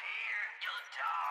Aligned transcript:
This 0.00 1.29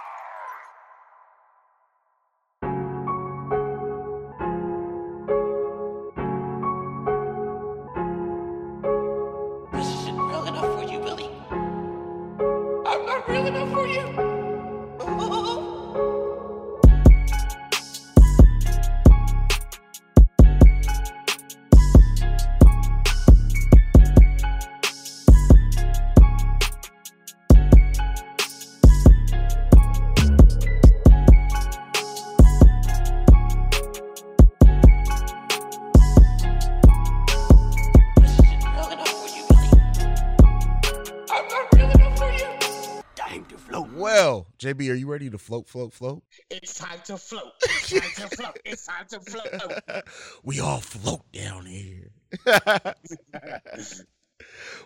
JB, 44.59 44.91
are 44.91 44.95
you 44.95 45.09
ready 45.09 45.29
to 45.29 45.37
float, 45.37 45.69
float, 45.69 45.93
float? 45.93 46.21
It's 46.49 46.73
time 46.73 46.99
to 47.05 47.15
float. 47.15 47.53
It's 47.63 47.89
time 47.89 48.29
to 48.29 48.35
float. 48.35 48.59
It's 48.65 48.85
time 48.85 49.05
to 49.07 49.19
float. 49.21 50.03
we 50.43 50.59
all 50.59 50.81
float 50.81 51.21
down 51.31 51.65
here. 51.65 52.11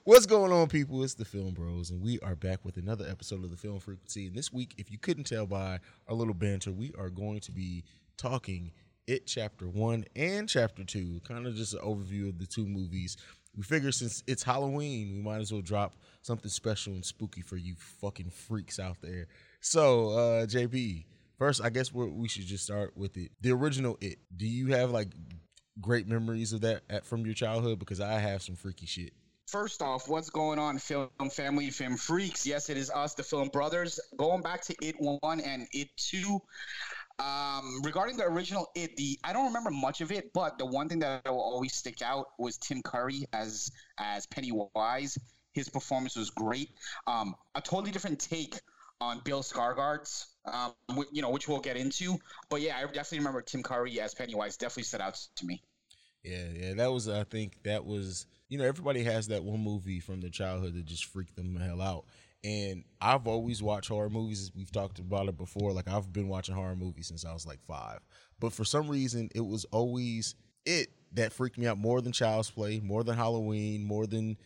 What's 0.03 0.27
going 0.27 0.51
on, 0.51 0.67
people? 0.67 1.03
It's 1.03 1.15
the 1.15 1.25
Film 1.25 1.55
Bros, 1.55 1.89
and 1.89 2.03
we 2.03 2.19
are 2.19 2.35
back 2.35 2.63
with 2.63 2.77
another 2.77 3.07
episode 3.09 3.43
of 3.43 3.49
the 3.49 3.57
Film 3.57 3.79
Frequency. 3.79 4.27
And 4.27 4.35
this 4.35 4.53
week, 4.53 4.75
if 4.77 4.91
you 4.91 4.99
couldn't 4.99 5.23
tell 5.23 5.47
by 5.47 5.79
our 6.07 6.13
little 6.13 6.35
banter, 6.35 6.71
we 6.71 6.93
are 6.99 7.09
going 7.09 7.39
to 7.39 7.51
be 7.51 7.83
talking 8.15 8.73
It 9.07 9.25
Chapter 9.25 9.67
1 9.67 10.05
and 10.15 10.47
Chapter 10.47 10.83
2, 10.83 11.21
kind 11.27 11.47
of 11.47 11.55
just 11.55 11.73
an 11.73 11.79
overview 11.79 12.29
of 12.29 12.37
the 12.37 12.45
two 12.45 12.67
movies. 12.67 13.17
We 13.55 13.63
figure 13.63 13.91
since 13.91 14.23
it's 14.27 14.43
Halloween, 14.43 15.13
we 15.13 15.21
might 15.21 15.41
as 15.41 15.51
well 15.51 15.61
drop 15.61 15.95
something 16.21 16.49
special 16.49 16.93
and 16.93 17.03
spooky 17.03 17.41
for 17.41 17.57
you 17.57 17.73
fucking 18.01 18.29
freaks 18.29 18.79
out 18.79 18.97
there. 19.01 19.27
So, 19.63 20.09
uh, 20.09 20.45
JB, 20.45 21.05
first, 21.39 21.63
I 21.63 21.69
guess 21.69 21.93
we 21.93 22.05
we 22.09 22.27
should 22.27 22.45
just 22.45 22.65
start 22.65 22.97
with 22.97 23.15
it. 23.15 23.31
The 23.39 23.51
original 23.53 23.97
It. 24.01 24.19
Do 24.35 24.45
you 24.45 24.73
have 24.73 24.91
like 24.91 25.07
great 25.79 26.05
memories 26.05 26.51
of 26.51 26.61
that 26.61 26.81
at, 26.89 27.05
from 27.05 27.25
your 27.25 27.33
childhood? 27.33 27.79
Because 27.79 28.01
I 28.01 28.19
have 28.19 28.43
some 28.43 28.55
freaky 28.55 28.85
shit. 28.85 29.13
First 29.47 29.81
off, 29.81 30.09
what's 30.09 30.29
going 30.29 30.59
on, 30.59 30.79
film 30.79 31.09
family, 31.31 31.69
film 31.69 31.95
freaks? 31.95 32.45
Yes, 32.45 32.69
it 32.69 32.75
is 32.75 32.91
us, 32.91 33.13
the 33.13 33.23
Film 33.23 33.47
Brothers. 33.47 34.01
Going 34.17 34.41
back 34.41 34.63
to 34.63 34.75
It 34.81 34.95
One 34.99 35.39
and 35.39 35.65
It 35.71 35.87
Two. 35.95 36.41
Um, 37.19 37.81
regarding 37.83 38.17
the 38.17 38.25
original 38.25 38.69
It, 38.75 38.97
the 38.97 39.17
I 39.23 39.31
don't 39.31 39.45
remember 39.45 39.71
much 39.71 40.01
of 40.01 40.11
it, 40.11 40.33
but 40.33 40.57
the 40.57 40.65
one 40.65 40.89
thing 40.89 40.99
that 40.99 41.23
will 41.25 41.39
always 41.39 41.73
stick 41.73 42.01
out 42.01 42.27
was 42.37 42.57
Tim 42.57 42.81
Curry 42.81 43.27
as 43.31 43.71
as 43.97 44.25
Pennywise. 44.25 45.17
His 45.53 45.69
performance 45.69 46.17
was 46.17 46.31
great. 46.31 46.71
Um, 47.07 47.33
a 47.55 47.61
totally 47.61 47.91
different 47.91 48.19
take 48.19 48.59
on 49.01 49.19
Bill 49.23 49.41
Skarsgård's, 49.41 50.27
um, 50.45 50.73
you 51.11 51.21
know, 51.21 51.29
which 51.29 51.47
we'll 51.47 51.59
get 51.59 51.77
into. 51.77 52.17
But 52.49 52.61
yeah, 52.61 52.77
I 52.77 52.81
definitely 52.85 53.19
remember 53.19 53.41
Tim 53.41 53.63
Curry 53.63 53.99
as 53.99 54.13
Pennywise. 54.13 54.57
Definitely 54.57 54.83
stood 54.83 55.01
out 55.01 55.19
to 55.35 55.45
me. 55.45 55.61
Yeah, 56.23 56.45
yeah, 56.53 56.73
that 56.75 56.91
was. 56.91 57.09
I 57.09 57.23
think 57.23 57.63
that 57.63 57.85
was. 57.85 58.25
You 58.49 58.59
know, 58.59 58.65
everybody 58.65 59.03
has 59.03 59.27
that 59.29 59.43
one 59.43 59.61
movie 59.61 59.99
from 59.99 60.21
their 60.21 60.29
childhood 60.29 60.75
that 60.75 60.85
just 60.85 61.05
freaked 61.05 61.35
them 61.35 61.53
the 61.55 61.63
hell 61.63 61.81
out. 61.81 62.05
And 62.43 62.83
I've 63.01 63.25
always 63.25 63.63
watched 63.63 63.87
horror 63.87 64.09
movies. 64.09 64.51
We've 64.55 64.71
talked 64.71 64.99
about 64.99 65.27
it 65.29 65.37
before. 65.37 65.71
Like 65.71 65.87
I've 65.87 66.11
been 66.11 66.27
watching 66.27 66.55
horror 66.55 66.75
movies 66.75 67.07
since 67.07 67.25
I 67.25 67.33
was 67.33 67.47
like 67.47 67.61
five. 67.63 67.99
But 68.39 68.53
for 68.53 68.65
some 68.65 68.89
reason, 68.89 69.29
it 69.33 69.45
was 69.45 69.65
always 69.65 70.35
it 70.65 70.89
that 71.13 71.33
freaked 71.33 71.57
me 71.57 71.67
out 71.67 71.77
more 71.77 72.01
than 72.01 72.11
Child's 72.11 72.49
Play, 72.49 72.79
more 72.79 73.03
than 73.03 73.15
Halloween, 73.15 73.85
more 73.85 74.05
than 74.05 74.37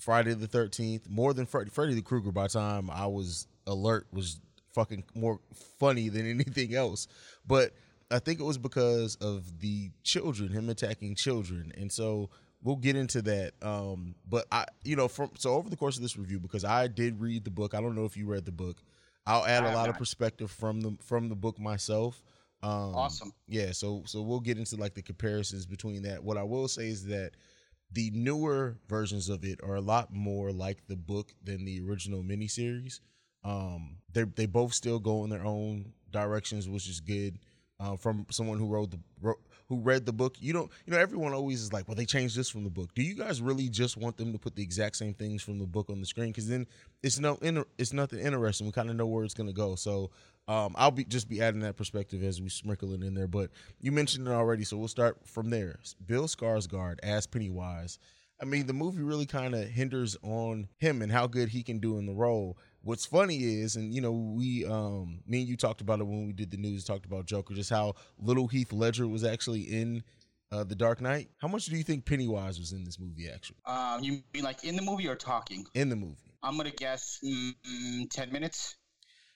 Friday 0.00 0.34
the 0.34 0.48
Thirteenth, 0.48 1.08
more 1.08 1.32
than 1.32 1.46
Freddy, 1.46 1.70
Freddy 1.70 1.94
the 1.94 2.02
Krueger. 2.02 2.32
By 2.32 2.44
the 2.44 2.48
time 2.50 2.90
I 2.90 3.06
was 3.06 3.46
alert, 3.66 4.06
was 4.12 4.40
fucking 4.74 5.04
more 5.14 5.40
funny 5.78 6.08
than 6.08 6.28
anything 6.30 6.74
else. 6.74 7.08
But 7.46 7.72
I 8.10 8.18
think 8.18 8.40
it 8.40 8.44
was 8.44 8.58
because 8.58 9.16
of 9.16 9.60
the 9.60 9.90
children, 10.02 10.50
him 10.50 10.68
attacking 10.68 11.14
children, 11.16 11.72
and 11.76 11.90
so 11.90 12.30
we'll 12.62 12.76
get 12.76 12.96
into 12.96 13.22
that. 13.22 13.52
Um, 13.62 14.14
but 14.28 14.46
I, 14.52 14.66
you 14.84 14.96
know, 14.96 15.08
from 15.08 15.30
so 15.36 15.54
over 15.54 15.68
the 15.70 15.76
course 15.76 15.96
of 15.96 16.02
this 16.02 16.16
review, 16.16 16.38
because 16.38 16.64
I 16.64 16.86
did 16.88 17.20
read 17.20 17.44
the 17.44 17.50
book. 17.50 17.74
I 17.74 17.80
don't 17.80 17.94
know 17.94 18.04
if 18.04 18.16
you 18.16 18.26
read 18.26 18.44
the 18.44 18.52
book. 18.52 18.82
I'll 19.26 19.44
add 19.44 19.64
a 19.64 19.74
lot 19.74 19.88
of 19.88 19.98
perspective 19.98 20.50
from 20.50 20.80
the 20.80 20.96
from 21.02 21.28
the 21.28 21.34
book 21.34 21.58
myself. 21.58 22.22
Um, 22.62 22.94
Awesome. 22.94 23.32
Yeah, 23.48 23.72
so 23.72 24.02
so 24.06 24.22
we'll 24.22 24.40
get 24.40 24.56
into 24.58 24.76
like 24.76 24.94
the 24.94 25.02
comparisons 25.02 25.66
between 25.66 26.02
that. 26.02 26.22
What 26.22 26.36
I 26.36 26.42
will 26.44 26.68
say 26.68 26.88
is 26.88 27.06
that 27.06 27.32
the 27.92 28.10
newer 28.12 28.78
versions 28.88 29.28
of 29.28 29.44
it 29.44 29.60
are 29.62 29.74
a 29.74 29.80
lot 29.80 30.12
more 30.12 30.52
like 30.52 30.86
the 30.86 30.96
book 30.96 31.32
than 31.42 31.64
the 31.64 31.80
original 31.80 32.22
miniseries. 32.22 33.00
Um, 33.46 33.98
they 34.12 34.24
they 34.24 34.46
both 34.46 34.74
still 34.74 34.98
go 34.98 35.22
in 35.24 35.30
their 35.30 35.44
own 35.44 35.92
directions, 36.10 36.68
which 36.68 36.88
is 36.88 37.00
good. 37.00 37.38
Uh, 37.78 37.94
from 37.94 38.24
someone 38.30 38.58
who 38.58 38.66
wrote 38.66 38.90
the 38.90 39.34
who 39.68 39.80
read 39.80 40.06
the 40.06 40.12
book, 40.12 40.36
you 40.40 40.52
don't 40.52 40.70
you 40.86 40.92
know 40.92 40.98
everyone 40.98 41.32
always 41.34 41.60
is 41.60 41.72
like, 41.72 41.86
well, 41.86 41.94
they 41.94 42.06
changed 42.06 42.36
this 42.36 42.48
from 42.48 42.64
the 42.64 42.70
book. 42.70 42.92
Do 42.94 43.02
you 43.02 43.14
guys 43.14 43.42
really 43.42 43.68
just 43.68 43.98
want 43.98 44.16
them 44.16 44.32
to 44.32 44.38
put 44.38 44.56
the 44.56 44.62
exact 44.62 44.96
same 44.96 45.12
things 45.12 45.42
from 45.42 45.58
the 45.58 45.66
book 45.66 45.90
on 45.90 46.00
the 46.00 46.06
screen? 46.06 46.28
Because 46.28 46.48
then 46.48 46.66
it's 47.02 47.20
no 47.20 47.38
it's 47.78 47.92
nothing 47.92 48.18
interesting. 48.18 48.66
We 48.66 48.72
kind 48.72 48.90
of 48.90 48.96
know 48.96 49.06
where 49.06 49.24
it's 49.24 49.34
gonna 49.34 49.52
go. 49.52 49.74
So 49.76 50.10
um, 50.48 50.74
I'll 50.76 50.90
be 50.90 51.04
just 51.04 51.28
be 51.28 51.42
adding 51.42 51.60
that 51.60 51.76
perspective 51.76 52.24
as 52.24 52.40
we 52.40 52.48
sprinkle 52.48 52.94
it 52.94 53.02
in 53.02 53.14
there. 53.14 53.28
But 53.28 53.50
you 53.80 53.92
mentioned 53.92 54.26
it 54.26 54.32
already, 54.32 54.64
so 54.64 54.78
we'll 54.78 54.88
start 54.88 55.18
from 55.26 55.50
there. 55.50 55.78
Bill 56.06 56.24
Skarsgård 56.24 56.98
as 57.02 57.26
Pennywise. 57.26 57.98
I 58.40 58.44
mean, 58.44 58.66
the 58.66 58.72
movie 58.72 59.02
really 59.02 59.26
kind 59.26 59.54
of 59.54 59.68
hinders 59.68 60.16
on 60.22 60.68
him 60.78 61.02
and 61.02 61.10
how 61.10 61.26
good 61.26 61.48
he 61.48 61.62
can 61.62 61.78
do 61.78 61.98
in 61.98 62.06
the 62.06 62.12
role. 62.14 62.58
What's 62.86 63.04
funny 63.04 63.38
is, 63.38 63.74
and 63.74 63.92
you 63.92 64.00
know, 64.00 64.12
we, 64.12 64.64
um, 64.64 65.18
me 65.26 65.40
and 65.40 65.48
you 65.48 65.56
talked 65.56 65.80
about 65.80 65.98
it 65.98 66.06
when 66.06 66.24
we 66.24 66.32
did 66.32 66.52
the 66.52 66.56
news, 66.56 66.84
talked 66.84 67.04
about 67.04 67.26
Joker, 67.26 67.52
just 67.52 67.68
how 67.68 67.94
little 68.16 68.46
Heath 68.46 68.72
Ledger 68.72 69.08
was 69.08 69.24
actually 69.24 69.62
in 69.62 70.04
uh, 70.52 70.62
The 70.62 70.76
Dark 70.76 71.00
Knight. 71.00 71.28
How 71.38 71.48
much 71.48 71.66
do 71.66 71.76
you 71.76 71.82
think 71.82 72.04
Pennywise 72.04 72.60
was 72.60 72.70
in 72.70 72.84
this 72.84 73.00
movie, 73.00 73.28
actually? 73.28 73.56
Um, 73.66 74.04
you 74.04 74.22
mean 74.32 74.44
like 74.44 74.62
in 74.62 74.76
the 74.76 74.82
movie 74.82 75.08
or 75.08 75.16
talking? 75.16 75.66
In 75.74 75.88
the 75.88 75.96
movie. 75.96 76.32
I'm 76.44 76.56
gonna 76.56 76.70
guess 76.70 77.18
mm, 77.24 78.08
ten 78.08 78.30
minutes. 78.30 78.76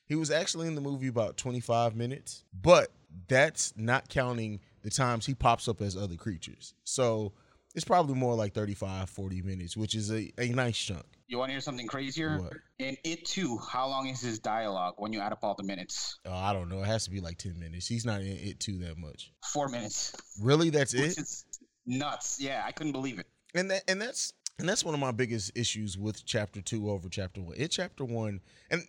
He 0.06 0.15
was 0.15 0.31
actually 0.31 0.69
in 0.69 0.77
the 0.77 0.81
movie 0.81 1.09
about 1.09 1.37
25 1.37 1.97
minutes, 1.97 2.44
but 2.62 2.93
that's 3.27 3.72
not 3.77 4.09
counting 4.09 4.60
the 4.83 4.91
times 4.91 5.27
he 5.27 5.34
pops 5.34 5.66
up 5.66 5.83
as 5.83 5.97
other 5.97 6.15
creatures. 6.15 6.75
So 6.84 7.33
it's 7.75 7.84
probably 7.84 8.15
more 8.15 8.37
like 8.37 8.55
35, 8.55 9.10
40 9.10 9.43
minutes, 9.43 9.77
which 9.77 9.97
is 9.97 10.12
a, 10.12 10.31
a 10.39 10.50
nice 10.50 10.78
chunk. 10.78 11.05
You 11.31 11.39
want 11.39 11.51
to 11.51 11.53
hear 11.53 11.61
something 11.61 11.87
crazier? 11.87 12.41
What? 12.41 12.55
In 12.81 12.97
it 13.05 13.25
too, 13.25 13.57
how 13.57 13.87
long 13.87 14.09
is 14.09 14.21
his 14.21 14.41
dialogue 14.41 14.95
when 14.97 15.13
you 15.13 15.21
add 15.21 15.31
up 15.31 15.39
all 15.45 15.55
the 15.55 15.63
minutes? 15.63 16.19
Uh, 16.27 16.35
I 16.37 16.53
don't 16.53 16.69
know. 16.69 16.83
It 16.83 16.87
has 16.87 17.05
to 17.05 17.11
be 17.11 17.21
like 17.21 17.39
10 17.39 17.57
minutes. 17.57 17.87
He's 17.87 18.05
not 18.05 18.21
in 18.21 18.27
it 18.27 18.59
too 18.59 18.79
that 18.79 18.99
much. 18.99 19.31
Four 19.53 19.69
minutes. 19.69 20.13
Really? 20.43 20.71
That's 20.71 20.93
Which 20.93 21.13
it? 21.13 21.19
is 21.19 21.45
nuts. 21.87 22.39
Yeah, 22.41 22.65
I 22.67 22.73
couldn't 22.73 22.91
believe 22.93 23.21
it. 23.21 23.27
and 23.55 23.71
that 23.71 23.85
and 23.87 24.03
that's 24.03 24.33
and 24.59 24.69
that's 24.69 24.85
one 24.85 24.93
of 24.93 24.99
my 24.99 25.13
biggest 25.13 25.57
issues 25.57 25.97
with 25.97 26.25
chapter 26.27 26.61
two 26.61 26.91
over 26.91 27.09
chapter 27.09 27.41
one. 27.41 27.55
It 27.57 27.69
chapter 27.69 28.05
one, 28.05 28.41
and 28.73 28.83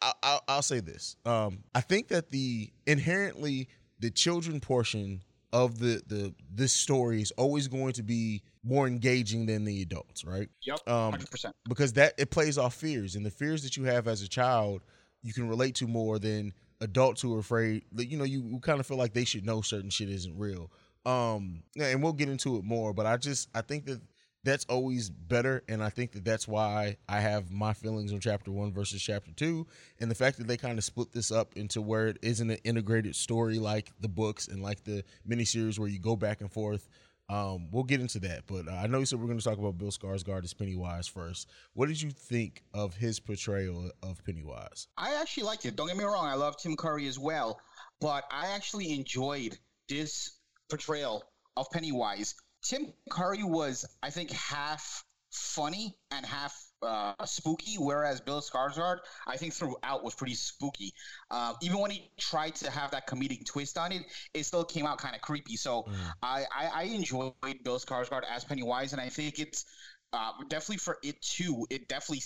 I, 0.00 0.12
I, 0.22 0.38
I'll 0.46 0.62
say 0.62 0.78
this: 0.78 1.16
um, 1.26 1.64
I 1.74 1.80
think 1.80 2.08
that 2.08 2.30
the 2.30 2.72
inherently 2.86 3.68
the 3.98 4.10
children 4.10 4.60
portion 4.60 5.22
of 5.52 5.78
the 5.78 6.02
the 6.06 6.34
this 6.52 6.72
story 6.72 7.22
is 7.22 7.30
always 7.32 7.68
going 7.68 7.92
to 7.94 8.02
be 8.02 8.42
more 8.62 8.86
engaging 8.86 9.46
than 9.46 9.64
the 9.64 9.80
adults, 9.82 10.24
right? 10.24 10.48
Yep, 10.62 10.88
Um, 10.88 11.10
hundred 11.12 11.30
percent. 11.30 11.56
because 11.68 11.94
that 11.94 12.14
it 12.18 12.30
plays 12.30 12.58
off 12.58 12.74
fears 12.74 13.14
and 13.16 13.24
the 13.24 13.30
fears 13.30 13.62
that 13.62 13.76
you 13.76 13.84
have 13.84 14.06
as 14.08 14.22
a 14.22 14.28
child 14.28 14.82
you 15.22 15.32
can 15.32 15.48
relate 15.48 15.74
to 15.76 15.86
more 15.88 16.18
than 16.18 16.52
adults 16.80 17.20
who 17.20 17.34
are 17.34 17.40
afraid 17.40 17.82
that 17.92 18.06
you 18.06 18.16
know 18.16 18.24
you, 18.24 18.40
you 18.52 18.60
kind 18.60 18.78
of 18.78 18.86
feel 18.86 18.96
like 18.96 19.12
they 19.14 19.24
should 19.24 19.44
know 19.44 19.60
certain 19.60 19.90
shit 19.90 20.08
isn't 20.08 20.38
real 20.38 20.70
um 21.06 21.62
and 21.80 22.00
we'll 22.02 22.12
get 22.12 22.28
into 22.28 22.56
it 22.56 22.62
more 22.64 22.92
but 22.92 23.04
i 23.04 23.16
just 23.16 23.48
i 23.54 23.60
think 23.60 23.84
that 23.86 24.00
that's 24.48 24.64
always 24.66 25.10
better 25.10 25.62
and 25.68 25.82
i 25.82 25.88
think 25.90 26.12
that 26.12 26.24
that's 26.24 26.48
why 26.48 26.96
i 27.08 27.20
have 27.20 27.50
my 27.50 27.72
feelings 27.72 28.12
on 28.12 28.20
chapter 28.20 28.50
one 28.50 28.72
versus 28.72 29.02
chapter 29.02 29.30
two 29.32 29.66
and 30.00 30.10
the 30.10 30.14
fact 30.14 30.38
that 30.38 30.46
they 30.46 30.56
kind 30.56 30.78
of 30.78 30.84
split 30.84 31.12
this 31.12 31.30
up 31.30 31.52
into 31.56 31.82
where 31.82 32.08
it 32.08 32.18
isn't 32.22 32.50
an 32.50 32.58
integrated 32.64 33.14
story 33.14 33.58
like 33.58 33.92
the 34.00 34.08
books 34.08 34.48
and 34.48 34.62
like 34.62 34.82
the 34.84 35.04
miniseries 35.28 35.78
where 35.78 35.88
you 35.88 35.98
go 35.98 36.16
back 36.16 36.40
and 36.40 36.50
forth 36.50 36.88
um, 37.30 37.68
we'll 37.70 37.84
get 37.84 38.00
into 38.00 38.18
that, 38.20 38.44
but 38.46 38.68
uh, 38.68 38.76
I 38.76 38.86
know 38.86 39.00
you 39.00 39.04
said 39.04 39.20
we're 39.20 39.26
going 39.26 39.38
to 39.38 39.44
talk 39.44 39.58
about 39.58 39.76
Bill 39.76 39.90
Skarsgård 39.90 40.44
as 40.44 40.54
Pennywise 40.54 41.06
first. 41.06 41.46
What 41.74 41.88
did 41.88 42.00
you 42.00 42.10
think 42.10 42.62
of 42.72 42.94
his 42.94 43.20
portrayal 43.20 43.90
of 44.02 44.24
Pennywise? 44.24 44.88
I 44.96 45.14
actually 45.20 45.42
liked 45.42 45.66
it. 45.66 45.76
Don't 45.76 45.88
get 45.88 45.96
me 45.98 46.04
wrong. 46.04 46.24
I 46.24 46.36
love 46.36 46.56
Tim 46.56 46.74
Curry 46.74 47.06
as 47.06 47.18
well, 47.18 47.60
but 48.00 48.24
I 48.30 48.54
actually 48.54 48.94
enjoyed 48.94 49.58
this 49.90 50.38
portrayal 50.70 51.22
of 51.54 51.66
Pennywise. 51.70 52.34
Tim 52.62 52.92
Curry 53.10 53.42
was, 53.42 53.84
I 54.02 54.10
think, 54.10 54.30
half 54.30 55.04
funny 55.30 55.94
and 56.10 56.24
half 56.24 56.54
uh, 56.82 57.12
spooky, 57.26 57.76
whereas 57.76 58.20
Bill 58.20 58.40
Skarsgård, 58.40 58.98
I 59.26 59.36
think 59.36 59.52
throughout 59.52 60.02
was 60.02 60.14
pretty 60.14 60.34
spooky. 60.34 60.92
Uh, 61.30 61.54
even 61.62 61.78
when 61.80 61.90
he 61.90 62.10
tried 62.18 62.54
to 62.56 62.70
have 62.70 62.90
that 62.92 63.06
comedic 63.06 63.44
twist 63.46 63.76
on 63.78 63.92
it, 63.92 64.02
it 64.34 64.44
still 64.44 64.64
came 64.64 64.86
out 64.86 64.98
kind 64.98 65.14
of 65.14 65.20
creepy. 65.20 65.56
So 65.56 65.82
Mm. 65.88 66.12
I, 66.22 66.44
I, 66.54 66.66
I 66.74 66.82
enjoyed 66.84 67.34
Bill 67.64 67.78
Skarsgård 67.78 68.22
as 68.28 68.44
Pennywise, 68.44 68.92
and 68.92 69.00
I 69.00 69.08
think 69.08 69.38
it's 69.38 69.64
uh, 70.12 70.32
definitely 70.48 70.78
for 70.78 70.98
it 71.02 71.20
too. 71.22 71.66
It 71.70 71.88
definitely, 71.88 72.22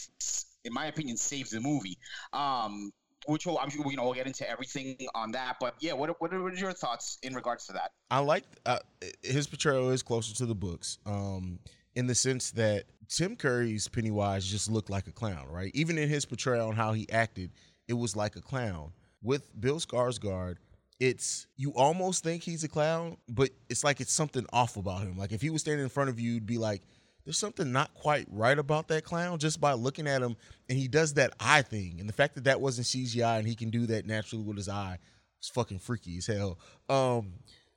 in 0.64 0.72
my 0.72 0.86
opinion, 0.86 1.16
saves 1.16 1.50
the 1.50 1.60
movie. 1.60 1.98
Um, 2.32 2.92
which 3.26 3.46
will, 3.46 3.58
I'm 3.58 3.70
sure 3.70 3.84
you 3.90 3.96
know 3.96 4.04
we'll 4.04 4.14
get 4.14 4.26
into 4.26 4.48
everything 4.48 4.96
on 5.14 5.32
that. 5.32 5.56
But 5.60 5.74
yeah, 5.80 5.92
what 5.92 6.20
what 6.20 6.32
are 6.32 6.50
your 6.50 6.72
thoughts 6.72 7.18
in 7.22 7.34
regards 7.34 7.66
to 7.66 7.72
that? 7.74 7.92
I 8.10 8.18
like 8.18 8.44
uh, 8.66 8.78
his 9.22 9.46
portrayal 9.46 9.90
is 9.90 10.02
closer 10.02 10.34
to 10.36 10.46
the 10.46 10.54
books, 10.54 10.98
um, 11.06 11.58
in 11.94 12.06
the 12.06 12.14
sense 12.14 12.50
that 12.52 12.84
Tim 13.08 13.36
Curry's 13.36 13.88
Pennywise 13.88 14.46
just 14.46 14.70
looked 14.70 14.90
like 14.90 15.06
a 15.06 15.12
clown, 15.12 15.46
right? 15.48 15.70
Even 15.74 15.98
in 15.98 16.08
his 16.08 16.24
portrayal 16.24 16.68
and 16.68 16.76
how 16.76 16.92
he 16.92 17.10
acted, 17.10 17.50
it 17.88 17.94
was 17.94 18.16
like 18.16 18.36
a 18.36 18.40
clown. 18.40 18.92
With 19.22 19.48
Bill 19.60 19.78
Skarsgård, 19.78 20.56
it's 20.98 21.46
you 21.56 21.72
almost 21.74 22.24
think 22.24 22.42
he's 22.42 22.64
a 22.64 22.68
clown, 22.68 23.16
but 23.28 23.50
it's 23.68 23.84
like 23.84 24.00
it's 24.00 24.12
something 24.12 24.46
off 24.52 24.76
about 24.76 25.02
him. 25.02 25.16
Like 25.16 25.32
if 25.32 25.42
he 25.42 25.50
was 25.50 25.60
standing 25.62 25.82
in 25.82 25.90
front 25.90 26.10
of 26.10 26.18
you, 26.18 26.32
you'd 26.32 26.46
be 26.46 26.58
like, 26.58 26.82
"There's 27.24 27.38
something 27.38 27.72
not 27.72 27.94
quite 27.94 28.26
right 28.30 28.58
about 28.58 28.88
that 28.88 29.04
clown." 29.04 29.38
Just 29.38 29.60
by 29.60 29.72
looking 29.72 30.06
at 30.06 30.22
him, 30.22 30.36
and 30.68 30.78
he 30.78 30.88
does 30.88 31.14
that 31.14 31.32
eye 31.40 31.62
thing, 31.62 32.00
and 32.00 32.08
the 32.08 32.12
fact 32.12 32.34
that 32.34 32.44
that 32.44 32.60
wasn't 32.60 32.86
CGI 32.86 33.38
and 33.38 33.46
he 33.46 33.54
can 33.54 33.70
do 33.70 33.86
that 33.86 34.06
naturally 34.06 34.44
with 34.44 34.56
his 34.56 34.68
eye, 34.68 34.98
it's 35.38 35.48
fucking 35.48 35.80
freaky 35.80 36.18
as 36.18 36.26
hell. 36.26 36.58
Um, 36.88 37.32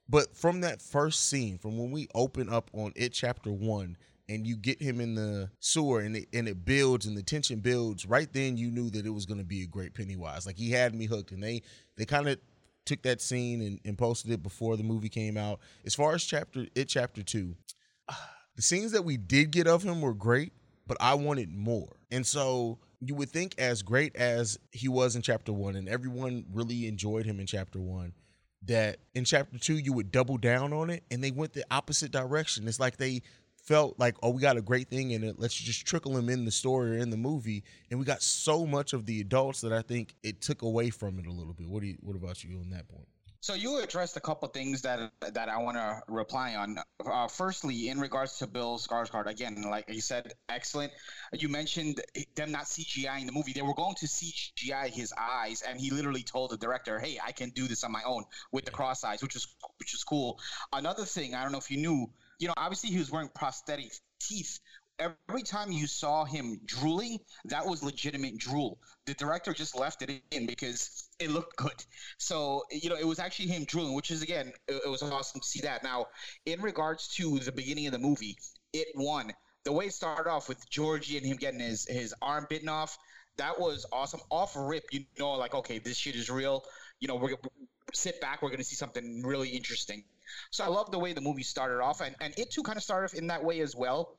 but 0.07 0.35
from 0.35 0.61
that 0.61 0.81
first 0.81 1.29
scene, 1.29 1.57
from 1.57 1.77
when 1.77 1.91
we 1.91 2.07
open 2.13 2.47
up 2.49 2.69
on 2.73 2.93
it, 2.95 3.13
chapter 3.13 3.51
one, 3.51 3.97
and 4.29 4.45
you 4.45 4.55
get 4.55 4.81
him 4.81 4.99
in 4.99 5.15
the 5.15 5.49
sewer, 5.59 6.01
and 6.01 6.15
it 6.15 6.27
and 6.33 6.47
it 6.47 6.65
builds, 6.65 7.05
and 7.05 7.17
the 7.17 7.23
tension 7.23 7.59
builds. 7.59 8.05
Right 8.05 8.31
then, 8.31 8.57
you 8.57 8.71
knew 8.71 8.89
that 8.91 9.05
it 9.05 9.11
was 9.11 9.25
going 9.25 9.39
to 9.39 9.45
be 9.45 9.63
a 9.63 9.67
great 9.67 9.93
Pennywise. 9.93 10.45
Like 10.45 10.57
he 10.57 10.71
had 10.71 10.95
me 10.95 11.05
hooked, 11.05 11.31
and 11.31 11.41
they 11.41 11.61
they 11.97 12.05
kind 12.05 12.27
of 12.27 12.39
took 12.85 13.01
that 13.01 13.21
scene 13.21 13.61
and, 13.61 13.79
and 13.83 13.97
posted 13.97 14.31
it 14.31 14.43
before 14.43 14.77
the 14.77 14.83
movie 14.83 15.09
came 15.09 15.37
out. 15.37 15.59
As 15.85 15.95
far 15.95 16.13
as 16.13 16.23
chapter 16.23 16.67
it, 16.75 16.85
chapter 16.85 17.23
two, 17.23 17.55
the 18.55 18.61
scenes 18.61 18.91
that 18.93 19.03
we 19.03 19.17
did 19.17 19.51
get 19.51 19.67
of 19.67 19.83
him 19.83 20.01
were 20.01 20.13
great, 20.13 20.53
but 20.87 20.97
I 20.99 21.13
wanted 21.15 21.51
more. 21.51 21.95
And 22.11 22.25
so 22.25 22.79
you 23.01 23.15
would 23.15 23.29
think, 23.29 23.55
as 23.57 23.81
great 23.81 24.15
as 24.15 24.57
he 24.71 24.87
was 24.87 25.15
in 25.15 25.21
chapter 25.21 25.51
one, 25.51 25.75
and 25.75 25.89
everyone 25.89 26.45
really 26.53 26.87
enjoyed 26.87 27.25
him 27.25 27.39
in 27.39 27.45
chapter 27.45 27.79
one, 27.79 28.13
that 28.63 28.97
in 29.13 29.25
chapter 29.25 29.59
two 29.59 29.75
you 29.75 29.93
would 29.93 30.11
double 30.11 30.37
down 30.37 30.73
on 30.73 30.89
it, 30.89 31.03
and 31.11 31.23
they 31.23 31.31
went 31.31 31.53
the 31.53 31.65
opposite 31.69 32.11
direction. 32.11 32.67
It's 32.67 32.79
like 32.79 32.97
they 32.97 33.21
felt 33.63 33.99
like, 33.99 34.15
oh, 34.23 34.29
we 34.29 34.41
got 34.41 34.57
a 34.57 34.61
great 34.61 34.89
thing 34.89 35.11
in 35.11 35.23
it. 35.23 35.39
Let's 35.39 35.55
just 35.55 35.85
trickle 35.85 36.15
him 36.17 36.29
in 36.29 36.45
the 36.45 36.51
story 36.51 36.91
or 36.91 36.99
in 36.99 37.09
the 37.09 37.17
movie, 37.17 37.63
and 37.89 37.99
we 37.99 38.05
got 38.05 38.21
so 38.21 38.65
much 38.65 38.93
of 38.93 39.05
the 39.05 39.21
adults 39.21 39.61
that 39.61 39.73
I 39.73 39.81
think 39.81 40.15
it 40.23 40.41
took 40.41 40.61
away 40.61 40.89
from 40.89 41.19
it 41.19 41.27
a 41.27 41.31
little 41.31 41.53
bit. 41.53 41.67
What 41.67 41.81
do 41.81 41.87
you? 41.87 41.97
What 42.01 42.15
about 42.15 42.43
you 42.43 42.57
on 42.59 42.69
that 42.69 42.87
point? 42.87 43.07
So 43.45 43.53
you 43.53 43.77
addressed 43.77 44.17
a 44.17 44.19
couple 44.19 44.47
things 44.47 44.81
that 44.81 45.11
that 45.21 45.49
I 45.49 45.59
want 45.59 45.77
to 45.77 46.01
reply 46.07 46.55
on. 46.55 46.79
Uh, 47.05 47.27
firstly, 47.27 47.89
in 47.89 47.99
regards 47.99 48.39
to 48.39 48.47
Bill 48.47 48.79
Skarsgård, 48.79 49.27
again, 49.27 49.61
like 49.69 49.87
you 49.87 50.01
said, 50.01 50.33
excellent. 50.49 50.91
You 51.31 51.47
mentioned 51.47 52.01
them 52.33 52.51
not 52.51 52.63
CGI 52.63 53.19
in 53.19 53.27
the 53.27 53.31
movie. 53.31 53.53
They 53.53 53.61
were 53.61 53.75
going 53.75 53.93
to 53.97 54.07
CGI 54.07 54.89
his 54.89 55.13
eyes, 55.15 55.61
and 55.61 55.79
he 55.79 55.91
literally 55.91 56.23
told 56.23 56.49
the 56.49 56.57
director, 56.57 56.97
"Hey, 56.97 57.19
I 57.23 57.33
can 57.33 57.51
do 57.51 57.67
this 57.67 57.83
on 57.83 57.91
my 57.91 58.01
own 58.03 58.23
with 58.51 58.65
the 58.65 58.71
cross 58.71 59.03
eyes," 59.03 59.21
which 59.21 59.35
is 59.35 59.47
which 59.77 59.93
is 59.93 60.03
cool. 60.03 60.39
Another 60.73 61.05
thing, 61.05 61.35
I 61.35 61.43
don't 61.43 61.51
know 61.51 61.59
if 61.59 61.69
you 61.69 61.77
knew, 61.77 62.09
you 62.39 62.47
know, 62.47 62.55
obviously 62.57 62.89
he 62.89 62.97
was 62.97 63.11
wearing 63.11 63.29
prosthetic 63.29 63.91
teeth. 64.19 64.59
Every 64.97 65.43
time 65.43 65.71
you 65.71 65.87
saw 65.87 66.23
him 66.23 66.59
drooling, 66.65 67.19
that 67.45 67.65
was 67.65 67.83
legitimate 67.83 68.37
drool. 68.37 68.79
The 69.05 69.13
director 69.13 69.53
just 69.53 69.77
left 69.77 70.01
it 70.01 70.21
in 70.31 70.45
because 70.45 71.09
it 71.19 71.31
looked 71.31 71.57
good. 71.57 71.83
So, 72.17 72.63
you 72.71 72.89
know, 72.89 72.95
it 72.95 73.05
was 73.05 73.19
actually 73.19 73.49
him 73.49 73.65
drooling, 73.65 73.93
which 73.93 74.09
is, 74.09 74.21
again, 74.21 74.53
it, 74.67 74.81
it 74.85 74.89
was 74.89 75.03
awesome 75.03 75.41
to 75.41 75.47
see 75.47 75.61
that. 75.61 75.83
Now, 75.83 76.07
in 76.45 76.61
regards 76.61 77.09
to 77.15 77.39
the 77.39 77.51
beginning 77.51 77.87
of 77.87 77.91
the 77.91 77.99
movie, 77.99 78.37
it 78.71 78.87
won. 78.95 79.33
The 79.65 79.73
way 79.73 79.87
it 79.87 79.93
started 79.93 80.29
off 80.29 80.47
with 80.47 80.69
Georgie 80.69 81.17
and 81.17 81.25
him 81.25 81.37
getting 81.37 81.59
his, 81.59 81.85
his 81.87 82.13
arm 82.21 82.47
bitten 82.49 82.69
off, 82.69 82.97
that 83.37 83.59
was 83.59 83.85
awesome. 83.91 84.21
Off 84.31 84.53
rip, 84.55 84.85
you 84.91 85.05
know, 85.19 85.31
like, 85.31 85.55
okay, 85.55 85.79
this 85.79 85.97
shit 85.97 86.15
is 86.15 86.29
real. 86.29 86.63
You 86.99 87.09
know, 87.09 87.15
we're, 87.15 87.35
sit 87.93 88.21
back, 88.21 88.41
we're 88.41 88.49
going 88.49 88.59
to 88.59 88.63
see 88.63 88.75
something 88.75 89.23
really 89.23 89.49
interesting. 89.49 90.03
So 90.51 90.63
I 90.63 90.67
love 90.67 90.91
the 90.91 90.99
way 90.99 91.13
the 91.13 91.21
movie 91.21 91.43
started 91.43 91.81
off, 91.81 92.01
and, 92.01 92.15
and 92.21 92.33
it 92.37 92.51
too 92.51 92.63
kind 92.63 92.77
of 92.77 92.83
started 92.83 93.05
off 93.05 93.13
in 93.13 93.27
that 93.27 93.43
way 93.43 93.61
as 93.61 93.75
well. 93.75 94.17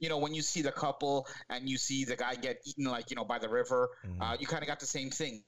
You 0.00 0.08
know, 0.08 0.18
when 0.18 0.34
you 0.34 0.42
see 0.42 0.62
the 0.62 0.72
couple 0.72 1.26
and 1.50 1.68
you 1.68 1.78
see 1.78 2.04
the 2.04 2.16
guy 2.16 2.34
get 2.36 2.58
eaten, 2.66 2.84
like, 2.84 3.10
you 3.10 3.16
know, 3.16 3.24
by 3.24 3.38
the 3.38 3.48
river, 3.48 3.88
Mhm. 4.04 4.16
uh, 4.20 4.36
you 4.38 4.46
kind 4.46 4.62
of 4.62 4.68
got 4.68 4.80
the 4.80 4.86
same 4.86 5.10
thing. 5.10 5.42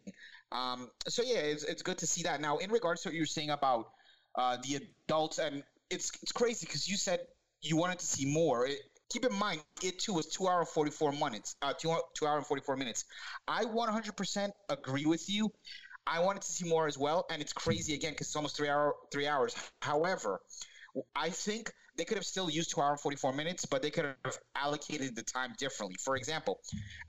Um, 0.52 0.90
so 1.08 1.22
yeah, 1.22 1.38
it's, 1.38 1.64
it's 1.64 1.82
good 1.82 1.98
to 1.98 2.06
see 2.06 2.22
that. 2.24 2.40
Now, 2.40 2.58
in 2.58 2.70
regards 2.70 3.02
to 3.02 3.08
what 3.08 3.14
you 3.14 3.22
were 3.22 3.26
saying 3.26 3.50
about 3.50 3.86
uh, 4.36 4.56
the 4.62 4.80
adults, 5.06 5.38
and 5.38 5.62
it's 5.90 6.10
it's 6.22 6.32
crazy 6.32 6.66
because 6.66 6.88
you 6.88 6.96
said 6.96 7.20
you 7.62 7.76
wanted 7.76 7.98
to 8.00 8.06
see 8.06 8.26
more. 8.26 8.66
It, 8.66 8.78
keep 9.12 9.24
in 9.24 9.34
mind, 9.34 9.60
it 9.82 9.98
too 9.98 10.12
was 10.14 10.26
two 10.26 10.48
hour 10.48 10.64
forty 10.64 10.90
four 10.90 11.12
minutes. 11.12 11.56
Uh, 11.62 11.72
two 11.72 11.94
two 12.14 12.26
hour 12.26 12.36
and 12.38 12.46
forty 12.46 12.62
four 12.62 12.76
minutes. 12.76 13.04
I 13.48 13.64
one 13.64 13.88
hundred 13.88 14.16
percent 14.16 14.52
agree 14.68 15.06
with 15.06 15.28
you. 15.28 15.52
I 16.06 16.20
wanted 16.20 16.42
to 16.42 16.52
see 16.52 16.68
more 16.68 16.86
as 16.86 16.98
well, 16.98 17.26
and 17.30 17.40
it's 17.40 17.52
crazy 17.52 17.94
again 17.94 18.12
because 18.12 18.28
it's 18.28 18.36
almost 18.36 18.56
three 18.56 18.68
hour 18.68 18.94
three 19.12 19.26
hours. 19.26 19.54
However, 19.82 20.40
I 21.14 21.30
think 21.30 21.72
they 21.96 22.04
could 22.04 22.16
have 22.16 22.26
still 22.26 22.50
used 22.50 22.70
two 22.70 22.80
hour 22.80 22.92
and 22.92 23.00
forty 23.00 23.16
four 23.16 23.32
minutes, 23.32 23.64
but 23.64 23.82
they 23.82 23.90
could 23.90 24.06
have 24.24 24.38
allocated 24.54 25.14
the 25.14 25.22
time 25.22 25.54
differently. 25.58 25.96
For 26.02 26.16
example, 26.16 26.60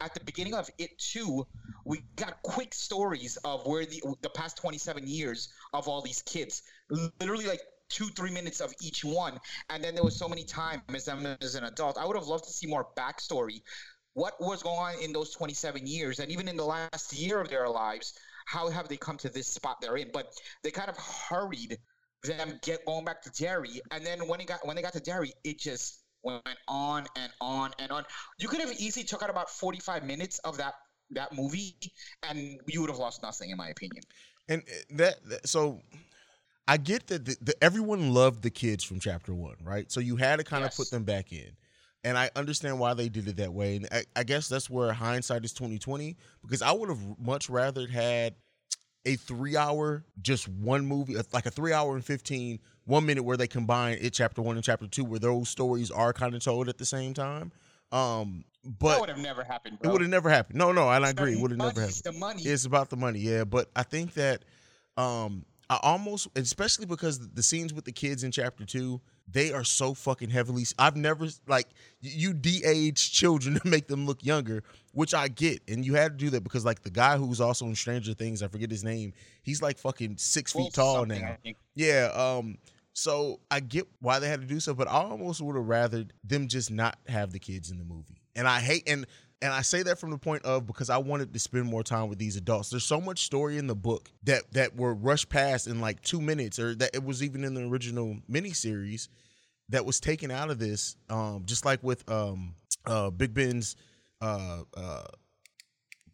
at 0.02 0.14
the 0.14 0.24
beginning 0.24 0.54
of 0.54 0.70
it 0.78 0.98
too, 0.98 1.48
we 1.86 2.04
got 2.16 2.42
quick 2.44 2.74
stories 2.74 3.38
of 3.38 3.66
where 3.66 3.86
the 3.86 4.02
the 4.22 4.30
past 4.30 4.58
twenty 4.58 4.78
seven 4.78 5.08
years 5.08 5.54
of 5.74 5.88
all 5.88 6.02
these 6.02 6.22
kids, 6.24 6.62
literally 7.20 7.48
like 7.48 7.62
two 7.90 8.08
three 8.10 8.32
minutes 8.32 8.62
of 8.62 8.74
each 8.82 9.04
one, 9.04 9.40
and 9.70 9.84
then 9.84 9.96
there 9.96 10.04
was 10.04 10.18
so 10.18 10.28
many 10.30 10.44
times 10.44 10.82
as 10.94 11.08
as 11.42 11.56
an 11.56 11.64
adult. 11.64 11.98
I 11.98 12.06
would 12.06 12.16
have 12.16 12.28
loved 12.28 12.46
to 12.46 12.52
see 12.52 12.68
more 12.68 12.88
backstory. 12.98 13.62
What 14.14 14.34
was 14.42 14.62
going 14.62 14.78
on 14.78 15.02
in 15.02 15.14
those 15.14 15.32
27 15.32 15.88
years, 15.88 16.20
and 16.20 16.30
even 16.32 16.50
in 16.50 16.58
the 16.58 16.66
last 16.66 17.14
year 17.14 17.40
of 17.40 17.50
their 17.50 17.70
lives? 17.70 18.14
How 18.46 18.70
have 18.70 18.88
they 18.88 18.98
come 18.98 19.18
to 19.18 19.30
this 19.30 19.48
spot 19.48 19.78
they're 19.82 19.98
in? 19.98 20.10
But 20.14 20.34
they 20.64 20.72
kind 20.72 20.90
of 20.90 20.98
hurried 20.98 21.78
them 22.24 22.60
get 22.64 22.86
going 22.86 23.04
back 23.06 23.22
to 23.24 23.32
Derry, 23.32 23.82
and 23.92 24.06
then 24.06 24.28
when 24.28 24.40
it 24.40 24.48
got 24.48 24.66
when 24.66 24.76
they 24.76 24.82
got 24.82 24.94
to 24.94 25.00
Derry, 25.00 25.34
it 25.44 25.60
just 25.60 26.04
went 26.24 26.44
on 26.68 27.08
and 27.16 27.32
on 27.42 27.72
and 27.80 27.92
on. 27.92 28.04
You 28.38 28.48
could 28.48 28.60
have 28.62 28.72
easily 28.74 29.04
took 29.04 29.24
out 29.24 29.30
about 29.32 29.50
45 29.50 30.04
minutes 30.04 30.38
of 30.40 30.58
that 30.58 30.76
that 31.12 31.34
movie, 31.34 31.76
and 32.30 32.60
you 32.68 32.82
would 32.82 32.90
have 32.90 33.00
lost 33.00 33.22
nothing, 33.24 33.50
in 33.50 33.58
my 33.58 33.70
opinion. 33.70 34.04
And 34.48 34.62
uh, 34.62 34.74
that, 34.98 35.16
that- 35.30 35.48
so 35.50 35.82
I 36.68 36.78
get 36.78 37.08
that 37.08 37.26
the, 37.26 37.38
the, 37.42 37.64
everyone 37.64 38.14
loved 38.14 38.44
the 38.44 38.50
kids 38.50 38.84
from 38.84 39.00
chapter 39.00 39.34
one, 39.34 39.56
right? 39.64 39.92
So 39.92 40.00
you 40.00 40.16
had 40.16 40.38
to 40.38 40.44
kind 40.44 40.64
of 40.64 40.76
put 40.76 40.90
them 40.92 41.04
back 41.04 41.34
in. 41.34 41.52
And 42.04 42.18
I 42.18 42.32
understand 42.36 42.80
why 42.80 42.94
they 42.96 43.10
did 43.10 43.28
it 43.28 43.38
that 43.38 43.54
way. 43.54 43.76
And 43.76 43.88
I, 43.92 44.04
I 44.16 44.24
guess 44.24 44.48
that's 44.48 44.70
where 44.70 44.92
hindsight 44.92 45.46
is 45.46 45.54
twenty 45.54 45.78
twenty. 45.78 46.18
Because 46.42 46.62
I 46.62 46.72
would 46.72 46.90
have 46.90 47.20
much 47.20 47.50
rather 47.50 47.88
had 47.88 48.36
a 49.06 49.16
three 49.16 49.56
hour, 49.56 50.04
just 50.22 50.48
one 50.48 50.86
movie, 50.86 51.16
like 51.32 51.46
a 51.46 51.52
three 51.52 51.74
hour 51.74 51.96
and 51.96 52.06
15, 52.06 52.60
one 52.86 53.06
minute 53.06 53.24
where 53.24 53.38
they 53.38 53.48
combine 53.48 53.98
it 54.02 54.12
chapter 54.14 54.42
one 54.42 54.56
and 54.56 54.64
chapter 54.64 54.88
two, 54.88 55.04
where 55.04 55.20
those 55.20 55.50
stories 55.50 55.92
are 55.92 56.14
kind 56.14 56.36
of 56.36 56.44
told 56.44 56.70
at 56.70 56.78
the 56.78 56.86
same 56.86 57.14
time. 57.14 57.52
Um, 57.92 58.46
that 58.64 58.80
but 58.80 59.00
would 59.00 59.10
have 59.10 59.18
never 59.18 59.44
happened. 59.44 59.80
it 59.84 59.88
would 59.88 60.02
have 60.02 60.10
never 60.10 60.30
happened. 60.30 60.60
No, 60.60 60.72
no, 60.72 60.90
and 60.90 61.06
I 61.06 61.10
agree. 61.10 61.34
It 61.34 61.40
would 61.40 61.52
have 61.52 61.58
never 61.58 61.82
happened. 61.82 62.02
The 62.04 62.12
money. 62.12 62.44
It's 62.44 62.66
about 62.66 62.90
the 62.90 62.96
money, 62.96 63.20
yeah. 63.20 63.44
But 63.44 63.70
I 63.76 63.84
think 63.84 64.14
that 64.14 64.46
um 64.98 65.46
I 65.70 65.80
almost 65.82 66.28
especially 66.36 66.86
because 66.86 67.30
the 67.30 67.44
scenes 67.44 67.74
with 67.74 67.86
the 67.86 67.92
kids 67.92 68.24
in 68.24 68.32
chapter 68.32 68.66
two, 68.66 69.02
they 69.32 69.54
are 69.54 69.64
so 69.64 69.94
fucking 69.94 70.30
heavily 70.30 70.66
I've 70.78 70.96
never 70.96 71.28
like 71.48 71.68
you 72.02 72.34
de-age 72.34 73.12
children 73.12 73.60
to 73.64 73.68
make 73.68 73.88
them 73.88 74.06
look 74.06 74.24
younger, 74.24 74.64
which 74.94 75.14
I 75.14 75.28
get. 75.28 75.62
And 75.68 75.86
you 75.86 75.96
had 75.96 76.18
to 76.18 76.26
do 76.26 76.30
that 76.32 76.44
because 76.44 76.66
like 76.66 76.82
the 76.82 76.90
guy 76.90 77.18
who's 77.18 77.42
also 77.42 77.66
in 77.66 77.76
Stranger 77.76 78.14
Things, 78.14 78.44
I 78.44 78.48
forget 78.48 78.70
his 78.70 78.84
name, 78.84 79.14
he's 79.44 79.62
like 79.62 79.78
fucking 79.78 80.18
six 80.18 80.54
feet 80.54 80.74
tall 80.74 81.06
now. 81.06 81.38
Yeah, 81.76 82.12
um, 82.14 82.58
so 82.94 83.40
I 83.50 83.62
get 83.62 83.88
why 84.00 84.20
they 84.20 84.28
had 84.28 84.42
to 84.42 84.48
do 84.48 84.60
so, 84.60 84.74
but 84.74 84.88
I 84.88 84.96
almost 84.96 85.42
would 85.42 85.56
have 85.56 85.68
rather 85.68 86.06
them 86.24 86.48
just 86.48 86.72
not 86.72 86.98
have 87.08 87.32
the 87.32 87.40
kids 87.40 87.72
in 87.72 87.78
the 87.78 87.86
movie. 87.86 88.22
And 88.36 88.48
I 88.48 88.60
hate 88.60 88.84
and 88.88 89.06
and 89.42 89.52
I 89.52 89.62
say 89.62 89.82
that 89.84 89.98
from 89.98 90.12
the 90.12 90.18
point 90.18 90.46
of 90.46 90.68
because 90.68 90.90
I 90.90 90.98
wanted 90.98 91.34
to 91.34 91.40
spend 91.40 91.66
more 91.66 91.84
time 91.84 92.10
with 92.10 92.20
these 92.20 92.36
adults. 92.36 92.70
There's 92.70 92.84
so 92.84 93.02
much 93.02 93.26
story 93.26 93.58
in 93.58 93.68
the 93.68 93.76
book 93.76 94.12
that 94.24 94.52
that 94.54 94.76
were 94.76 94.94
rushed 94.94 95.30
past 95.30 95.68
in 95.68 95.82
like 95.82 96.02
two 96.02 96.22
minutes, 96.22 96.60
or 96.60 96.76
that 96.76 96.92
it 96.94 97.04
was 97.04 97.24
even 97.24 97.44
in 97.44 97.54
the 97.54 97.66
original 97.66 98.18
miniseries 98.30 99.08
that 99.72 99.86
was 99.86 100.00
taken 100.00 100.32
out 100.32 100.50
of 100.50 100.60
this. 100.60 100.96
Um, 101.10 101.44
just 101.46 101.66
like 101.66 101.82
with 101.84 102.10
um 102.10 102.56
uh 102.86 103.10
Big 103.10 103.34
Ben's 103.34 103.76
uh 104.22 104.62
uh 104.76 105.04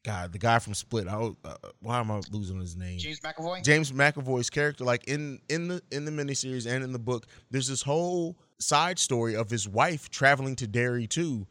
God, 0.03 0.31
the 0.31 0.39
guy 0.39 0.59
from 0.59 0.73
Split. 0.73 1.07
I 1.07 1.15
uh, 1.43 1.55
why 1.81 1.99
am 1.99 2.09
I 2.09 2.21
losing 2.31 2.59
his 2.61 2.77
name? 2.77 2.97
James 2.97 3.19
McAvoy. 3.19 3.61
James 3.61 3.91
McAvoy's 3.91 4.49
character, 4.49 4.85
like 4.85 5.03
in 5.03 5.39
in 5.49 5.67
the 5.67 5.81
in 5.91 6.05
the 6.05 6.11
miniseries 6.11 6.65
and 6.65 6.83
in 6.83 6.93
the 6.93 6.99
book, 6.99 7.27
there's 7.51 7.67
this 7.67 7.81
whole 7.81 8.37
side 8.59 8.99
story 8.99 9.35
of 9.35 9.49
his 9.49 9.67
wife 9.67 10.09
traveling 10.09 10.55
to 10.57 10.67
Derry 10.67 11.07
too, 11.07 11.45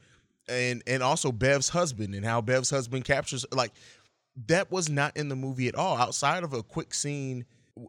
and 0.48 0.82
and 0.86 1.02
also 1.02 1.30
Bev's 1.30 1.68
husband 1.68 2.14
and 2.14 2.25
how 2.25 2.40
Bev's 2.40 2.70
husband 2.70 3.04
captures 3.04 3.44
like 3.52 3.72
that 4.46 4.70
was 4.70 4.88
not 4.88 5.16
in 5.18 5.28
the 5.28 5.36
movie 5.36 5.68
at 5.68 5.75
all. 5.75 5.98
Outside 5.98 6.42
of 6.42 6.54
a 6.54 6.62
quick 6.62 6.94
scene 6.94 7.44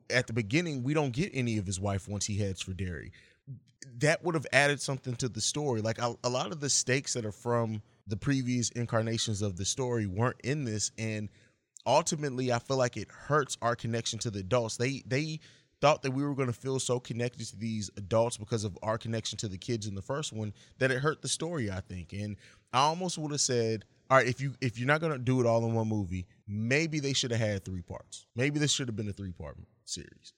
at 0.09 0.27
the 0.27 0.33
beginning, 0.33 0.83
we 0.83 0.93
don't 0.93 1.11
get 1.11 1.31
any 1.33 1.57
of 1.57 1.65
his 1.65 1.79
wife 1.79 2.09
once 2.09 2.25
he 2.25 2.37
heads 2.37 2.61
for 2.61 2.73
Derry. 2.73 3.13
That 3.97 4.23
would 4.23 4.35
have 4.35 4.47
added 4.53 4.81
something 4.81 5.15
to 5.15 5.29
the 5.29 5.41
story. 5.41 5.81
Like 5.81 5.99
a, 5.99 6.15
a 6.23 6.29
lot 6.29 6.51
of 6.51 6.59
the 6.59 6.69
stakes 6.69 7.13
that 7.13 7.25
are 7.25 7.31
from 7.31 7.81
the 8.05 8.17
previous 8.17 8.69
incarnations 8.69 9.41
of 9.41 9.57
the 9.57 9.65
story 9.65 10.05
weren't 10.05 10.39
in 10.43 10.63
this, 10.63 10.91
and 10.97 11.29
ultimately, 11.85 12.51
I 12.51 12.59
feel 12.59 12.77
like 12.77 12.97
it 12.97 13.09
hurts 13.09 13.57
our 13.61 13.75
connection 13.75 14.19
to 14.19 14.29
the 14.29 14.39
adults. 14.39 14.77
They 14.77 15.03
they 15.05 15.39
thought 15.81 16.01
that 16.01 16.11
we 16.11 16.23
were 16.23 16.35
going 16.35 16.47
to 16.47 16.53
feel 16.53 16.79
so 16.79 16.99
connected 16.99 17.45
to 17.47 17.55
these 17.55 17.89
adults 17.97 18.37
because 18.37 18.63
of 18.63 18.77
our 18.81 18.97
connection 18.97 19.37
to 19.37 19.47
the 19.47 19.57
kids 19.57 19.85
in 19.87 19.95
the 19.95 20.01
first 20.01 20.33
one 20.33 20.53
that 20.79 20.91
it 20.91 20.99
hurt 20.99 21.21
the 21.21 21.27
story. 21.27 21.71
I 21.71 21.81
think, 21.81 22.13
and 22.13 22.37
I 22.73 22.79
almost 22.79 23.17
would 23.17 23.31
have 23.31 23.41
said, 23.41 23.85
all 24.09 24.17
right, 24.17 24.27
if 24.27 24.41
you 24.41 24.53
if 24.61 24.77
you're 24.77 24.87
not 24.87 25.01
going 25.01 25.13
to 25.13 25.19
do 25.19 25.39
it 25.39 25.45
all 25.45 25.65
in 25.65 25.73
one 25.73 25.87
movie, 25.87 26.27
maybe 26.47 26.99
they 26.99 27.13
should 27.13 27.31
have 27.31 27.39
had 27.39 27.65
three 27.65 27.81
parts. 27.81 28.25
Maybe 28.35 28.59
this 28.59 28.71
should 28.71 28.87
have 28.87 28.95
been 28.95 29.09
a 29.09 29.13
three 29.13 29.31
part 29.31 29.57
series. 29.89 30.33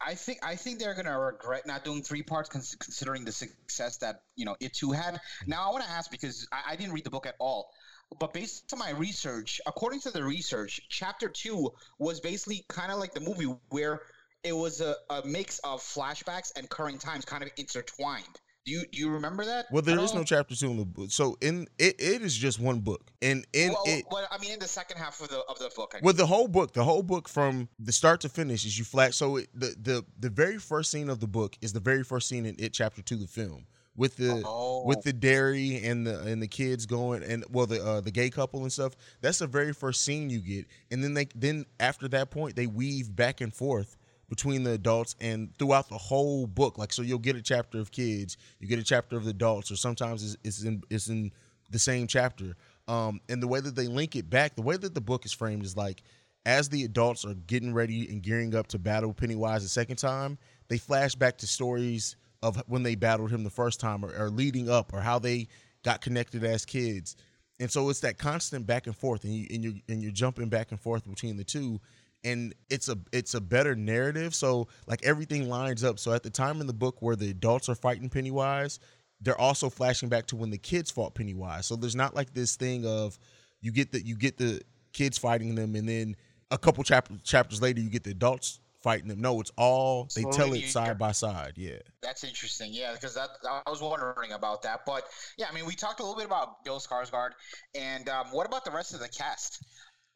I 0.00 0.14
think 0.14 0.38
I 0.42 0.56
think 0.56 0.78
they're 0.78 0.94
gonna 0.94 1.18
regret 1.18 1.66
not 1.66 1.84
doing 1.84 2.02
three 2.02 2.22
parts, 2.22 2.48
cons- 2.48 2.76
considering 2.78 3.24
the 3.24 3.32
success 3.32 3.98
that 3.98 4.22
you 4.36 4.44
know 4.44 4.56
it 4.60 4.74
too 4.74 4.92
had. 4.92 5.14
Mm-hmm. 5.14 5.50
Now 5.50 5.68
I 5.68 5.72
want 5.72 5.84
to 5.84 5.90
ask 5.90 6.10
because 6.10 6.46
I, 6.52 6.72
I 6.72 6.76
didn't 6.76 6.92
read 6.92 7.04
the 7.04 7.10
book 7.10 7.26
at 7.26 7.34
all, 7.38 7.70
but 8.18 8.32
based 8.32 8.72
on 8.72 8.78
my 8.78 8.90
research, 8.90 9.60
according 9.66 10.00
to 10.00 10.10
the 10.10 10.22
research, 10.22 10.80
chapter 10.88 11.28
two 11.28 11.72
was 11.98 12.20
basically 12.20 12.64
kind 12.68 12.92
of 12.92 12.98
like 12.98 13.14
the 13.14 13.20
movie 13.20 13.54
where 13.70 14.02
it 14.42 14.52
was 14.52 14.80
a, 14.80 14.94
a 15.10 15.22
mix 15.26 15.58
of 15.60 15.80
flashbacks 15.80 16.52
and 16.56 16.68
current 16.68 17.00
times 17.00 17.24
kind 17.24 17.42
of 17.42 17.50
intertwined. 17.56 18.40
Do 18.70 18.76
you 18.76 18.86
do 18.86 18.98
you 19.00 19.10
remember 19.10 19.44
that? 19.44 19.66
Well, 19.72 19.82
there 19.82 19.98
is 19.98 20.14
no 20.14 20.22
chapter 20.22 20.54
two 20.54 20.70
in 20.70 20.76
the 20.76 20.84
book, 20.84 21.10
so 21.10 21.36
in 21.40 21.66
it, 21.76 21.96
it 21.98 22.22
is 22.22 22.36
just 22.36 22.60
one 22.60 22.78
book, 22.78 23.10
and 23.20 23.44
in 23.52 23.70
well, 23.70 23.82
it. 23.84 24.04
well, 24.12 24.28
I 24.30 24.38
mean, 24.38 24.52
in 24.52 24.60
the 24.60 24.68
second 24.68 24.98
half 24.98 25.20
of 25.20 25.28
the 25.28 25.40
of 25.48 25.58
the 25.58 25.72
book. 25.74 25.92
I 25.96 25.98
With 26.04 26.16
the 26.16 26.26
whole 26.26 26.46
book, 26.46 26.72
the 26.72 26.84
whole 26.84 27.02
book 27.02 27.28
from 27.28 27.68
the 27.80 27.90
start 27.90 28.20
to 28.20 28.28
finish 28.28 28.64
is 28.64 28.78
you 28.78 28.84
flat. 28.84 29.14
So 29.14 29.38
it, 29.38 29.48
the 29.52 29.74
the 29.82 30.04
the 30.20 30.30
very 30.30 30.58
first 30.58 30.92
scene 30.92 31.10
of 31.10 31.18
the 31.18 31.26
book 31.26 31.56
is 31.60 31.72
the 31.72 31.80
very 31.80 32.04
first 32.04 32.28
scene 32.28 32.46
in 32.46 32.54
it, 32.60 32.72
chapter 32.72 33.02
two, 33.02 33.16
the 33.16 33.26
film, 33.26 33.66
with 33.96 34.16
the 34.16 34.40
Oh. 34.46 34.86
with 34.86 35.02
the 35.02 35.12
Derry 35.12 35.84
and 35.84 36.06
the 36.06 36.20
and 36.20 36.40
the 36.40 36.46
kids 36.46 36.86
going 36.86 37.24
and 37.24 37.44
well 37.50 37.66
the 37.66 37.84
uh, 37.84 38.00
the 38.00 38.12
gay 38.12 38.30
couple 38.30 38.62
and 38.62 38.72
stuff. 38.72 38.92
That's 39.20 39.40
the 39.40 39.48
very 39.48 39.72
first 39.72 40.04
scene 40.04 40.30
you 40.30 40.38
get, 40.38 40.66
and 40.92 41.02
then 41.02 41.14
they 41.14 41.26
then 41.34 41.66
after 41.80 42.06
that 42.06 42.30
point 42.30 42.54
they 42.54 42.68
weave 42.68 43.16
back 43.16 43.40
and 43.40 43.52
forth 43.52 43.96
between 44.30 44.62
the 44.62 44.70
adults 44.70 45.16
and 45.20 45.54
throughout 45.58 45.90
the 45.90 45.98
whole 45.98 46.46
book. 46.46 46.78
Like 46.78 46.92
so, 46.94 47.02
you'll 47.02 47.18
get 47.18 47.36
a 47.36 47.42
chapter 47.42 47.78
of 47.78 47.90
kids, 47.92 48.38
you 48.60 48.66
get 48.66 48.78
a 48.78 48.84
chapter 48.84 49.18
of 49.18 49.24
the 49.24 49.30
adults, 49.30 49.70
or 49.70 49.76
sometimes 49.76 50.24
it's, 50.24 50.36
it's 50.42 50.62
in 50.62 50.82
it's 50.88 51.08
in 51.08 51.32
the 51.70 51.78
same 51.78 52.06
chapter. 52.06 52.56
Um, 52.88 53.20
and 53.28 53.42
the 53.42 53.46
way 53.46 53.60
that 53.60 53.74
they 53.76 53.86
link 53.86 54.16
it 54.16 54.30
back, 54.30 54.56
the 54.56 54.62
way 54.62 54.76
that 54.78 54.94
the 54.94 55.00
book 55.00 55.26
is 55.26 55.32
framed 55.32 55.64
is 55.64 55.76
like 55.76 56.02
as 56.46 56.68
the 56.68 56.84
adults 56.84 57.24
are 57.24 57.34
getting 57.34 57.74
ready 57.74 58.08
and 58.08 58.22
gearing 58.22 58.54
up 58.54 58.68
to 58.68 58.78
battle 58.78 59.12
Pennywise 59.12 59.62
the 59.62 59.68
second 59.68 59.96
time, 59.96 60.38
they 60.68 60.78
flash 60.78 61.14
back 61.14 61.36
to 61.38 61.46
stories 61.46 62.16
of 62.42 62.56
when 62.66 62.82
they 62.82 62.94
battled 62.94 63.30
him 63.30 63.44
the 63.44 63.50
first 63.50 63.80
time 63.80 64.04
or, 64.04 64.16
or 64.16 64.30
leading 64.30 64.70
up 64.70 64.94
or 64.94 65.00
how 65.00 65.18
they 65.18 65.48
got 65.84 66.00
connected 66.00 66.42
as 66.44 66.64
kids. 66.64 67.16
And 67.58 67.70
so 67.70 67.90
it's 67.90 68.00
that 68.00 68.16
constant 68.16 68.66
back 68.66 68.86
and 68.86 68.96
forth 68.96 69.24
and 69.24 69.34
you 69.34 69.46
and 69.50 69.62
you 69.62 69.74
and 69.88 70.02
you're 70.02 70.12
jumping 70.12 70.48
back 70.48 70.70
and 70.70 70.80
forth 70.80 71.06
between 71.06 71.36
the 71.36 71.44
two 71.44 71.78
and 72.24 72.54
it's 72.68 72.88
a 72.88 72.98
it's 73.12 73.34
a 73.34 73.40
better 73.40 73.74
narrative. 73.74 74.34
So 74.34 74.68
like 74.86 75.02
everything 75.04 75.48
lines 75.48 75.84
up. 75.84 75.98
So 75.98 76.12
at 76.12 76.22
the 76.22 76.30
time 76.30 76.60
in 76.60 76.66
the 76.66 76.72
book 76.72 77.00
where 77.00 77.16
the 77.16 77.30
adults 77.30 77.68
are 77.68 77.74
fighting 77.74 78.08
Pennywise 78.08 78.78
they're 79.20 79.40
also 79.40 79.68
flashing 79.68 80.08
back 80.08 80.26
to 80.26 80.36
when 80.36 80.50
the 80.50 80.58
kids 80.58 80.90
fought 80.90 81.14
Pennywise. 81.14 81.66
So 81.66 81.76
there's 81.76 81.96
not 81.96 82.14
like 82.14 82.32
this 82.32 82.56
thing 82.56 82.86
of 82.86 83.18
you 83.60 83.72
get 83.72 83.92
the 83.92 84.04
you 84.04 84.16
get 84.16 84.38
the 84.38 84.60
kids 84.92 85.18
fighting 85.18 85.54
them 85.54 85.74
and 85.76 85.88
then 85.88 86.16
a 86.50 86.58
couple 86.58 86.82
chapters 86.82 87.22
chapters 87.22 87.62
later 87.62 87.80
you 87.80 87.90
get 87.90 88.02
the 88.02 88.10
adults 88.10 88.60
fighting 88.82 89.08
them. 89.08 89.20
No 89.20 89.38
it's 89.40 89.52
all 89.56 90.08
they 90.16 90.22
Slowly 90.22 90.36
tell 90.36 90.52
it 90.54 90.68
side 90.68 90.98
by 90.98 91.12
side. 91.12 91.52
Yeah. 91.56 91.78
That's 92.02 92.24
interesting, 92.24 92.72
yeah, 92.72 92.94
because 92.94 93.14
that 93.14 93.28
I 93.48 93.68
was 93.68 93.82
wondering 93.82 94.32
about 94.32 94.62
that. 94.62 94.80
But 94.86 95.04
yeah, 95.36 95.46
I 95.50 95.54
mean, 95.54 95.66
we 95.66 95.74
talked 95.74 96.00
a 96.00 96.02
little 96.02 96.16
bit 96.16 96.26
about 96.26 96.64
Bill 96.64 96.80
Skarsgård, 96.80 97.30
and 97.74 98.08
um, 98.08 98.28
what 98.32 98.46
about 98.46 98.64
the 98.64 98.70
rest 98.70 98.94
of 98.94 99.00
the 99.00 99.08
cast? 99.08 99.62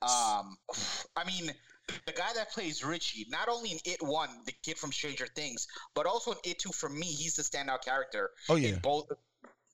Um, 0.00 0.56
I 1.16 1.25
mean, 1.26 1.52
the 2.07 2.12
guy 2.12 2.33
that 2.35 2.50
plays 2.53 2.85
Richie, 2.85 3.26
not 3.29 3.49
only 3.49 3.73
in 3.73 3.79
It 3.85 4.03
One, 4.03 4.29
the 4.47 4.53
kid 4.62 4.79
from 4.79 4.93
Stranger 4.93 5.26
Things, 5.35 5.67
but 5.95 6.07
also 6.07 6.33
in 6.33 6.38
It 6.45 6.59
Two. 6.59 6.73
For 6.73 6.88
me, 6.88 7.07
he's 7.07 7.37
the 7.37 7.43
standout 7.43 7.85
character. 7.85 8.31
oh 8.49 8.57
yeah 8.57 8.71
In 8.71 8.79
both, 8.81 9.09
the, 9.09 9.17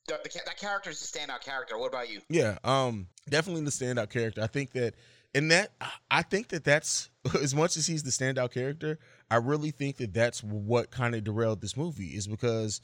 the, 0.09 0.41
that 0.47 0.59
character 0.59 0.91
is 0.91 1.01
the 1.01 1.19
standout 1.19 1.43
character. 1.43 1.79
What 1.79 1.89
about 1.89 2.11
you? 2.11 2.21
Yeah, 2.29 2.59
um, 2.65 3.07
definitely 3.29 3.63
the 3.63 3.71
standout 3.71 4.11
character. 4.11 4.43
I 4.43 4.47
think 4.49 4.73
that, 4.73 4.95
and 5.35 5.51
that 5.51 5.71
I 6.11 6.23
think 6.23 6.49
that 6.49 6.65
that's 6.65 7.11
as 7.41 7.55
much 7.55 7.77
as 7.77 7.87
he's 7.87 8.03
the 8.03 8.11
standout 8.11 8.53
character. 8.53 8.99
I 9.31 9.37
really 9.37 9.71
think 9.71 9.99
that 9.99 10.13
that's 10.13 10.43
what 10.43 10.91
kind 10.91 11.15
of 11.15 11.23
derailed 11.25 11.61
this 11.61 11.77
movie 11.77 12.09
is 12.09 12.27
because, 12.27 12.81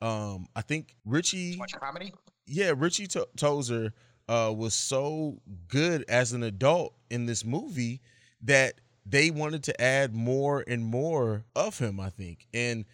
um, 0.00 0.46
I 0.54 0.62
think 0.62 0.94
Richie, 1.04 1.60
comedy? 1.80 2.14
yeah, 2.46 2.72
Richie 2.76 3.08
to- 3.08 3.28
Tozier, 3.36 3.92
uh, 4.28 4.52
was 4.56 4.74
so 4.74 5.40
good 5.66 6.04
as 6.08 6.32
an 6.32 6.44
adult 6.44 6.94
in 7.10 7.26
this 7.26 7.44
movie 7.44 8.00
that 8.42 8.74
they 9.06 9.30
wanted 9.30 9.64
to 9.64 9.80
add 9.80 10.14
more 10.14 10.64
and 10.66 10.84
more 10.84 11.44
of 11.56 11.78
him. 11.78 12.00
I 12.00 12.10
think, 12.10 12.46
and 12.52 12.84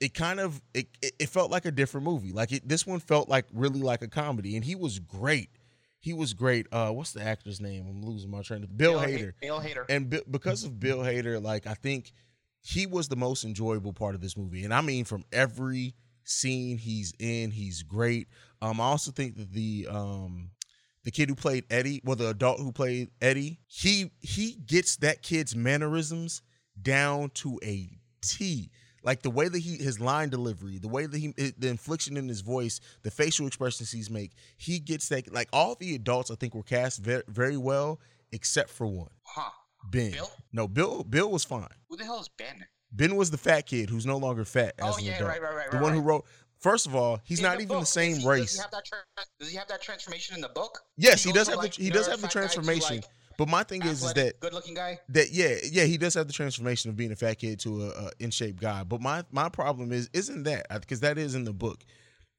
it 0.00 0.14
kind 0.14 0.40
of 0.40 0.60
it, 0.74 0.88
it 1.02 1.28
felt 1.28 1.50
like 1.50 1.64
a 1.64 1.70
different 1.70 2.04
movie. 2.04 2.32
Like 2.32 2.52
it, 2.52 2.68
this 2.68 2.86
one 2.86 3.00
felt 3.00 3.28
like 3.28 3.46
really 3.52 3.80
like 3.82 4.02
a 4.02 4.08
comedy, 4.08 4.56
and 4.56 4.64
he 4.64 4.74
was 4.74 4.98
great. 4.98 5.50
He 5.98 6.14
was 6.14 6.32
great. 6.32 6.66
Uh, 6.72 6.90
what's 6.90 7.12
the 7.12 7.22
actor's 7.22 7.60
name? 7.60 7.86
I'm 7.86 8.02
losing 8.02 8.30
my 8.30 8.40
train 8.40 8.62
of 8.62 8.76
Bill 8.76 8.98
Ha- 8.98 9.04
Hader. 9.06 9.32
Bill 9.40 9.60
Hader. 9.60 9.84
And 9.90 10.08
bi- 10.08 10.22
because 10.30 10.64
of 10.64 10.80
Bill 10.80 11.00
Hader, 11.00 11.42
like 11.42 11.66
I 11.66 11.74
think 11.74 12.12
he 12.62 12.86
was 12.86 13.08
the 13.08 13.16
most 13.16 13.44
enjoyable 13.44 13.92
part 13.92 14.14
of 14.14 14.20
this 14.22 14.36
movie, 14.36 14.64
and 14.64 14.72
I 14.72 14.80
mean 14.80 15.04
from 15.04 15.24
every 15.30 15.94
scene 16.24 16.78
he's 16.78 17.12
in, 17.18 17.50
he's 17.50 17.82
great. 17.82 18.28
Um, 18.62 18.80
I 18.80 18.84
also 18.84 19.10
think 19.10 19.36
that 19.36 19.52
the 19.52 19.88
um 19.90 20.50
the 21.04 21.10
kid 21.10 21.28
who 21.28 21.34
played 21.34 21.64
Eddie, 21.70 22.00
well, 22.04 22.16
the 22.16 22.28
adult 22.28 22.60
who 22.60 22.72
played 22.72 23.10
Eddie, 23.20 23.60
he 23.66 24.10
he 24.20 24.54
gets 24.66 24.96
that 24.96 25.22
kid's 25.22 25.56
mannerisms 25.56 26.42
down 26.80 27.30
to 27.30 27.58
a 27.64 27.88
T. 28.22 28.70
Like 29.02 29.22
the 29.22 29.30
way 29.30 29.48
that 29.48 29.58
he 29.58 29.76
his 29.76 29.98
line 29.98 30.28
delivery, 30.28 30.78
the 30.78 30.88
way 30.88 31.06
that 31.06 31.16
he 31.16 31.32
the 31.56 31.68
inflection 31.68 32.16
in 32.18 32.28
his 32.28 32.42
voice, 32.42 32.80
the 33.02 33.10
facial 33.10 33.46
expressions 33.46 33.90
he's 33.90 34.10
make, 34.10 34.32
he 34.58 34.78
gets 34.78 35.08
that. 35.08 35.32
Like 35.32 35.48
all 35.52 35.74
the 35.74 35.94
adults, 35.94 36.30
I 36.30 36.34
think 36.34 36.54
were 36.54 36.62
cast 36.62 37.02
very, 37.02 37.22
very 37.28 37.56
well, 37.56 37.98
except 38.32 38.68
for 38.70 38.86
one, 38.86 39.08
Huh? 39.22 39.50
Ben. 39.90 40.12
Bill? 40.12 40.30
No, 40.52 40.68
Bill. 40.68 41.02
Bill 41.04 41.30
was 41.30 41.44
fine. 41.44 41.68
Who 41.88 41.96
the 41.96 42.04
hell 42.04 42.20
is 42.20 42.28
Ben? 42.28 42.66
Ben 42.92 43.16
was 43.16 43.30
the 43.30 43.38
fat 43.38 43.62
kid 43.66 43.88
who's 43.88 44.04
no 44.04 44.18
longer 44.18 44.44
fat 44.44 44.74
oh, 44.82 44.88
as 44.88 44.94
Oh 44.96 44.98
an 44.98 45.04
yeah, 45.04 45.14
adult. 45.16 45.30
right, 45.30 45.42
right, 45.42 45.54
right. 45.54 45.70
the 45.70 45.76
right, 45.78 45.82
one 45.82 45.94
who 45.94 46.00
wrote. 46.00 46.26
First 46.60 46.86
of 46.86 46.94
all, 46.94 47.20
he's 47.24 47.38
In 47.38 47.44
not 47.44 47.56
the 47.56 47.62
even 47.64 47.80
the 47.80 47.86
same 47.86 48.16
he, 48.18 48.26
race. 48.28 48.40
Does 48.42 48.54
he, 48.56 48.60
have 48.62 48.70
that 48.70 48.84
tra- 48.84 48.98
does 49.38 49.50
he 49.50 49.56
have 49.56 49.68
that 49.68 49.80
transformation 49.82 50.34
in 50.36 50.42
the 50.42 50.48
book? 50.50 50.78
yes, 50.96 51.22
he 51.22 51.30
he 51.30 51.32
does 51.34 51.48
have 51.48 51.56
from, 51.60 51.64
the 51.66 51.82
he 51.82 51.90
does 51.90 52.06
have 52.06 52.20
the 52.20 52.28
fat 52.28 52.34
guy 52.34 52.40
to, 52.42 52.48
transformation. 52.48 52.96
like, 52.96 53.04
but 53.38 53.48
my 53.48 53.62
thing 53.62 53.82
is, 53.82 54.04
is 54.04 54.12
that 54.12 54.38
good-looking 54.40 54.74
guy? 54.74 54.98
that 55.08 55.32
yeah 55.32 55.54
yeah 55.70 55.84
he 55.84 55.96
does 55.96 56.12
have 56.14 56.26
the 56.26 56.32
transformation 56.32 56.90
of 56.90 56.96
being 56.96 57.10
a 57.12 57.16
fat 57.16 57.34
kid 57.38 57.58
to 57.60 57.84
a, 57.84 57.88
a 57.88 58.10
in 58.18 58.30
shape 58.30 58.60
guy 58.60 58.84
but 58.84 59.00
my 59.00 59.24
my 59.30 59.48
problem 59.48 59.92
is 59.92 60.10
isn't 60.12 60.42
that 60.42 60.66
because 60.80 61.00
that 61.00 61.16
is 61.16 61.34
in 61.34 61.44
the 61.44 61.52
book 61.54 61.82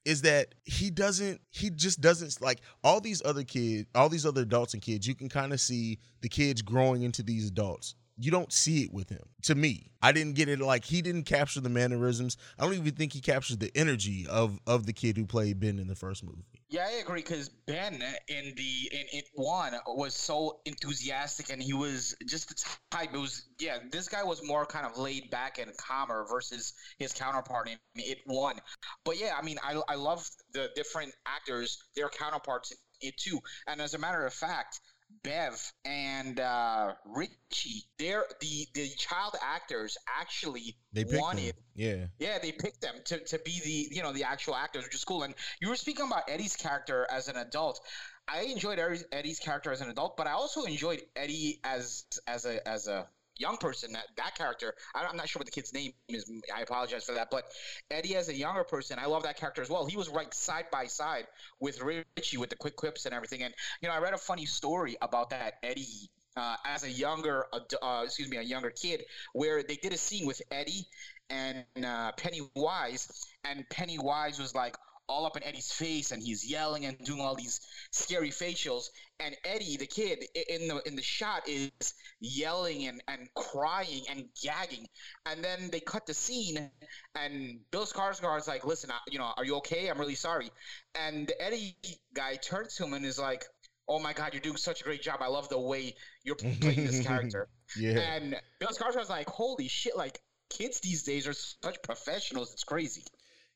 is 0.06 0.22
that 0.22 0.54
he 0.66 0.92
doesn't 0.92 1.42
he 1.50 1.72
just 1.72 2.02
doesn't 2.02 2.40
like 2.42 2.62
all 2.84 3.02
these 3.02 3.22
other 3.26 3.44
kids 3.44 3.88
all 3.96 4.10
these 4.10 4.26
other 4.28 4.42
adults 4.44 4.76
and 4.76 4.84
kids 4.84 5.08
you 5.08 5.16
can 5.16 5.28
kind 5.30 5.54
of 5.54 5.60
see 5.60 5.98
the 6.22 6.30
kids 6.30 6.62
growing 6.62 7.02
into 7.02 7.24
these 7.24 7.48
adults 7.48 7.96
you 8.24 8.32
don't 8.32 8.54
see 8.54 8.84
it 8.84 8.94
with 8.94 9.10
him 9.10 9.24
to 9.42 9.56
me 9.56 9.92
i 10.02 10.12
didn't 10.12 10.34
get 10.36 10.48
it 10.48 10.60
like 10.60 10.86
he 10.86 11.02
didn't 11.02 11.24
capture 11.24 11.60
the 11.60 11.70
mannerisms 11.70 12.38
i 12.60 12.64
don't 12.64 12.74
even 12.74 12.94
think 12.94 13.14
he 13.14 13.22
captured 13.22 13.60
the 13.60 13.72
energy 13.76 14.28
of 14.30 14.60
of 14.68 14.86
the 14.86 14.94
kid 14.94 15.18
who 15.18 15.26
played 15.26 15.60
ben 15.60 15.80
in 15.80 15.88
the 15.88 15.96
first 15.96 16.24
movie 16.24 16.46
Yeah, 16.70 16.88
I 16.88 17.02
agree 17.02 17.22
because 17.22 17.50
Ben 17.68 17.96
in 18.30 18.54
the 18.56 18.90
in 18.92 19.06
it 19.12 19.26
one 19.34 19.74
was 19.88 20.14
so 20.14 20.62
enthusiastic 20.66 21.50
and 21.52 21.62
he 21.62 21.74
was 21.74 22.16
just 22.26 22.48
the 22.48 22.56
type. 22.92 23.14
It 23.14 23.18
was 23.18 23.44
yeah, 23.60 23.80
this 23.92 24.08
guy 24.08 24.24
was 24.24 24.42
more 24.46 24.66
kind 24.66 24.86
of 24.86 24.98
laid 24.98 25.30
back 25.30 25.60
and 25.60 25.76
calmer 25.76 26.26
versus 26.30 26.74
his 26.98 27.12
counterpart 27.12 27.70
in 27.70 27.78
it 27.96 28.20
one. 28.26 28.56
But 29.04 29.20
yeah, 29.20 29.34
I 29.38 29.42
mean, 29.44 29.58
I 29.62 29.82
I 29.90 29.96
love 29.96 30.26
the 30.54 30.70
different 30.74 31.14
actors, 31.26 31.78
their 31.96 32.08
counterparts 32.10 32.72
it 33.02 33.18
too. 33.18 33.40
And 33.68 33.82
as 33.82 33.94
a 33.94 33.98
matter 33.98 34.26
of 34.26 34.34
fact, 34.34 34.80
Bev 35.24 35.72
and 35.86 36.40
uh, 36.40 36.94
Richie, 37.06 37.84
they're 37.98 38.26
the 38.40 38.68
the 38.74 38.90
child 38.98 39.36
actors 39.42 39.98
actually 40.20 40.78
they 40.94 41.04
wanted 41.04 41.44
him 41.44 41.54
yeah 41.76 42.06
yeah, 42.20 42.38
they 42.40 42.52
picked 42.52 42.82
them 42.82 42.96
to, 43.06 43.20
to 43.20 43.40
be 43.40 43.60
the 43.64 43.96
you 43.96 44.04
know 44.04 44.14
the 44.14 44.24
actual 44.24 44.56
actors, 44.56 44.84
which 44.84 44.96
is 44.96 45.04
cool. 45.04 45.24
And 45.24 45.34
you 45.60 45.70
were 45.70 45.76
speaking 45.76 46.06
about 46.06 46.30
Eddie's 46.30 46.56
character 46.56 47.08
as 47.10 47.28
an 47.28 47.38
adult. 47.38 47.80
I 48.28 48.44
enjoyed 48.44 48.80
Eddie's 49.12 49.40
character 49.40 49.72
as 49.72 49.82
an 49.82 49.90
adult, 49.90 50.18
but 50.18 50.28
I 50.28 50.32
also 50.32 50.64
enjoyed 50.64 51.02
Eddie 51.16 51.60
as 51.64 52.06
as 52.28 52.46
a 52.46 52.68
as 52.68 52.88
a 52.88 53.08
young 53.42 53.58
person, 53.58 53.92
that, 53.94 54.06
that 54.18 54.36
character, 54.36 54.74
I'm 54.96 55.18
not 55.18 55.28
sure 55.28 55.40
what 55.40 55.48
the 55.48 55.52
kid's 55.52 55.74
name 55.74 55.92
is. 56.08 56.32
I 56.56 56.62
apologize 56.62 57.04
for 57.04 57.14
that. 57.14 57.30
But 57.32 57.46
Eddie, 57.90 58.16
as 58.16 58.30
a 58.30 58.36
younger 58.36 58.64
person, 58.64 59.00
I 59.00 59.08
love 59.08 59.24
that 59.24 59.38
character 59.38 59.62
as 59.62 59.70
well. 59.70 59.86
He 59.86 59.98
was 59.98 60.10
right 60.10 60.34
side 60.34 60.66
by 60.72 60.86
side 60.86 61.26
with 61.60 61.82
Richie 61.82 62.38
with 62.38 62.50
the 62.50 62.56
quick 62.56 62.76
quips 62.76 63.06
and 63.06 63.14
everything. 63.14 63.44
And, 63.44 63.54
you 63.82 63.90
know, 63.90 63.96
I 63.96 64.00
read 64.00 64.14
a 64.14 64.18
funny 64.18 64.46
story 64.46 64.96
about 65.02 65.32
that 65.32 65.56
Eddie 65.64 66.10
uh, 66.38 66.56
as 66.66 66.84
a 66.84 66.90
younger, 66.90 67.46
uh, 67.54 68.04
excuse 68.06 68.30
me, 68.30 68.38
a 68.38 68.42
younger 68.42 68.70
kid, 68.70 69.04
where 69.34 69.64
they 69.64 69.76
did 69.76 69.94
a 69.94 69.98
scene 69.98 70.26
with 70.26 70.42
Eddie 70.52 70.88
and 71.30 71.66
uh, 71.86 72.12
Pennywise, 72.18 73.26
and 73.44 73.66
Pennywise 73.70 74.40
was 74.40 74.54
like 74.54 74.76
all 75.08 75.26
up 75.26 75.38
in 75.38 75.44
Eddie's 75.44 75.72
face, 75.72 76.12
and 76.12 76.22
he's 76.22 76.50
yelling 76.50 76.86
and 76.86 76.98
doing 77.00 77.22
all 77.22 77.36
these 77.36 77.60
scary 77.92 78.30
facials, 78.30 78.86
and 79.20 79.36
Eddie, 79.46 79.78
the 79.78 79.88
kid, 79.88 80.24
in 80.50 80.68
the 80.68 80.82
in 80.86 80.96
the 80.96 81.02
shot 81.02 81.48
is 81.48 81.72
yelling 82.20 82.88
and, 82.88 83.02
and 83.08 83.28
crying 83.36 84.04
and 84.10 84.26
gagging, 84.42 84.88
and 85.26 85.44
then 85.44 85.70
they 85.72 85.80
cut 85.80 86.06
the 86.06 86.14
scene, 86.14 86.70
and 87.16 87.60
Bill 87.72 87.86
Skarsgård 87.86 88.40
is 88.40 88.48
like, 88.48 88.66
"Listen, 88.66 88.92
you 89.08 89.20
know, 89.20 89.32
are 89.36 89.46
you 89.46 89.58
okay? 89.58 89.90
I'm 89.90 90.00
really 90.00 90.16
sorry," 90.16 90.50
and 90.96 91.28
the 91.28 91.42
Eddie 91.42 91.76
guy 92.14 92.36
turns 92.36 92.76
to 92.76 92.86
him 92.86 92.94
and 92.94 93.06
is 93.06 93.20
like 93.20 93.46
oh 93.88 94.00
my 94.00 94.14
god, 94.14 94.34
you're 94.34 94.42
doing 94.42 94.58
such 94.58 94.82
a 94.82 94.84
great 94.86 95.02
job. 95.02 95.18
I 95.20 95.28
love 95.28 95.50
the 95.50 95.60
way 95.60 95.96
you're 96.24 96.36
playing 96.36 96.86
this 96.86 97.02
character. 97.06 97.50
Yeah. 97.78 98.00
And 98.00 98.36
Bill 98.60 98.70
Skarsgård 98.70 99.00
was 99.00 99.10
like, 99.10 99.28
holy 99.28 99.68
shit, 99.68 99.98
like 99.98 100.20
kids 100.50 100.80
these 100.80 101.04
days 101.04 101.28
are 101.28 101.34
such 101.34 101.82
professionals. 101.82 102.54
It's 102.54 102.64
crazy. 102.64 103.04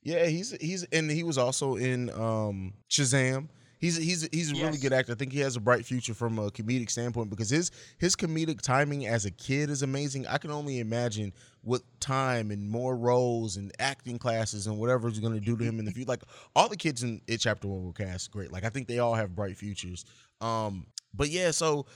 Yeah, 0.05 0.27
he's 0.27 0.55
he's 0.61 0.83
and 0.85 1.09
he 1.09 1.23
was 1.23 1.37
also 1.37 1.75
in 1.75 2.11
um 2.11 2.75
Shazam. 2.89 3.49
He's 3.79 3.97
he's 3.97 4.29
he's 4.31 4.51
a 4.51 4.55
really 4.63 4.77
good 4.77 4.93
actor. 4.93 5.11
I 5.11 5.15
think 5.15 5.33
he 5.33 5.39
has 5.39 5.55
a 5.55 5.59
bright 5.59 5.83
future 5.83 6.13
from 6.13 6.37
a 6.37 6.51
comedic 6.51 6.91
standpoint 6.91 7.31
because 7.31 7.49
his 7.49 7.71
his 7.97 8.15
comedic 8.15 8.61
timing 8.61 9.07
as 9.07 9.25
a 9.25 9.31
kid 9.31 9.71
is 9.71 9.81
amazing. 9.81 10.27
I 10.27 10.37
can 10.37 10.51
only 10.51 10.79
imagine 10.79 11.33
what 11.61 11.81
time 11.99 12.51
and 12.51 12.69
more 12.69 12.95
roles 12.95 13.57
and 13.57 13.71
acting 13.79 14.19
classes 14.19 14.67
and 14.67 14.77
whatever 14.77 15.07
is 15.07 15.19
going 15.19 15.33
to 15.33 15.39
do 15.39 15.57
to 15.57 15.63
him 15.63 15.79
in 15.79 15.85
the 15.85 15.91
future. 15.91 16.07
Like 16.07 16.23
all 16.55 16.69
the 16.69 16.77
kids 16.77 17.01
in 17.01 17.19
it 17.27 17.39
chapter 17.39 17.67
one 17.67 17.83
were 17.83 17.91
cast 17.91 18.29
great. 18.31 18.51
Like 18.51 18.63
I 18.63 18.69
think 18.69 18.87
they 18.87 18.99
all 18.99 19.15
have 19.15 19.35
bright 19.35 19.57
futures. 19.57 20.05
Um, 20.39 20.85
but 21.15 21.29
yeah, 21.29 21.49
so 21.49 21.87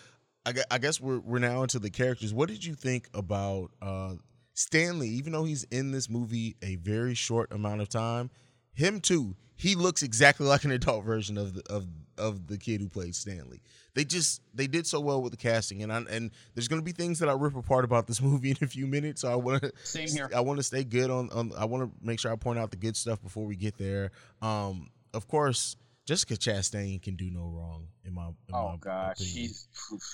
I, 0.48 0.54
I 0.72 0.78
guess 0.80 1.00
we're 1.00 1.20
we're 1.20 1.40
now 1.40 1.62
into 1.62 1.78
the 1.78 1.92
characters. 1.92 2.34
What 2.34 2.50
did 2.50 2.66
you 2.66 2.74
think 2.74 3.08
about 3.14 3.70
uh 3.82 4.16
Stanley? 4.60 5.08
Even 5.08 5.32
though 5.32 5.46
he's 5.46 5.64
in 5.66 5.92
this 5.92 6.10
movie 6.10 6.58
a 6.62 6.76
very 6.76 7.14
short 7.14 7.52
amount 7.54 7.80
of 7.80 7.88
time, 7.88 8.30
him 8.74 9.00
too. 9.00 9.36
He 9.56 9.76
looks 9.76 10.04
exactly 10.04 10.46
like 10.48 10.66
an 10.66 10.72
adult 10.72 11.06
version 11.06 11.38
of 11.38 11.54
the 11.54 11.64
of 11.72 11.88
of 12.18 12.48
the 12.48 12.58
kid 12.58 12.82
who 12.82 12.90
played 12.90 13.16
Stanley. 13.16 13.62
They 13.94 14.04
just 14.04 14.42
they 14.54 14.68
did 14.68 14.86
so 14.86 15.00
well 15.00 15.22
with 15.22 15.32
the 15.32 15.38
casting, 15.38 15.82
and 15.82 15.94
I, 15.94 16.02
and 16.10 16.32
there's 16.54 16.68
gonna 16.68 16.82
be 16.82 16.92
things 16.92 17.20
that 17.20 17.30
I 17.30 17.34
rip 17.34 17.56
apart 17.56 17.86
about 17.86 18.06
this 18.06 18.22
movie 18.30 18.52
in 18.52 18.58
a 18.62 18.68
few 18.68 18.86
minutes. 18.86 19.22
So 19.22 19.32
I 19.32 19.36
want 19.36 19.62
to 19.64 19.72
Same 19.84 20.10
here. 20.10 20.30
I 20.36 20.42
want 20.42 20.60
to 20.60 20.64
stay 20.64 20.84
good 20.84 21.10
on, 21.10 21.30
on 21.32 21.54
I 21.58 21.64
want 21.64 21.84
to 21.90 22.06
make 22.06 22.20
sure 22.20 22.32
I 22.32 22.36
point 22.36 22.60
out 22.60 22.72
the 22.72 22.78
good 22.78 22.98
stuff 22.98 23.22
before 23.22 23.46
we 23.46 23.56
get 23.56 23.78
there. 23.78 24.12
Um, 24.42 24.90
of 25.14 25.28
course, 25.28 25.78
Jessica 26.10 26.34
Chastain 26.34 27.00
can 27.04 27.16
do 27.16 27.30
no 27.30 27.42
wrong 27.50 27.86
in 28.04 28.16
my. 28.16 28.30
In 28.30 28.34
Oh 28.52 28.70
my 28.70 28.78
gosh, 28.78 29.18
opinion. 29.22 29.36
she's 29.36 29.68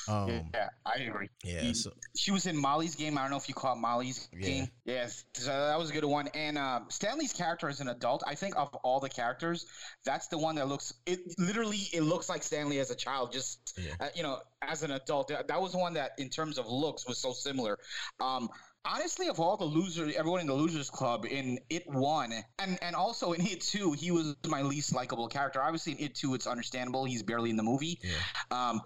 Um, 0.09 0.49
yeah, 0.53 0.67
I 0.85 0.99
agree. 1.03 1.29
yeah. 1.41 1.61
He- 1.61 1.73
So, 1.73 1.93
She 2.17 2.31
was 2.31 2.47
in 2.47 2.57
Molly's 2.57 2.95
game. 2.95 3.17
I 3.17 3.21
don't 3.21 3.31
know 3.31 3.37
if 3.37 3.47
you 3.47 3.55
caught 3.55 3.77
Molly's 3.79 4.27
Yeah. 4.33 4.39
game. 4.45 4.71
Yes, 4.83 5.23
so 5.35 5.51
that 5.51 5.79
was 5.79 5.91
a 5.91 5.93
good 5.93 6.03
one. 6.03 6.27
And 6.33 6.57
uh, 6.57 6.81
Stanley's 6.89 7.31
character 7.31 7.69
as 7.69 7.79
an 7.79 7.87
adult, 7.87 8.23
I 8.27 8.35
think 8.35 8.57
of 8.57 8.75
all 8.83 8.99
the 8.99 9.07
characters, 9.07 9.67
that's 10.03 10.27
the 10.27 10.37
one 10.37 10.55
that 10.55 10.67
looks. 10.67 10.93
It 11.05 11.21
literally 11.39 11.87
it 11.93 12.01
looks 12.01 12.27
like 12.27 12.43
Stanley 12.43 12.79
as 12.79 12.91
a 12.91 12.95
child, 12.95 13.31
just 13.31 13.79
Yeah. 13.81 13.93
uh, 14.01 14.09
you 14.13 14.23
know, 14.23 14.41
as 14.61 14.83
an 14.83 14.91
adult. 14.91 15.29
That, 15.29 15.47
that 15.47 15.61
was 15.61 15.71
the 15.71 15.77
one 15.77 15.93
that, 15.93 16.11
in 16.17 16.29
terms 16.29 16.57
of 16.57 16.67
looks, 16.67 17.07
was 17.07 17.19
so 17.19 17.31
similar. 17.31 17.79
Um, 18.19 18.49
honestly, 18.85 19.27
of 19.27 19.39
all 19.39 19.57
the 19.57 19.65
losers, 19.65 20.15
everyone 20.15 20.41
in 20.41 20.47
the 20.47 20.53
losers 20.53 20.89
club 20.89 21.25
in 21.25 21.59
it 21.69 21.83
one, 21.87 22.33
and 22.59 22.77
and 22.81 22.95
also 22.95 23.33
in 23.33 23.41
it 23.41 23.61
two, 23.61 23.91
he 23.93 24.11
was 24.11 24.35
my 24.47 24.61
least 24.61 24.93
likable 24.93 25.27
character. 25.27 25.61
Obviously, 25.61 25.93
in 25.93 25.99
it 25.99 26.15
two, 26.15 26.33
it's 26.33 26.47
understandable. 26.47 27.05
He's 27.05 27.23
barely 27.23 27.49
in 27.49 27.57
the 27.57 27.63
movie. 27.63 27.99
yeah. 28.01 28.69
Um, 28.69 28.81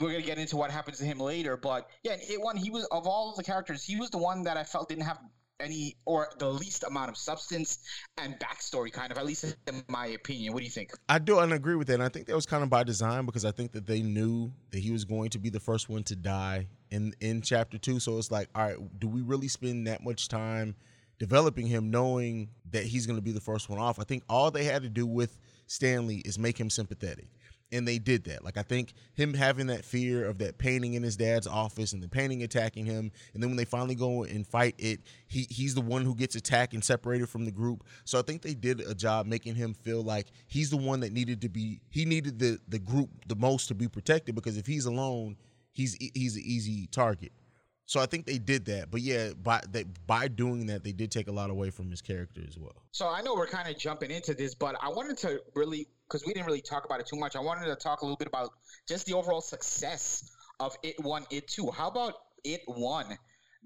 we're 0.00 0.10
gonna 0.10 0.22
get 0.22 0.38
into 0.38 0.56
what 0.56 0.70
happens 0.70 0.98
to 0.98 1.04
him 1.04 1.18
later, 1.18 1.56
but 1.56 1.88
yeah, 2.02 2.14
in 2.14 2.20
it 2.20 2.40
one, 2.40 2.56
he 2.56 2.70
was 2.70 2.84
of 2.86 3.06
all 3.06 3.34
the 3.36 3.44
characters, 3.44 3.84
he 3.84 3.96
was 3.96 4.10
the 4.10 4.18
one 4.18 4.42
that 4.44 4.56
I 4.56 4.64
felt 4.64 4.88
didn't 4.88 5.04
have 5.04 5.18
any 5.60 5.96
or 6.04 6.28
the 6.38 6.48
least 6.48 6.84
amount 6.84 7.10
of 7.10 7.16
substance 7.16 7.78
and 8.18 8.38
backstory, 8.38 8.92
kind 8.92 9.10
of, 9.10 9.18
at 9.18 9.26
least 9.26 9.56
in 9.66 9.82
my 9.88 10.06
opinion. 10.06 10.52
What 10.52 10.60
do 10.60 10.64
you 10.64 10.70
think? 10.70 10.92
I 11.08 11.18
do 11.18 11.38
and 11.38 11.52
agree 11.52 11.76
with 11.76 11.88
that. 11.88 11.94
And 11.94 12.02
I 12.02 12.08
think 12.08 12.26
that 12.26 12.34
was 12.34 12.46
kind 12.46 12.62
of 12.62 12.70
by 12.70 12.84
design 12.84 13.26
because 13.26 13.44
I 13.44 13.50
think 13.50 13.72
that 13.72 13.86
they 13.86 14.02
knew 14.02 14.52
that 14.70 14.78
he 14.78 14.90
was 14.90 15.04
going 15.04 15.30
to 15.30 15.38
be 15.38 15.50
the 15.50 15.60
first 15.60 15.88
one 15.88 16.02
to 16.04 16.16
die 16.16 16.68
in 16.90 17.14
in 17.20 17.42
chapter 17.42 17.78
two. 17.78 18.00
So 18.00 18.18
it's 18.18 18.30
like, 18.30 18.48
all 18.54 18.64
right, 18.64 19.00
do 19.00 19.08
we 19.08 19.22
really 19.22 19.48
spend 19.48 19.86
that 19.86 20.02
much 20.02 20.28
time 20.28 20.74
developing 21.18 21.66
him, 21.66 21.90
knowing 21.90 22.50
that 22.70 22.84
he's 22.84 23.06
going 23.06 23.16
to 23.18 23.22
be 23.22 23.32
the 23.32 23.40
first 23.40 23.68
one 23.68 23.78
off? 23.78 23.98
I 23.98 24.04
think 24.04 24.22
all 24.28 24.50
they 24.50 24.64
had 24.64 24.82
to 24.82 24.88
do 24.88 25.06
with 25.06 25.38
Stanley 25.66 26.18
is 26.18 26.38
make 26.38 26.58
him 26.58 26.70
sympathetic. 26.70 27.28
And 27.72 27.86
they 27.86 27.98
did 27.98 28.24
that. 28.24 28.44
Like 28.44 28.56
I 28.56 28.62
think 28.62 28.92
him 29.14 29.34
having 29.34 29.66
that 29.66 29.84
fear 29.84 30.24
of 30.24 30.38
that 30.38 30.56
painting 30.56 30.94
in 30.94 31.02
his 31.02 31.16
dad's 31.16 31.46
office 31.48 31.92
and 31.92 32.02
the 32.02 32.08
painting 32.08 32.42
attacking 32.42 32.86
him, 32.86 33.10
and 33.34 33.42
then 33.42 33.50
when 33.50 33.56
they 33.56 33.64
finally 33.64 33.96
go 33.96 34.22
and 34.22 34.46
fight 34.46 34.76
it, 34.78 35.00
he 35.26 35.46
he's 35.50 35.74
the 35.74 35.80
one 35.80 36.04
who 36.04 36.14
gets 36.14 36.36
attacked 36.36 36.74
and 36.74 36.84
separated 36.84 37.28
from 37.28 37.44
the 37.44 37.50
group. 37.50 37.84
So 38.04 38.18
I 38.18 38.22
think 38.22 38.42
they 38.42 38.54
did 38.54 38.80
a 38.80 38.94
job 38.94 39.26
making 39.26 39.56
him 39.56 39.74
feel 39.74 40.02
like 40.02 40.28
he's 40.46 40.70
the 40.70 40.76
one 40.76 41.00
that 41.00 41.12
needed 41.12 41.40
to 41.40 41.48
be 41.48 41.80
he 41.90 42.04
needed 42.04 42.38
the 42.38 42.58
the 42.68 42.78
group 42.78 43.10
the 43.26 43.36
most 43.36 43.66
to 43.68 43.74
be 43.74 43.88
protected 43.88 44.36
because 44.36 44.56
if 44.56 44.66
he's 44.66 44.86
alone, 44.86 45.36
he's 45.72 45.96
he's 46.14 46.36
an 46.36 46.42
easy 46.44 46.86
target. 46.86 47.32
So 47.86 48.00
I 48.00 48.06
think 48.06 48.26
they 48.26 48.38
did 48.38 48.64
that. 48.66 48.90
But 48.90 49.00
yeah, 49.00 49.30
by 49.40 49.62
they, 49.70 49.84
by 49.84 50.26
doing 50.28 50.66
that, 50.66 50.82
they 50.82 50.92
did 50.92 51.10
take 51.12 51.28
a 51.28 51.32
lot 51.32 51.50
away 51.50 51.70
from 51.70 51.88
his 51.88 52.02
character 52.02 52.42
as 52.46 52.58
well. 52.58 52.82
So 52.90 53.08
I 53.08 53.22
know 53.22 53.34
we're 53.34 53.46
kind 53.46 53.68
of 53.68 53.78
jumping 53.78 54.10
into 54.10 54.34
this, 54.34 54.54
but 54.54 54.74
I 54.82 54.88
wanted 54.88 55.16
to 55.18 55.40
really, 55.54 55.86
because 56.08 56.26
we 56.26 56.32
didn't 56.32 56.46
really 56.46 56.60
talk 56.60 56.84
about 56.84 57.00
it 57.00 57.06
too 57.06 57.16
much. 57.16 57.36
I 57.36 57.40
wanted 57.40 57.66
to 57.66 57.76
talk 57.76 58.02
a 58.02 58.04
little 58.04 58.16
bit 58.16 58.28
about 58.28 58.50
just 58.88 59.06
the 59.06 59.14
overall 59.14 59.40
success 59.40 60.30
of 60.60 60.76
it 60.82 60.96
one, 61.02 61.24
it 61.30 61.48
two. 61.48 61.70
How 61.70 61.88
about 61.88 62.14
it 62.44 62.62
one? 62.66 63.18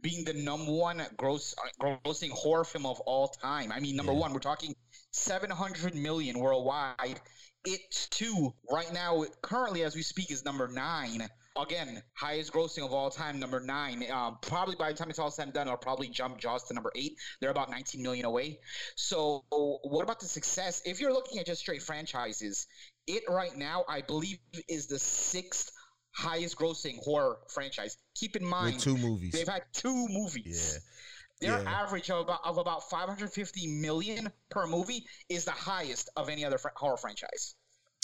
Being 0.02 0.24
the 0.24 0.32
number 0.32 0.72
one 0.72 1.02
gross 1.16 1.54
uh, 1.82 1.96
grossing 2.04 2.30
horror 2.30 2.64
film 2.64 2.86
of 2.86 3.00
all 3.00 3.28
time. 3.28 3.70
I 3.70 3.80
mean, 3.80 3.96
number 3.96 4.12
Yeah. 4.12 4.18
one, 4.18 4.32
we're 4.32 4.40
talking 4.40 4.74
700 5.12 5.94
million 5.94 6.38
worldwide. 6.38 7.20
It 7.66 7.80
two 8.10 8.54
right 8.70 8.90
now, 8.92 9.24
currently 9.42 9.82
as 9.82 9.94
we 9.94 10.02
speak, 10.02 10.30
is 10.30 10.44
number 10.44 10.68
nine. 10.68 11.28
Again, 11.62 12.02
highest 12.14 12.52
grossing 12.52 12.84
of 12.84 12.92
all 12.92 13.10
time, 13.10 13.38
number 13.38 13.60
nine. 13.60 14.04
Um, 14.10 14.38
probably 14.42 14.76
by 14.76 14.92
the 14.92 14.98
time 14.98 15.10
it's 15.10 15.18
all 15.18 15.30
said 15.30 15.44
and 15.44 15.52
done, 15.52 15.66
it'll 15.66 15.76
probably 15.76 16.08
jump 16.08 16.38
Jaws 16.38 16.64
to 16.68 16.74
number 16.74 16.90
eight. 16.96 17.16
They're 17.40 17.50
about 17.50 17.70
19 17.70 18.02
million 18.02 18.24
away. 18.24 18.60
So, 18.96 19.44
what 19.50 20.02
about 20.02 20.20
the 20.20 20.26
success? 20.26 20.82
If 20.84 21.00
you're 21.00 21.12
looking 21.12 21.38
at 21.38 21.46
just 21.46 21.60
straight 21.60 21.82
franchises, 21.82 22.66
it 23.06 23.24
right 23.28 23.56
now, 23.56 23.84
I 23.88 24.00
believe, 24.02 24.38
is 24.68 24.86
the 24.86 24.98
sixth 24.98 25.70
highest 26.12 26.56
grossing 26.58 26.98
horror 27.02 27.38
franchise. 27.48 27.96
Keep 28.14 28.36
in 28.36 28.44
mind, 28.44 28.76
With 28.76 28.84
two 28.84 28.96
movies. 28.96 29.32
they've 29.32 29.46
had 29.48 29.62
two 29.72 30.06
movies. 30.08 30.80
Yeah. 31.40 31.56
Their 31.56 31.62
Yeah. 31.62 31.70
average 31.82 32.10
of 32.10 32.20
about, 32.20 32.40
of 32.44 32.58
about 32.58 32.90
550 32.90 33.66
million 33.80 34.30
per 34.50 34.66
movie 34.66 35.06
is 35.28 35.44
the 35.46 35.52
highest 35.52 36.10
of 36.16 36.28
any 36.28 36.44
other 36.44 36.58
fr- 36.58 36.68
horror 36.76 36.98
franchise. 36.98 37.54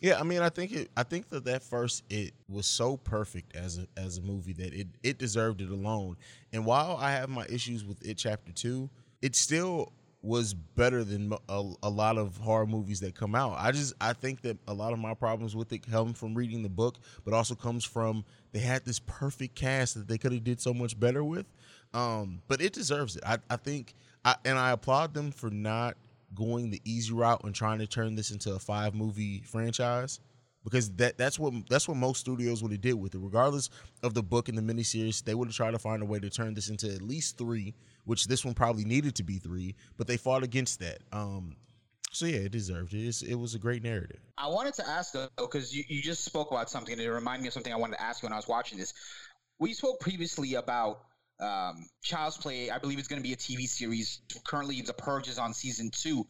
Yeah, 0.03 0.21
I 0.21 0.25
mean, 0.25 0.43
I 0.43 0.51
think 0.51 0.73
it. 0.73 0.91
I 0.97 1.05
think 1.05 1.31
that 1.31 1.45
that 1.47 1.63
first 1.63 2.05
it 2.11 2.35
was 2.49 2.67
so 2.67 2.99
perfect 2.99 3.57
as 3.57 3.79
a 3.79 3.87
as 3.99 4.19
a 4.19 4.23
movie 4.23 4.53
that 4.55 4.75
it 4.75 4.89
it 5.03 5.19
deserved 5.19 5.63
it 5.63 5.71
alone. 5.71 6.17
And 6.53 6.67
while 6.67 6.97
I 7.01 7.13
have 7.13 7.31
my 7.31 7.47
issues 7.49 7.83
with 7.85 8.07
it, 8.07 8.19
chapter 8.19 8.53
two, 8.53 8.91
it 9.23 9.35
still 9.35 9.93
was 10.21 10.53
better 10.53 11.05
than 11.05 11.33
a, 11.49 11.73
a 11.83 11.89
lot 11.89 12.19
of 12.19 12.37
horror 12.39 12.67
movies 12.67 13.01
that 13.01 13.15
come 13.15 13.35
out. 13.35 13.55
I 13.59 13.73
just 13.73 13.95
I 13.99 14.13
think 14.13 14.43
that 14.43 14.59
a 14.69 14.75
lot 14.75 14.93
of 14.93 14.99
my 14.99 15.15
problems 15.15 15.57
with 15.57 15.73
it 15.73 15.91
come 15.91 16.13
from 16.13 16.35
reading 16.35 16.63
the 16.63 16.69
book, 16.69 16.97
but 17.25 17.33
also 17.33 17.55
comes 17.55 17.83
from 17.83 18.23
they 18.53 18.59
had 18.59 18.85
this 18.85 18.99
perfect 18.99 19.55
cast 19.55 19.95
that 19.95 20.09
they 20.09 20.19
could 20.19 20.33
have 20.33 20.45
did 20.45 20.61
so 20.61 20.75
much 20.75 20.99
better 21.01 21.25
with. 21.25 21.47
Um, 21.95 22.43
but 22.49 22.61
it 22.61 22.75
deserves 22.75 23.17
it. 23.17 23.23
I 23.25 23.39
I 23.49 23.57
think 23.57 23.95
I 24.27 24.35
and 24.45 24.59
I 24.59 24.73
applaud 24.73 25.15
them 25.15 25.31
for 25.31 25.49
not 25.49 25.97
going 26.37 26.71
the 26.71 26.81
easy 26.85 27.13
route 27.13 27.43
and 27.45 27.55
trying 27.55 27.81
to 27.81 27.87
turn 27.87 28.15
this 28.15 28.31
into 28.31 28.55
a 28.55 28.59
five 28.59 28.95
movie 28.95 29.43
franchise? 29.45 30.21
Because 30.63 30.91
that 30.97 31.17
that's 31.17 31.39
what 31.39 31.53
that's 31.69 31.89
what 31.89 31.97
most 31.97 32.21
studios 32.21 32.63
would 32.63 32.73
have 32.73 32.81
did 32.81 32.95
with 32.95 33.15
it. 33.15 33.19
Regardless 33.19 33.71
of 34.03 34.15
the 34.15 34.23
book 34.23 34.49
and 34.49 34.59
the 34.59 34.63
miniseries 34.63 35.25
they 35.25 35.35
would 35.35 35.49
have 35.49 35.55
tried 35.55 35.73
to 35.73 35.79
find 35.79 36.03
a 36.03 36.07
way 36.07 36.19
to 36.19 36.29
turn 36.31 36.55
this 36.55 36.69
into 36.69 36.93
at 36.93 37.03
least 37.03 37.39
three 37.39 37.75
which 38.05 38.27
this 38.27 38.45
one 38.45 38.55
probably 38.55 38.85
needed 38.85 39.15
to 39.17 39.25
be 39.25 39.39
three 39.39 39.75
but 39.97 40.07
they 40.07 40.17
fought 40.17 40.43
against 40.43 40.81
that. 40.81 40.99
Um 41.13 41.57
so 42.11 42.27
yeah 42.27 42.39
it 42.39 42.53
deserved 42.53 42.95
it. 42.95 43.07
It's, 43.07 43.23
it 43.23 43.35
was 43.35 43.55
a 43.55 43.59
great 43.59 43.83
narrative. 43.83 44.21
I 44.39 44.49
wanted 44.49 44.75
to 44.75 44.89
ask 44.89 45.13
though, 45.13 45.29
because 45.37 45.75
you, 45.75 45.85
you 45.89 46.03
just 46.03 46.25
spoke 46.25 46.51
about 46.51 46.69
something 46.69 46.93
and 46.93 47.03
it 47.03 47.11
reminded 47.11 47.43
me 47.43 47.49
of 47.49 47.55
something 47.55 47.73
I 47.73 47.77
wanted 47.77 47.97
to 47.97 48.03
ask 48.03 48.23
you 48.23 48.27
when 48.27 48.33
I 48.33 48.37
was 48.37 48.49
watching 48.49 48.79
this. 48.79 48.93
We 49.59 49.73
spoke 49.73 50.01
previously 50.01 50.55
about 50.55 51.01
um, 51.41 51.87
Child's 52.03 52.37
Play, 52.37 52.71
I 52.71 52.79
believe, 52.79 52.99
is 52.99 53.09
going 53.09 53.21
to 53.21 53.27
be 53.27 53.35
a 53.35 53.37
TV 53.37 53.69
series. 53.69 54.21
Currently, 54.45 54.81
The 54.83 54.95
Purge 54.95 55.29
is 55.29 55.39
on 55.39 55.53
season 55.53 55.91
two. 55.91 56.27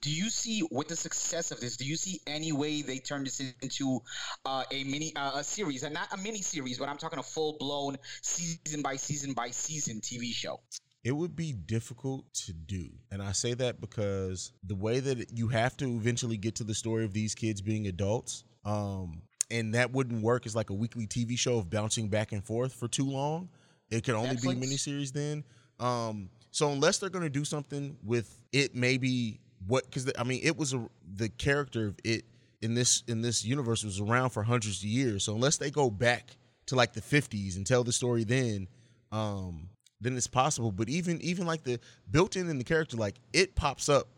Do 0.00 0.10
you 0.10 0.30
see, 0.30 0.62
with 0.70 0.88
the 0.88 0.96
success 0.96 1.50
of 1.50 1.60
this, 1.60 1.76
do 1.76 1.84
you 1.84 1.96
see 1.96 2.20
any 2.26 2.52
way 2.52 2.82
they 2.82 2.98
turn 2.98 3.24
this 3.24 3.40
into 3.62 4.00
uh, 4.44 4.64
a 4.72 4.84
mini 4.84 5.14
uh, 5.14 5.38
a 5.38 5.44
series, 5.44 5.82
and 5.82 5.94
not 5.94 6.12
a 6.12 6.16
mini 6.16 6.42
series, 6.42 6.78
but 6.78 6.88
I'm 6.88 6.98
talking 6.98 7.18
a 7.18 7.22
full 7.22 7.56
blown 7.58 7.96
season 8.22 8.82
by 8.82 8.96
season 8.96 9.32
by 9.32 9.50
season 9.50 10.00
TV 10.00 10.32
show? 10.32 10.60
It 11.04 11.12
would 11.12 11.36
be 11.36 11.52
difficult 11.52 12.24
to 12.46 12.52
do. 12.52 12.90
And 13.10 13.22
I 13.22 13.32
say 13.32 13.54
that 13.54 13.80
because 13.80 14.52
the 14.64 14.74
way 14.74 14.98
that 15.00 15.30
you 15.32 15.48
have 15.48 15.76
to 15.76 15.84
eventually 15.84 16.36
get 16.36 16.56
to 16.56 16.64
the 16.64 16.74
story 16.74 17.04
of 17.04 17.12
these 17.12 17.34
kids 17.34 17.60
being 17.60 17.86
adults, 17.86 18.44
um, 18.64 19.22
and 19.50 19.74
that 19.74 19.92
wouldn't 19.92 20.22
work 20.22 20.46
as 20.46 20.56
like 20.56 20.70
a 20.70 20.74
weekly 20.74 21.06
TV 21.06 21.38
show 21.38 21.58
of 21.58 21.70
bouncing 21.70 22.08
back 22.08 22.32
and 22.32 22.44
forth 22.44 22.74
for 22.74 22.88
too 22.88 23.08
long. 23.08 23.48
It 23.90 24.04
could 24.04 24.14
only 24.14 24.36
Netflix? 24.36 24.60
be 24.60 24.66
miniseries 24.66 25.12
then. 25.12 25.44
Um, 25.80 26.30
so 26.50 26.70
unless 26.70 26.98
they're 26.98 27.10
going 27.10 27.24
to 27.24 27.30
do 27.30 27.44
something 27.44 27.96
with 28.04 28.42
it, 28.52 28.74
maybe 28.74 29.40
what? 29.66 29.84
Because 29.84 30.10
I 30.18 30.24
mean, 30.24 30.40
it 30.42 30.56
was 30.56 30.74
a, 30.74 30.88
the 31.16 31.28
character 31.28 31.88
of 31.88 31.96
it 32.04 32.24
in 32.60 32.74
this 32.74 33.02
in 33.06 33.22
this 33.22 33.44
universe 33.44 33.84
was 33.84 34.00
around 34.00 34.30
for 34.30 34.42
hundreds 34.42 34.78
of 34.78 34.84
years. 34.88 35.24
So 35.24 35.34
unless 35.34 35.56
they 35.56 35.70
go 35.70 35.90
back 35.90 36.36
to 36.66 36.76
like 36.76 36.92
the 36.92 37.00
50s 37.00 37.56
and 37.56 37.66
tell 37.66 37.84
the 37.84 37.92
story 37.92 38.24
then, 38.24 38.68
um, 39.12 39.70
then 40.00 40.16
it's 40.16 40.26
possible. 40.26 40.72
But 40.72 40.88
even 40.88 41.20
even 41.22 41.46
like 41.46 41.64
the 41.64 41.80
built 42.10 42.36
in 42.36 42.48
in 42.48 42.58
the 42.58 42.64
character, 42.64 42.96
like 42.96 43.16
it 43.32 43.54
pops 43.54 43.88
up 43.88 44.08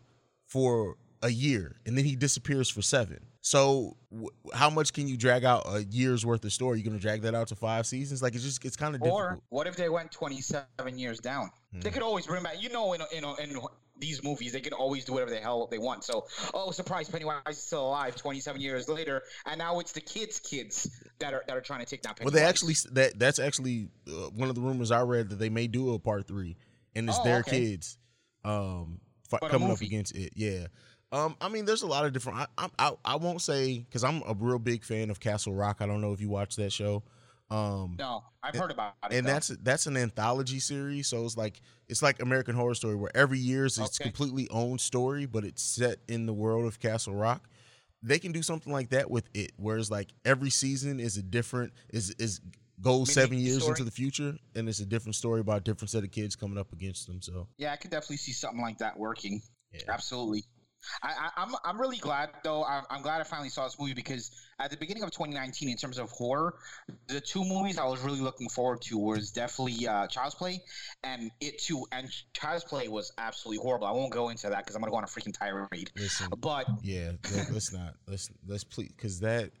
for 0.47 0.97
a 1.23 1.29
year 1.29 1.75
and 1.85 1.97
then 1.97 2.05
he 2.05 2.15
disappears 2.15 2.69
for 2.69 2.81
seven. 2.81 3.19
So 3.41 3.97
w- 4.11 4.29
how 4.53 4.69
much 4.69 4.93
can 4.93 5.07
you 5.07 5.17
drag 5.17 5.43
out 5.43 5.63
a 5.67 5.83
year's 5.83 6.25
worth 6.25 6.43
of 6.45 6.53
story? 6.53 6.79
You're 6.79 6.85
gonna 6.89 6.99
drag 6.99 7.21
that 7.23 7.35
out 7.35 7.47
to 7.49 7.55
five 7.55 7.85
seasons? 7.87 8.21
Like 8.21 8.35
it's 8.35 8.43
just 8.43 8.63
it's 8.65 8.75
kind 8.75 8.95
of 8.95 9.01
Or 9.01 9.39
what 9.49 9.67
if 9.67 9.75
they 9.75 9.89
went 9.89 10.11
27 10.11 10.65
years 10.97 11.19
down? 11.19 11.49
They 11.73 11.89
Hmm. 11.89 11.93
could 11.93 12.03
always 12.03 12.25
bring 12.27 12.43
back. 12.43 12.61
You 12.61 12.69
know, 12.69 12.93
in 12.93 13.01
in, 13.11 13.23
in 13.39 13.59
these 13.97 14.23
movies, 14.23 14.51
they 14.51 14.61
can 14.61 14.73
always 14.73 15.05
do 15.05 15.13
whatever 15.13 15.29
the 15.31 15.37
hell 15.39 15.67
they 15.69 15.77
want. 15.77 16.03
So, 16.03 16.25
oh, 16.55 16.71
surprise! 16.71 17.07
Pennywise 17.07 17.41
is 17.49 17.61
still 17.61 17.85
alive 17.87 18.15
27 18.15 18.59
years 18.59 18.89
later, 18.89 19.21
and 19.45 19.59
now 19.59 19.79
it's 19.79 19.91
the 19.91 20.01
kids' 20.01 20.39
kids 20.39 20.89
that 21.19 21.33
are 21.35 21.43
that 21.47 21.55
are 21.55 21.61
trying 21.61 21.81
to 21.81 21.85
take 21.85 22.01
down 22.01 22.15
Well, 22.21 22.31
they 22.31 22.43
actually 22.43 22.73
that 22.93 23.17
that's 23.19 23.37
actually 23.39 23.89
uh, 24.07 24.29
one 24.35 24.49
of 24.49 24.55
the 24.55 24.61
rumors 24.61 24.89
I 24.91 25.01
read 25.01 25.29
that 25.29 25.37
they 25.39 25.49
may 25.49 25.67
do 25.67 25.93
a 25.93 25.99
part 25.99 26.27
three, 26.27 26.57
and 26.95 27.07
it's 27.09 27.19
Oh, 27.19 27.23
their 27.23 27.39
okay. 27.39 27.51
kids 27.59 27.97
um 28.43 28.99
coming 29.49 29.71
up 29.71 29.81
against 29.81 30.15
it. 30.15 30.33
Yeah. 30.35 30.67
Um, 31.11 31.35
I 31.41 31.49
mean, 31.49 31.65
there's 31.65 31.81
a 31.81 31.87
lot 31.87 32.05
of 32.05 32.13
different. 32.13 32.47
I 32.57 32.69
I 32.79 32.93
I, 33.03 33.15
won't 33.17 33.41
say 33.41 33.79
because 33.79 34.03
I'm 34.03 34.21
a 34.25 34.33
real 34.33 34.59
big 34.59 34.83
fan 34.83 35.09
of 35.09 35.19
Castle 35.19 35.53
Rock. 35.53 35.77
I 35.81 35.85
don't 35.85 35.99
know 36.01 36.13
if 36.13 36.21
you 36.21 36.29
watch 36.29 36.55
that 36.55 36.71
show. 36.71 37.03
Um, 37.49 37.97
No, 37.99 38.23
I've 38.41 38.55
heard 38.55 38.71
about 38.71 38.93
it. 39.03 39.13
and 39.17 39.27
though. 39.27 39.31
that's 39.33 39.47
that's 39.61 39.85
an 39.85 39.97
anthology 39.97 40.59
series 40.59 41.07
so 41.07 41.25
it's 41.25 41.35
like 41.35 41.59
it's 41.89 42.01
like 42.01 42.21
american 42.21 42.55
horror 42.55 42.73
story 42.73 42.95
where 42.95 43.11
every 43.13 43.39
year 43.39 43.65
is 43.65 43.77
its 43.77 43.99
Okay. 43.99 44.09
completely 44.09 44.47
own 44.51 44.79
story 44.79 45.25
but 45.25 45.43
it's 45.43 45.61
set 45.61 45.97
in 46.07 46.25
the 46.27 46.33
world 46.33 46.63
of 46.65 46.79
castle 46.79 47.13
rock 47.13 47.49
they 48.01 48.19
can 48.19 48.31
do 48.31 48.41
something 48.41 48.71
like 48.71 48.91
that 48.91 49.11
with 49.11 49.25
it 49.33 49.51
whereas 49.57 49.91
like 49.91 50.13
every 50.23 50.49
season 50.49 51.01
is 51.01 51.17
a 51.17 51.21
different 51.21 51.73
is 51.89 52.11
is 52.11 52.39
goes 52.79 53.09
Mini 53.09 53.13
seven 53.13 53.37
years 53.37 53.57
story? 53.57 53.71
into 53.71 53.83
the 53.83 53.91
future 53.91 54.33
and 54.55 54.69
it's 54.69 54.79
a 54.79 54.85
different 54.85 55.15
story 55.15 55.41
about 55.41 55.57
a 55.57 55.63
different 55.65 55.89
set 55.89 56.05
of 56.05 56.11
kids 56.11 56.37
coming 56.37 56.57
up 56.57 56.71
against 56.71 57.05
them 57.05 57.21
so 57.21 57.49
yeah, 57.57 57.73
I 57.73 57.75
could 57.75 57.91
definitely 57.91 58.15
see 58.17 58.31
something 58.31 58.61
like 58.61 58.77
that 58.77 58.97
working. 58.97 59.41
Yeah. 59.73 59.81
Absolutely. 59.89 60.45
I, 61.03 61.09
I, 61.09 61.43
I'm 61.43 61.55
I'm 61.63 61.79
really 61.79 61.97
glad 61.97 62.29
though. 62.43 62.63
I'm, 62.63 62.83
I'm 62.89 63.01
glad 63.01 63.21
I 63.21 63.23
finally 63.23 63.49
saw 63.49 63.65
this 63.65 63.79
movie 63.79 63.93
because 63.93 64.31
at 64.59 64.71
the 64.71 64.77
beginning 64.77 65.03
of 65.03 65.11
2019, 65.11 65.69
in 65.69 65.77
terms 65.77 65.97
of 65.97 66.09
horror, 66.11 66.55
the 67.07 67.19
two 67.19 67.43
movies 67.43 67.77
I 67.77 67.85
was 67.85 68.01
really 68.01 68.19
looking 68.21 68.47
forward 68.49 68.81
to 68.83 68.97
was 68.97 69.31
definitely 69.31 69.87
uh, 69.87 70.07
Child's 70.07 70.35
Play 70.35 70.61
and 71.03 71.31
It 71.39 71.59
Too. 71.59 71.85
And 71.91 72.09
Child's 72.33 72.63
Play 72.63 72.87
was 72.87 73.11
absolutely 73.17 73.61
horrible. 73.63 73.87
I 73.87 73.91
won't 73.91 74.11
go 74.11 74.29
into 74.29 74.49
that 74.49 74.59
because 74.59 74.75
I'm 74.75 74.81
gonna 74.81 74.91
go 74.91 74.97
on 74.97 75.03
a 75.03 75.07
freaking 75.07 75.37
tirade. 75.37 75.91
listen 75.95 76.27
But 76.39 76.67
yeah 76.81 77.11
let- 77.35 77.51
let's 77.51 77.73
not 77.73 77.95
let's 78.07 78.29
let's 78.47 78.63
please 78.63 78.91
because 78.95 79.19
that 79.21 79.51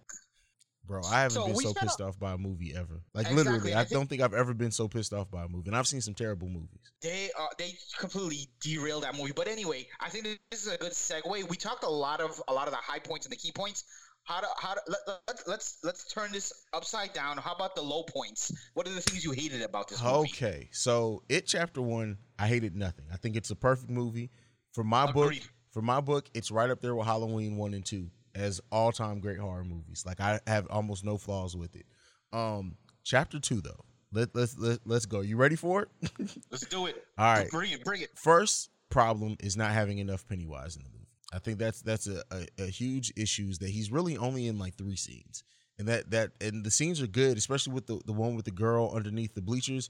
bro 0.91 1.01
i 1.09 1.21
haven't 1.21 1.31
So 1.31 1.45
been 1.45 1.55
so 1.55 1.61
spent 1.69 1.77
a- 1.77 1.79
pissed 1.85 2.01
off 2.01 2.19
by 2.19 2.33
a 2.33 2.37
movie 2.37 2.73
ever 2.75 3.01
like 3.13 3.27
Exactly, 3.27 3.43
literally 3.43 3.73
I 3.73 3.81
i 3.81 3.83
think- 3.83 3.93
don't 3.93 4.07
think 4.09 4.21
i've 4.21 4.33
ever 4.33 4.53
been 4.53 4.71
so 4.71 4.87
pissed 4.87 5.13
off 5.13 5.31
by 5.31 5.43
a 5.43 5.47
movie 5.47 5.69
and 5.69 5.75
i've 5.77 5.87
seen 5.87 6.01
some 6.01 6.13
terrible 6.13 6.49
movies 6.49 6.79
they 7.01 7.29
uh, 7.39 7.47
they 7.57 7.73
completely 7.97 8.47
derailed 8.59 9.03
that 9.03 9.17
movie. 9.17 9.31
But 9.35 9.47
anyway, 9.47 9.87
I 9.99 10.09
think 10.09 10.25
this 10.51 10.65
is 10.67 10.71
a 10.71 10.77
good 10.77 10.91
segue. 10.91 11.49
We 11.49 11.57
talked 11.57 11.83
a 11.83 11.89
lot 11.89 12.21
of 12.21 12.39
a 12.47 12.53
lot 12.53 12.67
of 12.67 12.73
the 12.73 12.79
high 12.79 12.99
points 12.99 13.25
and 13.25 13.31
the 13.33 13.37
key 13.37 13.51
points. 13.51 13.85
How 14.23 14.39
to 14.41 14.47
how 14.59 14.75
to 14.75 14.81
let, 14.87 14.99
let, 15.27 15.47
let's 15.47 15.77
let's 15.83 16.13
turn 16.13 16.31
this 16.31 16.53
upside 16.73 17.13
down. 17.13 17.37
How 17.37 17.53
about 17.55 17.73
the 17.75 17.81
low 17.81 18.03
points? 18.03 18.51
What 18.75 18.87
are 18.87 18.91
the 18.93 19.01
things 19.01 19.23
you 19.25 19.31
hated 19.31 19.63
about 19.63 19.87
this 19.87 20.03
movie? 20.03 20.29
Okay, 20.29 20.69
so 20.71 21.23
it 21.27 21.47
chapter 21.47 21.81
one, 21.81 22.17
I 22.37 22.45
hated 22.47 22.75
nothing. 22.75 23.05
I 23.11 23.17
think 23.17 23.35
it's 23.35 23.49
a 23.49 23.55
perfect 23.55 23.89
movie. 23.89 24.29
For 24.73 24.83
my 24.83 25.11
book, 25.11 25.33
for 25.71 25.81
my 25.81 26.01
book, 26.01 26.29
it's 26.35 26.51
right 26.51 26.69
up 26.69 26.81
there 26.81 26.93
with 26.93 27.07
Halloween 27.07 27.57
one 27.57 27.73
and 27.73 27.83
two 27.85 28.11
as 28.35 28.61
all 28.71 28.91
time 28.91 29.19
great 29.19 29.39
horror 29.39 29.63
movies. 29.63 30.03
Like 30.05 30.19
I 30.19 30.39
have 30.47 30.67
almost 30.69 31.03
no 31.03 31.17
flaws 31.17 31.55
with 31.55 31.75
it. 31.75 31.85
Um, 32.33 32.75
chapter 33.03 33.39
two 33.39 33.61
though, 33.61 33.85
let's 34.11 34.33
let's 34.33 34.57
let, 34.57 34.79
let's 34.85 35.05
go. 35.05 35.21
You 35.21 35.37
ready 35.37 35.55
for 35.55 35.83
it? 35.83 35.89
Let's 36.51 36.65
do 36.65 36.85
it. 36.85 37.03
all 37.17 37.33
right. 37.33 37.49
Bring 37.49 37.71
it. 37.71 37.83
Bring 37.83 38.01
it. 38.01 38.11
First 38.15 38.69
problem 38.89 39.37
is 39.39 39.57
not 39.57 39.71
having 39.71 39.99
enough 39.99 40.27
Pennywise 40.27 40.75
in 40.75 40.83
the 40.83 40.89
movie. 40.89 41.01
I 41.33 41.39
think 41.39 41.59
that's 41.59 41.81
that's 41.81 42.07
a, 42.07 42.23
a, 42.31 42.63
a 42.63 42.67
huge 42.67 43.13
issue 43.15 43.47
is 43.49 43.59
that 43.59 43.69
he's 43.69 43.91
really 43.91 44.17
only 44.17 44.47
in 44.47 44.59
like 44.59 44.75
three 44.75 44.95
scenes. 44.97 45.43
And 45.79 45.87
that 45.87 46.11
that 46.11 46.31
and 46.41 46.63
the 46.63 46.71
scenes 46.71 47.01
are 47.01 47.07
good, 47.07 47.37
especially 47.37 47.73
with 47.73 47.87
the, 47.87 47.99
the 48.05 48.13
one 48.13 48.35
with 48.35 48.45
the 48.45 48.51
girl 48.51 48.91
underneath 48.93 49.33
the 49.33 49.41
bleachers. 49.41 49.89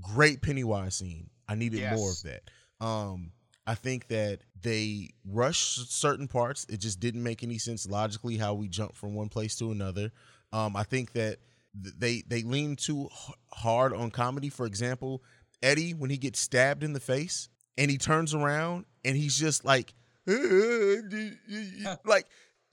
Great 0.00 0.42
Pennywise 0.42 0.96
scene. 0.96 1.30
I 1.48 1.54
needed 1.54 1.80
more 1.92 2.10
of 2.10 2.22
that. 2.22 2.42
Um 2.84 3.32
I 3.68 3.74
think 3.74 4.08
that 4.08 4.40
they 4.62 5.10
rushed 5.26 5.92
certain 5.92 6.26
parts. 6.26 6.64
It 6.70 6.80
just 6.80 7.00
didn't 7.00 7.22
make 7.22 7.42
any 7.42 7.58
sense 7.58 7.86
logically 7.86 8.38
how 8.38 8.54
we 8.54 8.66
jump 8.66 8.96
from 8.96 9.14
one 9.14 9.28
place 9.28 9.56
to 9.56 9.70
another. 9.70 10.10
Um, 10.54 10.74
I 10.74 10.84
think 10.84 11.12
that 11.12 11.36
they 11.74 12.22
they 12.26 12.40
lean 12.42 12.76
too 12.76 13.10
hard 13.52 13.92
on 13.92 14.10
comedy. 14.10 14.48
For 14.48 14.64
example, 14.64 15.22
Eddie 15.62 15.92
when 15.92 16.08
he 16.08 16.16
gets 16.16 16.40
stabbed 16.40 16.82
in 16.82 16.94
the 16.94 17.00
face 17.00 17.50
and 17.76 17.90
he 17.90 17.98
turns 17.98 18.32
around 18.32 18.86
and 19.04 19.18
he's 19.18 19.38
just 19.38 19.66
like, 19.66 19.92
like, 20.26 22.24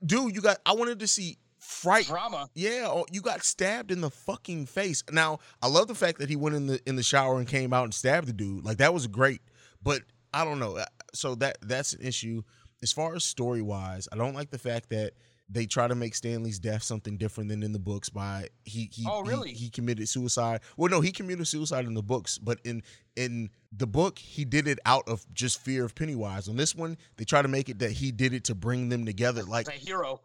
dude, 0.04 0.34
you 0.34 0.40
got. 0.40 0.60
I 0.64 0.72
wanted 0.72 1.00
to 1.00 1.06
see 1.06 1.36
fright. 1.58 2.06
Drama. 2.06 2.48
Yeah, 2.54 2.86
oh, 2.86 3.04
you 3.12 3.20
got 3.20 3.44
stabbed 3.44 3.92
in 3.92 4.00
the 4.00 4.10
fucking 4.10 4.64
face. 4.64 5.04
Now, 5.12 5.40
I 5.60 5.68
love 5.68 5.88
the 5.88 5.94
fact 5.94 6.20
that 6.20 6.30
he 6.30 6.36
went 6.36 6.56
in 6.56 6.68
the 6.68 6.80
in 6.86 6.96
the 6.96 7.02
shower 7.02 7.38
and 7.38 7.46
came 7.46 7.74
out 7.74 7.84
and 7.84 7.92
stabbed 7.92 8.28
the 8.28 8.32
dude. 8.32 8.64
Like 8.64 8.78
that 8.78 8.94
was 8.94 9.06
great. 9.06 9.42
But 9.82 10.00
I 10.40 10.44
don't 10.44 10.58
know. 10.58 10.76
Uh, 10.76 10.84
So 11.14 11.34
that 11.36 11.58
that's 11.62 11.92
an 11.94 12.02
issue. 12.02 12.42
As 12.82 12.92
far 12.92 13.14
as 13.14 13.24
story 13.24 13.62
wise, 13.62 14.06
I 14.12 14.16
don't 14.16 14.34
like 14.34 14.50
the 14.50 14.58
fact 14.58 14.90
that 14.90 15.14
they 15.48 15.64
try 15.64 15.86
to 15.88 15.94
make 15.94 16.14
Stanley's 16.14 16.58
death 16.58 16.82
something 16.82 17.16
different 17.16 17.48
than 17.48 17.62
in 17.62 17.72
the 17.72 17.78
books 17.78 18.08
by 18.10 18.48
he 18.64 18.90
he 18.92 19.06
Oh, 19.08 19.22
he- 19.22 19.30
really? 19.30 19.52
he, 19.52 19.70
committed 19.70 20.08
suicide. 20.08 20.60
Well, 20.76 20.90
no, 20.90 21.00
he 21.00 21.12
committed 21.12 21.46
suicide 21.46 21.84
in 21.86 21.94
the 21.94 22.02
books, 22.02 22.36
but 22.38 22.58
in 22.64 22.82
in 23.14 23.50
the 23.72 23.86
book 23.86 24.18
he 24.18 24.44
did 24.44 24.66
it 24.68 24.78
out 24.84 25.08
of 25.08 25.24
just 25.32 25.60
fear 25.60 25.84
of 25.84 25.94
Pennywise. 25.94 26.48
On 26.48 26.56
this 26.56 26.74
one, 26.74 26.98
they 27.16 27.24
try 27.24 27.42
to 27.42 27.48
make 27.48 27.68
it 27.68 27.78
that 27.78 27.92
he 27.92 28.10
did 28.12 28.34
it 28.34 28.44
to 28.44 28.54
bring 28.54 28.88
them 28.90 29.06
together. 29.06 29.42
Like 29.44 29.68
a 29.68 29.72
hero. 29.72 30.20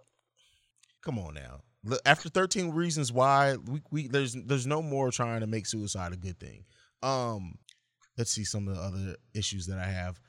come 1.02 1.17
on 1.19 1.36
now. 1.36 1.62
After 2.06 2.30
13 2.30 2.71
reasons 2.71 3.12
why, 3.12 3.56
we, 3.58 3.82
we 3.91 4.08
there's 4.08 4.34
there's 4.34 4.67
no 4.67 4.82
more 4.82 5.10
trying 5.12 5.39
to 5.41 5.47
make 5.47 5.65
suicide 5.67 6.13
a 6.13 6.17
good 6.17 6.39
thing. 6.39 6.65
Um 7.02 7.58
let's 8.21 8.29
see 8.29 8.43
some 8.43 8.67
of 8.67 8.75
the 8.75 8.79
other 8.79 9.15
issues 9.34 9.65
that 9.65 9.79
I 9.79 9.88
have. 9.88 10.19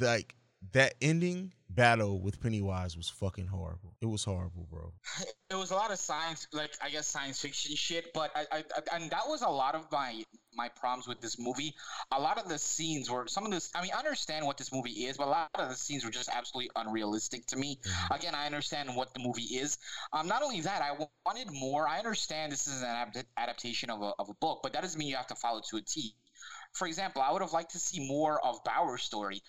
Like 0.00 0.34
that 0.72 0.94
ending 1.02 1.52
battle 1.68 2.22
with 2.22 2.40
Pennywise 2.40 2.96
was 2.96 3.10
fucking 3.10 3.48
horrible. 3.48 3.96
It 4.00 4.06
was 4.06 4.24
horrible, 4.24 4.66
bro. 4.70 4.94
It 5.50 5.56
was 5.56 5.70
a 5.70 5.74
lot 5.74 5.92
of 5.92 6.00
science, 6.00 6.48
like 6.52 6.72
I 6.82 6.88
guess 6.90 7.06
science 7.06 7.40
fiction 7.40 7.76
shit. 7.76 8.12
But 8.12 8.32
I, 8.34 8.44
I, 8.50 8.58
I 8.58 8.96
and 8.96 9.10
that 9.10 9.28
was 9.28 9.42
a 9.42 9.48
lot 9.48 9.76
of 9.76 9.86
my 9.92 10.24
my 10.56 10.68
problems 10.68 11.06
with 11.06 11.20
this 11.20 11.38
movie. 11.38 11.74
A 12.10 12.20
lot 12.20 12.38
of 12.42 12.48
the 12.48 12.58
scenes 12.58 13.08
were 13.08 13.28
some 13.28 13.44
of 13.44 13.52
this. 13.52 13.70
I 13.72 13.82
mean, 13.82 13.92
I 13.94 13.98
understand 13.98 14.46
what 14.46 14.56
this 14.56 14.72
movie 14.72 15.04
is, 15.04 15.16
but 15.16 15.28
a 15.28 15.30
lot 15.30 15.50
of 15.54 15.68
the 15.68 15.76
scenes 15.76 16.04
were 16.04 16.10
just 16.10 16.28
absolutely 16.28 16.70
unrealistic 16.74 17.46
to 17.48 17.56
me. 17.56 17.78
Again, 18.10 18.34
I 18.34 18.46
understand 18.46 18.96
what 18.96 19.14
the 19.14 19.20
movie 19.20 19.42
is. 19.42 19.78
Um, 20.12 20.26
not 20.26 20.42
only 20.42 20.60
that, 20.62 20.82
I 20.82 21.06
wanted 21.24 21.52
more. 21.52 21.86
I 21.86 21.98
understand 21.98 22.50
this 22.50 22.66
is 22.66 22.82
an 22.82 23.22
adaptation 23.36 23.90
of 23.90 24.02
a 24.02 24.12
of 24.18 24.30
a 24.30 24.34
book, 24.40 24.60
but 24.62 24.72
that 24.72 24.82
doesn't 24.82 24.98
mean 24.98 25.08
you 25.08 25.16
have 25.16 25.28
to 25.28 25.36
follow 25.36 25.60
to 25.70 25.76
a 25.76 25.82
T. 25.82 26.16
For 26.74 26.86
example, 26.86 27.22
I 27.22 27.32
would 27.32 27.42
have 27.42 27.52
liked 27.52 27.72
to 27.72 27.78
see 27.78 28.06
more 28.06 28.44
of 28.44 28.62
Bowers' 28.64 29.02
story. 29.02 29.40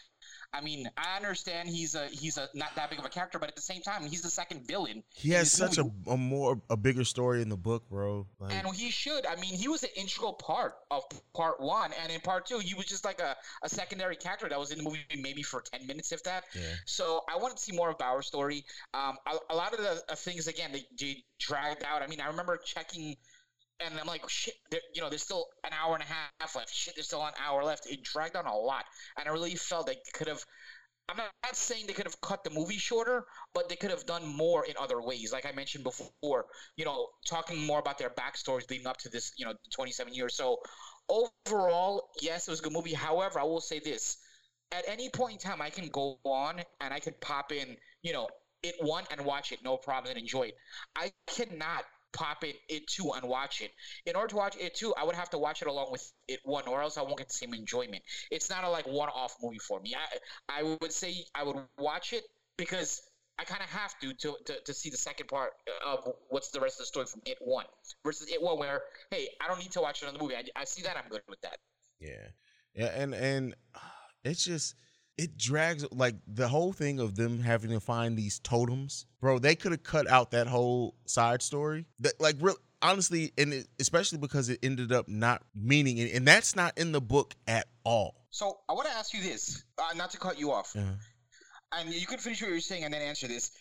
I 0.53 0.61
mean, 0.61 0.89
I 0.97 1.17
understand 1.17 1.67
he's 1.67 1.95
a 1.95 2.07
he's 2.07 2.37
a 2.37 2.47
not 2.53 2.75
that 2.75 2.89
big 2.89 2.99
of 2.99 3.05
a 3.05 3.09
character, 3.09 3.39
but 3.39 3.49
at 3.49 3.55
the 3.55 3.61
same 3.61 3.81
time, 3.81 4.03
he's 4.05 4.21
the 4.21 4.29
second 4.29 4.65
villain. 4.65 5.03
He 5.13 5.31
has 5.31 5.51
such 5.51 5.77
a, 5.77 5.83
movie. 5.83 5.95
a 6.07 6.17
more 6.17 6.61
a 6.69 6.77
bigger 6.77 7.03
story 7.03 7.41
in 7.41 7.49
the 7.49 7.57
book, 7.57 7.89
bro. 7.89 8.25
Like, 8.39 8.53
And 8.53 8.67
he 8.73 8.89
should. 8.89 9.25
I 9.25 9.35
mean, 9.35 9.53
he 9.55 9.67
was 9.67 9.83
an 9.83 9.89
integral 9.97 10.33
part 10.33 10.75
of 10.91 11.03
part 11.33 11.59
one, 11.59 11.91
and 12.01 12.11
in 12.11 12.21
part 12.21 12.45
two, 12.45 12.59
he 12.59 12.73
was 12.73 12.85
just 12.85 13.03
like 13.03 13.19
a, 13.19 13.35
a 13.63 13.69
secondary 13.69 14.15
character 14.15 14.47
that 14.47 14.57
was 14.57 14.71
in 14.71 14.77
the 14.77 14.83
movie 14.83 15.03
maybe 15.19 15.43
for 15.43 15.61
ten 15.61 15.85
minutes, 15.85 16.11
if 16.11 16.23
that. 16.23 16.45
yeah. 16.55 16.61
So 16.85 17.21
I 17.29 17.37
wanted 17.37 17.57
to 17.57 17.63
see 17.63 17.75
more 17.75 17.89
of 17.89 17.97
Bowers' 17.97 18.27
story. 18.27 18.63
Um, 18.93 19.17
a, 19.27 19.53
a 19.53 19.55
lot 19.55 19.73
of 19.73 19.79
the 19.79 20.03
uh, 20.09 20.15
things 20.15 20.47
again 20.47 20.71
they, 20.71 20.85
they 20.97 21.23
dragged 21.39 21.83
out. 21.83 22.01
I 22.01 22.07
mean, 22.07 22.21
I 22.21 22.27
remember 22.27 22.57
checking 22.57 23.17
and 23.79 23.99
I'm 23.99 24.07
like, 24.07 24.27
shit, 24.29 24.55
you 24.93 25.01
know, 25.01 25.09
there's 25.09 25.23
still 25.23 25.47
an 25.63 25.71
hour 25.73 25.95
and 25.95 26.03
a 26.03 26.07
half 26.41 26.55
left. 26.55 26.73
Shit, 26.73 26.95
there's 26.95 27.07
still 27.07 27.25
an 27.25 27.33
hour 27.43 27.63
left. 27.63 27.87
It 27.89 28.03
dragged 28.03 28.35
on 28.35 28.45
a 28.45 28.55
lot, 28.55 28.85
and 29.17 29.27
I 29.27 29.31
really 29.31 29.55
felt 29.55 29.87
they 29.87 29.97
could 30.13 30.27
have. 30.27 30.43
I'm 31.07 31.17
not, 31.17 31.31
saying 31.53 31.85
they 31.85 31.93
could 31.93 32.07
have 32.07 32.19
cut 32.21 32.43
the 32.43 32.49
movie 32.49 32.77
shorter, 32.77 33.25
but 33.53 33.69
they 33.69 33.75
could 33.75 33.91
have 33.91 34.05
done 34.07 34.25
more 34.25 34.65
in 34.65 34.73
other 34.79 35.01
ways. 35.01 35.31
Like 35.31 35.45
I 35.45 35.51
mentioned 35.51 35.83
before, 35.83 36.47
you 36.77 36.83
know, 36.83 37.07
talking 37.27 37.63
more 37.63 37.79
about 37.79 37.99
their 37.99 38.09
backstories 38.09 38.69
leading 38.71 38.87
up 38.87 38.97
to 38.97 39.09
this, 39.09 39.31
you 39.37 39.45
know, 39.45 39.53
27 39.75 40.13
years. 40.13 40.35
So 40.35 40.57
overall, 41.07 42.09
yes, 42.21 42.47
it 42.47 42.51
was 42.51 42.59
a 42.59 42.63
good 42.63 42.73
movie. 42.73 42.93
However, 42.93 43.39
I 43.39 43.43
will 43.43 43.61
say 43.61 43.79
this: 43.79 44.17
at 44.71 44.83
any 44.87 45.09
point 45.09 45.33
in 45.33 45.49
time, 45.49 45.61
I 45.61 45.69
can 45.69 45.87
go 45.89 46.17
on 46.23 46.61
and 46.81 46.93
I 46.93 46.99
can 46.99 47.13
pop 47.21 47.51
in, 47.51 47.77
you 48.01 48.13
know, 48.13 48.27
it 48.63 48.75
one 48.79 49.03
and 49.11 49.21
watch 49.23 49.51
it, 49.51 49.59
no 49.63 49.77
problem, 49.77 50.11
and 50.11 50.19
enjoy 50.19 50.43
it. 50.43 50.55
I 50.95 51.11
cannot 51.27 51.85
pop 52.15 52.43
it 52.43 52.55
it 52.69 52.87
two 52.87 53.11
and 53.13 53.27
watch 53.27 53.61
it. 53.61 53.71
In 54.05 54.15
order 54.15 54.29
to 54.29 54.35
watch 54.35 54.55
it 54.57 54.73
two, 54.73 54.93
I 54.95 55.03
would 55.03 55.15
have 55.15 55.29
to 55.31 55.37
watch 55.37 55.61
it 55.61 55.67
along 55.67 55.91
with 55.91 56.11
it 56.27 56.39
one, 56.43 56.67
or 56.67 56.81
else 56.81 56.97
I 56.97 57.01
won't 57.01 57.17
get 57.17 57.27
the 57.27 57.33
same 57.33 57.53
enjoyment. 57.53 58.01
It's 58.31 58.49
not 58.49 58.63
a 58.63 58.69
like 58.69 58.87
one 58.87 59.09
off 59.09 59.35
movie 59.43 59.59
for 59.59 59.79
me. 59.79 59.95
I 59.95 60.59
I 60.59 60.77
would 60.81 60.91
say 60.91 61.25
I 61.35 61.43
would 61.43 61.57
watch 61.77 62.13
it 62.13 62.23
because 62.57 63.01
I 63.37 63.43
kind 63.43 63.61
of 63.61 63.69
have 63.69 63.99
to, 63.99 64.13
to 64.13 64.37
to 64.45 64.53
to 64.65 64.73
see 64.73 64.89
the 64.89 64.97
second 64.97 65.27
part 65.27 65.51
of 65.85 66.07
what's 66.29 66.49
the 66.49 66.59
rest 66.59 66.79
of 66.79 66.83
the 66.83 66.87
story 66.87 67.05
from 67.05 67.21
it 67.25 67.37
one 67.41 67.65
versus 68.03 68.29
it 68.31 68.41
one, 68.41 68.57
where 68.57 68.81
hey, 69.11 69.27
I 69.41 69.47
don't 69.47 69.59
need 69.59 69.71
to 69.73 69.81
watch 69.81 70.01
another 70.01 70.19
movie. 70.19 70.35
I, 70.35 70.43
I 70.55 70.63
see 70.63 70.81
that 70.83 70.97
I'm 70.97 71.09
good 71.09 71.21
with 71.27 71.41
that. 71.41 71.57
Yeah, 71.99 72.27
yeah, 72.73 72.91
and 72.95 73.13
and 73.13 73.55
it's 74.23 74.45
just 74.45 74.75
it 75.17 75.37
drags 75.37 75.85
like 75.91 76.15
the 76.27 76.47
whole 76.47 76.73
thing 76.73 76.99
of 76.99 77.15
them 77.15 77.39
having 77.39 77.71
to 77.71 77.79
find 77.79 78.17
these 78.17 78.39
totems, 78.39 79.05
bro. 79.21 79.39
They 79.39 79.55
could 79.55 79.71
have 79.71 79.83
cut 79.83 80.09
out 80.09 80.31
that 80.31 80.47
whole 80.47 80.95
side 81.05 81.41
story. 81.41 81.85
That 81.99 82.19
like 82.19 82.35
real 82.39 82.55
honestly, 82.81 83.31
and 83.37 83.53
it, 83.53 83.67
especially 83.79 84.17
because 84.17 84.49
it 84.49 84.59
ended 84.61 84.91
up 84.91 85.07
not 85.07 85.43
meaning, 85.55 85.97
it, 85.97 86.13
and 86.13 86.27
that's 86.27 86.55
not 86.55 86.77
in 86.77 86.91
the 86.91 87.01
book 87.01 87.33
at 87.47 87.67
all. 87.83 88.25
So 88.31 88.59
I 88.67 88.73
want 88.73 88.87
to 88.87 88.93
ask 88.93 89.13
you 89.13 89.21
this, 89.21 89.63
uh, 89.77 89.93
not 89.95 90.11
to 90.11 90.17
cut 90.17 90.37
you 90.37 90.51
off, 90.51 90.73
Yeah. 90.75 90.91
and 91.71 91.93
you 91.93 92.05
can 92.05 92.17
finish 92.17 92.41
what 92.41 92.51
you're 92.51 92.59
saying 92.59 92.83
and 92.83 92.93
then 92.93 93.01
answer 93.01 93.27
this. 93.27 93.51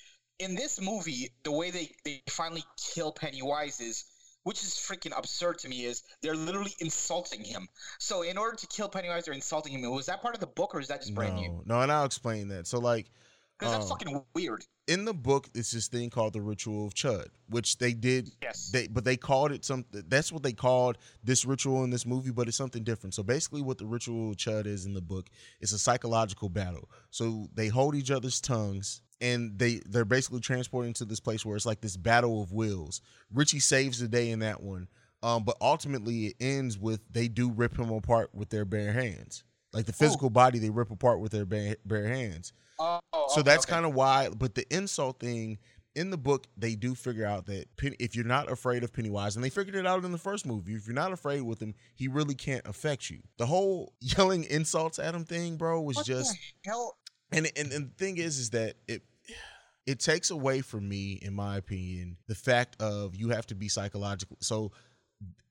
In 0.40 0.57
this 0.57 0.81
movie, 0.81 1.31
the 1.45 1.53
way 1.53 1.71
they 1.71 1.90
they 2.05 2.23
finally 2.29 2.64
kill 2.77 3.12
Pennywise 3.12 3.81
is. 3.81 4.05
Which 4.44 4.62
is 4.62 4.70
freaking 4.74 5.12
absurd 5.16 5.59
to 5.61 5.68
me. 5.68 5.85
Is 5.85 6.02
they're 6.22 6.37
literally 6.37 6.74
insulting 6.80 7.42
him. 7.44 7.66
So 7.98 8.22
in 8.22 8.38
order 8.38 8.57
to 8.57 8.66
kill 8.68 8.88
Pennywise, 8.88 9.24
they're 9.24 9.35
insulting 9.35 9.72
him. 9.72 9.90
Was 9.90 10.07
that 10.07 10.22
part 10.22 10.35
of 10.35 10.40
the 10.40 10.46
book, 10.46 10.74
or 10.74 10.80
is 10.80 10.88
that 10.88 11.00
just 11.00 11.14
brand 11.14 11.35
new? 11.37 11.62
No, 11.66 11.80
and 11.80 11.90
I'll 11.90 12.04
explain 12.04 12.48
that. 12.48 12.66
So 12.66 12.78
like 12.78 13.11
Because 13.59 13.72
that's 13.72 13.85
Um, 13.90 13.98
fucking 13.98 14.24
weird. 14.35 14.64
in 14.88 15.04
the 15.04 15.14
book, 15.14 15.48
it's 15.54 15.70
this 15.70 15.87
thing 15.88 16.11
called 16.11 16.33
the 16.33 16.40
ritual 16.42 16.87
of 16.88 16.94
Chud, 16.94 17.28
which 17.48 17.78
they 17.78 17.94
did 17.94 18.33
Yes. 18.42 18.70
they 18.72 18.88
but 18.88 19.04
they 19.04 19.16
called 19.16 19.52
it 19.52 19.64
something 19.64 20.02
that's 20.09 20.33
what 20.33 20.42
they 20.42 20.52
called 20.52 20.98
this 21.22 21.44
ritual 21.44 21.85
in 21.85 21.90
this 21.90 22.04
movie 22.04 22.33
but 22.33 22.48
it's 22.48 22.57
something 22.57 22.83
different 22.83 23.14
so 23.14 23.22
basically 23.22 23.62
what 23.62 23.78
the 23.78 23.87
ritual 23.87 24.30
of 24.30 24.37
chud 24.37 24.66
is 24.66 24.87
in 24.87 24.92
the 24.94 25.00
book 25.00 25.28
is 25.61 25.72
a 25.72 25.78
psychological 25.78 26.48
battle 26.48 26.90
so 27.11 27.48
they 27.54 27.68
hold 27.68 27.94
each 27.94 28.11
other's 28.11 28.40
tongues 28.40 29.00
and 29.20 29.59
they 29.59 29.81
they're 29.87 30.05
basically 30.05 30.40
transporting 30.40 30.92
to 30.94 31.05
this 31.05 31.20
place 31.20 31.44
where 31.44 31.57
it's 31.57 31.66
like 31.66 31.81
this 31.81 31.96
battle 31.96 32.42
of 32.42 32.53
wills. 32.53 33.00
Richie 33.33 33.61
saves 33.61 33.98
the 33.98 34.09
day 34.09 34.31
in 34.31 34.40
that 34.40 34.62
one 34.62 34.88
um 35.22 35.42
but 35.44 35.57
ultimately 35.61 36.27
it 36.27 36.37
ends 36.40 36.79
with 36.79 37.00
they 37.11 37.29
do 37.29 37.50
rip 37.50 37.79
him 37.79 37.90
apart 37.90 38.31
with 38.35 38.50
their 38.50 38.64
bare 38.64 38.92
hands. 38.92 39.44
Like 39.72 39.87
the 39.87 39.92
physical 39.92 40.31
body 40.31 40.59
they 40.59 40.70
rip 40.70 40.90
apart 40.90 41.18
with 41.20 41.33
their 41.33 41.44
bare, 41.44 41.77
bare 41.85 42.07
hands. 42.07 42.53
Oh, 42.79 43.00
so 43.29 43.42
that's 43.42 43.64
kind 43.66 43.85
of 43.87 43.94
why 43.94 44.29
but 44.29 44.55
the 44.55 44.66
insult 44.74 45.20
thing 45.20 45.59
in 45.94 46.11
the 46.11 46.16
book 46.16 46.46
they 46.57 46.74
do 46.74 46.94
figure 46.94 47.24
out 47.24 47.46
that 47.46 47.66
Pen- 47.77 47.94
if 48.00 48.16
you're 48.16 48.24
not 48.24 48.50
afraid 48.50 48.83
of 48.83 48.92
pennywise 48.92 49.37
and 49.37 49.44
they 49.44 49.50
figured 49.50 49.77
it 49.77 49.87
out 49.87 50.05
in 50.05 50.12
the 50.12 50.18
first 50.18 50.44
movie 50.44 50.74
if 50.74 50.87
you're 50.87 50.94
not 50.94 51.12
afraid 51.12 51.40
with 51.42 51.62
him 51.62 51.74
he 51.94 52.09
really 52.09 52.35
can't 52.35 52.66
affect 52.66 53.11
you. 53.11 53.20
The 53.38 53.46
whole 53.46 53.92
yelling 54.00 54.44
insults 54.44 54.98
at 54.98 55.14
him 55.14 55.24
thing 55.24 55.57
bro 55.57 55.81
was 55.81 55.96
what 55.96 56.07
just 56.07 56.33
the 56.33 56.70
hell. 56.70 56.96
And, 57.35 57.51
and 57.57 57.73
and 57.73 57.90
the 57.90 57.94
thing 58.05 58.16
is 58.18 58.38
is 58.38 58.51
that 58.51 58.75
it 58.88 59.03
it 59.87 60.01
takes 60.01 60.31
away 60.31 60.62
from 60.62 60.88
me 60.88 61.18
in 61.20 61.35
my 61.35 61.57
opinion 61.59 62.16
the 62.27 62.35
fact 62.35 62.81
of 62.81 63.14
you 63.14 63.29
have 63.31 63.47
to 63.49 63.55
be 63.55 63.68
psychological. 63.68 64.37
So 64.40 64.73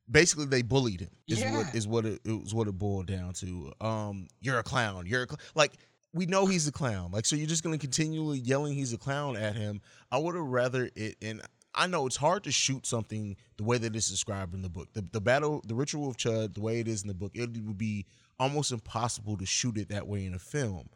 basically 0.09 0.45
they 0.45 0.61
bullied 0.61 1.01
him 1.01 1.11
is 1.27 1.39
Yeah. 1.41 1.55
what 1.57 1.75
is 1.75 1.87
what 1.87 2.05
it, 2.05 2.19
it 2.25 2.31
was 2.41 2.53
what 2.53 2.67
it 2.67 2.73
boiled 2.77 3.07
down 3.07 3.33
to. 3.33 3.71
Um 3.79 4.27
you're 4.41 4.59
a 4.59 4.63
clown 4.63 5.05
you're 5.05 5.23
a 5.23 5.27
cl-. 5.27 5.39
like 5.55 5.73
we 6.13 6.25
know 6.27 6.45
he's 6.45 6.67
a 6.67 6.71
clown. 6.71 7.11
Like 7.11 7.25
so 7.25 7.35
you're 7.35 7.47
just 7.47 7.63
going 7.63 7.77
to 7.77 7.81
continually 7.81 8.37
yelling 8.39 8.75
he's 8.75 8.93
a 8.93 8.97
clown 8.99 9.35
at 9.35 9.55
him. 9.55 9.81
I 10.11 10.17
would 10.19 10.35
have 10.35 10.45
rather 10.45 10.89
it 10.95 11.15
and 11.21 11.41
i 11.75 11.87
know 11.87 12.05
it's 12.05 12.17
hard 12.17 12.43
to 12.43 12.51
shoot 12.51 12.85
something 12.85 13.35
the 13.57 13.63
way 13.63 13.79
that 13.79 13.95
it's 13.95 14.09
described 14.09 14.53
in 14.53 14.61
the 14.61 14.69
book. 14.69 14.89
The, 14.93 15.03
the 15.11 15.21
battle 15.21 15.63
the 15.65 15.75
ritual 15.75 16.07
of 16.09 16.17
chud 16.17 16.53
the 16.53 16.61
way 16.61 16.79
it 16.79 16.87
is 16.87 17.01
in 17.03 17.07
the 17.07 17.13
book 17.15 17.31
it 17.35 17.49
would 17.65 17.77
be 17.77 18.05
almost 18.39 18.71
impossible 18.71 19.37
to 19.37 19.45
shoot 19.45 19.77
it 19.77 19.89
that 19.89 20.07
way 20.07 20.25
in 20.25 20.33
a 20.33 20.39
film 20.39 20.89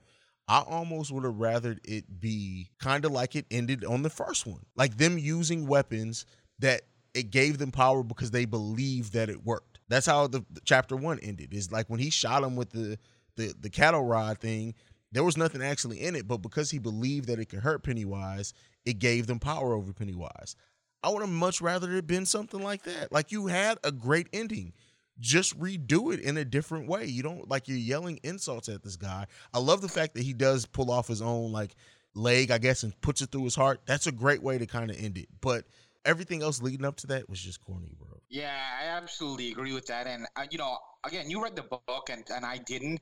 I 0.47 0.59
almost 0.59 1.11
would 1.11 1.25
have 1.25 1.35
rathered 1.35 1.79
it 1.83 2.19
be 2.19 2.69
kind 2.79 3.03
of 3.05 3.11
like 3.11 3.35
it 3.35 3.45
ended 3.51 3.83
on 3.83 4.01
the 4.01 4.09
first 4.09 4.45
one, 4.47 4.65
like 4.75 4.97
them 4.97 5.17
using 5.17 5.67
weapons 5.67 6.25
that 6.59 6.83
it 7.13 7.31
gave 7.31 7.57
them 7.57 7.71
power 7.71 8.03
because 8.03 8.31
they 8.31 8.45
believed 8.45 9.13
that 9.13 9.29
it 9.29 9.43
worked. 9.43 9.79
That's 9.89 10.05
how 10.05 10.27
the, 10.27 10.45
the 10.51 10.61
chapter 10.63 10.95
one 10.95 11.19
ended. 11.19 11.53
Is 11.53 11.71
like 11.71 11.89
when 11.89 11.99
he 11.99 12.09
shot 12.09 12.43
him 12.43 12.55
with 12.55 12.69
the 12.71 12.97
the 13.35 13.53
the 13.59 13.69
cattle 13.69 14.03
rod 14.03 14.39
thing. 14.39 14.73
There 15.13 15.23
was 15.23 15.37
nothing 15.37 15.63
actually 15.63 16.01
in 16.01 16.17
it, 16.17 16.27
but 16.27 16.39
because 16.39 16.69
he 16.69 16.79
believed 16.79 17.29
that 17.29 17.39
it 17.39 17.45
could 17.45 17.61
hurt 17.61 17.81
Pennywise, 17.81 18.53
it 18.85 18.99
gave 18.99 19.25
them 19.25 19.39
power 19.39 19.73
over 19.73 19.93
Pennywise. 19.93 20.57
I 21.01 21.09
would 21.09 21.21
have 21.21 21.29
much 21.29 21.61
rather 21.61 21.93
it 21.93 22.07
been 22.07 22.25
something 22.25 22.61
like 22.61 22.83
that. 22.83 23.11
Like 23.11 23.31
you 23.31 23.47
had 23.47 23.77
a 23.85 23.91
great 23.91 24.27
ending 24.33 24.73
just 25.19 25.59
redo 25.59 26.13
it 26.13 26.19
in 26.19 26.37
a 26.37 26.45
different 26.45 26.87
way. 26.87 27.05
You 27.05 27.23
don't 27.23 27.49
like 27.49 27.67
you're 27.67 27.77
yelling 27.77 28.19
insults 28.23 28.69
at 28.69 28.83
this 28.83 28.95
guy. 28.95 29.25
I 29.53 29.59
love 29.59 29.81
the 29.81 29.89
fact 29.89 30.13
that 30.15 30.23
he 30.23 30.33
does 30.33 30.65
pull 30.65 30.91
off 30.91 31.07
his 31.07 31.21
own 31.21 31.51
like 31.51 31.75
leg, 32.13 32.51
I 32.51 32.57
guess, 32.57 32.83
and 32.83 32.99
puts 33.01 33.21
it 33.21 33.31
through 33.31 33.43
his 33.45 33.55
heart. 33.55 33.81
That's 33.85 34.07
a 34.07 34.11
great 34.11 34.41
way 34.41 34.57
to 34.57 34.65
kind 34.65 34.89
of 34.91 34.97
end 34.97 35.17
it. 35.17 35.27
But 35.41 35.65
everything 36.05 36.41
else 36.41 36.61
leading 36.61 36.85
up 36.85 36.97
to 36.97 37.07
that 37.07 37.29
was 37.29 37.39
just 37.39 37.61
corny, 37.61 37.93
bro. 37.97 38.07
Yeah, 38.29 38.53
I 38.81 38.87
absolutely 38.87 39.51
agree 39.51 39.73
with 39.73 39.87
that. 39.87 40.05
And 40.07 40.25
uh, 40.35 40.45
you 40.51 40.57
know, 40.57 40.77
again, 41.05 41.29
you 41.29 41.41
read 41.41 41.55
the 41.55 41.63
book 41.63 42.09
and, 42.11 42.23
and 42.33 42.45
I 42.45 42.57
didn't, 42.57 42.99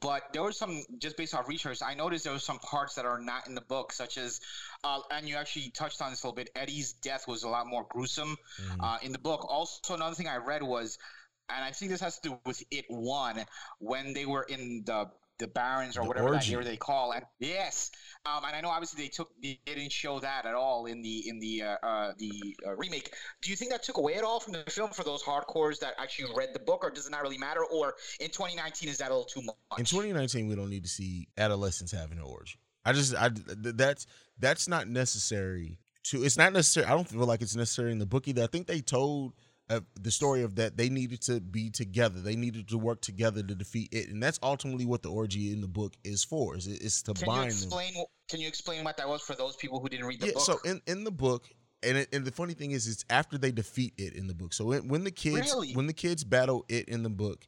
but 0.00 0.32
there 0.32 0.42
was 0.42 0.56
some 0.56 0.82
just 0.98 1.16
based 1.16 1.34
off 1.34 1.48
research. 1.48 1.80
I 1.84 1.94
noticed 1.94 2.24
there 2.24 2.32
was 2.32 2.44
some 2.44 2.58
parts 2.60 2.94
that 2.94 3.04
are 3.04 3.20
not 3.20 3.48
in 3.48 3.54
the 3.56 3.60
book, 3.60 3.92
such 3.92 4.16
as, 4.18 4.40
uh, 4.84 5.00
and 5.10 5.28
you 5.28 5.34
actually 5.36 5.70
touched 5.70 6.00
on 6.00 6.10
this 6.10 6.22
a 6.22 6.26
little 6.26 6.36
bit. 6.36 6.50
Eddie's 6.54 6.92
death 6.92 7.26
was 7.26 7.42
a 7.42 7.48
lot 7.48 7.66
more 7.66 7.86
gruesome 7.88 8.36
Mhm. 8.62 8.76
uh, 8.80 8.98
in 9.02 9.10
the 9.12 9.18
book. 9.18 9.44
Also, 9.50 9.94
another 9.94 10.14
thing 10.14 10.28
I 10.28 10.36
read 10.36 10.62
was, 10.62 10.98
and 11.50 11.64
I 11.64 11.70
think 11.72 11.90
this 11.90 12.00
has 12.00 12.18
to 12.20 12.28
do 12.30 12.38
with 12.46 12.62
it 12.70 12.84
one 12.88 13.44
when 13.78 14.12
they 14.14 14.26
were 14.26 14.42
in 14.48 14.82
the 14.86 15.10
the 15.38 15.46
barrens 15.46 15.96
or 15.96 16.02
The 16.02 16.08
whatever 16.08 16.28
orgy. 16.30 16.38
that 16.38 16.48
year 16.48 16.64
they 16.64 16.76
call 16.76 17.12
and 17.12 17.24
yes 17.38 17.92
um, 18.26 18.42
and 18.44 18.56
i 18.56 18.60
know 18.60 18.70
obviously 18.70 19.04
they 19.04 19.08
took 19.08 19.30
they 19.40 19.60
didn't 19.66 19.92
show 19.92 20.18
that 20.18 20.46
at 20.46 20.54
all 20.56 20.86
in 20.86 21.00
the 21.00 21.28
in 21.28 21.38
the 21.38 21.62
uh, 21.62 21.76
uh, 21.86 22.12
the 22.18 22.56
uh, 22.66 22.74
remake 22.74 23.14
do 23.40 23.48
you 23.48 23.54
think 23.54 23.70
that 23.70 23.84
took 23.84 23.98
away 23.98 24.14
at 24.16 24.24
all 24.24 24.40
from 24.40 24.52
the 24.54 24.64
film 24.68 24.90
for 24.90 25.04
those 25.04 25.22
hardcores 25.22 25.78
that 25.78 25.94
actually 25.96 26.28
read 26.36 26.48
the 26.54 26.58
book 26.58 26.82
or 26.82 26.90
does 26.90 27.06
it 27.06 27.10
not 27.12 27.22
really 27.22 27.38
matter 27.38 27.64
or 27.66 27.94
in 28.18 28.26
2019 28.30 28.88
is 28.88 28.98
that 28.98 29.12
a 29.12 29.14
little 29.14 29.24
too 29.26 29.42
much 29.42 29.54
In 29.78 29.84
2019, 29.84 30.48
we 30.48 30.56
don't 30.56 30.70
need 30.70 30.82
to 30.82 30.88
see 30.88 31.28
adolescents 31.38 31.92
having 31.92 32.18
an 32.18 32.24
orgy. 32.24 32.58
I 32.84 32.92
just, 32.92 33.14
I 33.14 33.28
th- 33.28 33.76
that's 33.76 34.06
that's 34.40 34.66
not 34.66 34.88
necessary. 34.88 35.78
To 36.06 36.24
it's 36.24 36.36
not 36.36 36.52
necessary. 36.52 36.86
I 36.86 36.90
don't 36.90 37.08
feel 37.08 37.20
like 37.26 37.42
it's 37.42 37.54
necessary 37.54 37.92
in 37.92 37.98
the 38.00 38.06
book 38.06 38.26
either. 38.26 38.42
I 38.42 38.48
think 38.48 38.66
they 38.66 38.80
told 38.80 39.34
uh, 39.70 39.80
the 40.00 40.10
story 40.10 40.42
of 40.42 40.54
that 40.56 40.76
they 40.76 40.88
needed 40.88 41.20
to 41.22 41.40
be 41.40 41.70
together. 41.70 42.20
They 42.20 42.36
needed 42.36 42.68
to 42.68 42.78
work 42.78 43.00
together 43.00 43.42
to 43.42 43.54
defeat 43.54 43.90
it, 43.92 44.08
and 44.08 44.22
that's 44.22 44.38
ultimately 44.42 44.86
what 44.86 45.02
the 45.02 45.10
orgy 45.10 45.52
in 45.52 45.60
the 45.60 45.68
book 45.68 45.94
is 46.04 46.24
for. 46.24 46.56
Is 46.56 46.66
it's 46.66 47.02
to 47.02 47.14
can 47.14 47.20
you 47.20 47.26
bind 47.26 47.50
them. 47.50 47.56
explain 47.56 47.92
can 48.28 48.40
you 48.40 48.48
explain 48.48 48.84
what 48.84 48.96
that 48.96 49.08
was 49.08 49.22
for 49.22 49.34
those 49.34 49.56
people 49.56 49.80
who 49.80 49.88
didn't 49.88 50.06
read 50.06 50.20
the 50.20 50.28
yeah, 50.28 50.32
book 50.34 50.42
so 50.42 50.58
in, 50.64 50.80
in 50.86 51.04
the 51.04 51.10
book, 51.10 51.48
and 51.82 51.98
it, 51.98 52.08
and 52.12 52.24
the 52.24 52.32
funny 52.32 52.54
thing 52.54 52.70
is, 52.72 52.86
it's 52.86 53.04
after 53.10 53.38
they 53.38 53.52
defeat 53.52 53.94
it 53.98 54.14
in 54.14 54.26
the 54.26 54.34
book. 54.34 54.52
So 54.52 54.66
when, 54.66 54.88
when 54.88 55.04
the 55.04 55.10
kids 55.10 55.52
Really? 55.52 55.72
when 55.74 55.86
the 55.86 55.92
kids 55.92 56.24
battle 56.24 56.64
it 56.68 56.88
in 56.88 57.02
the 57.02 57.10
book, 57.10 57.46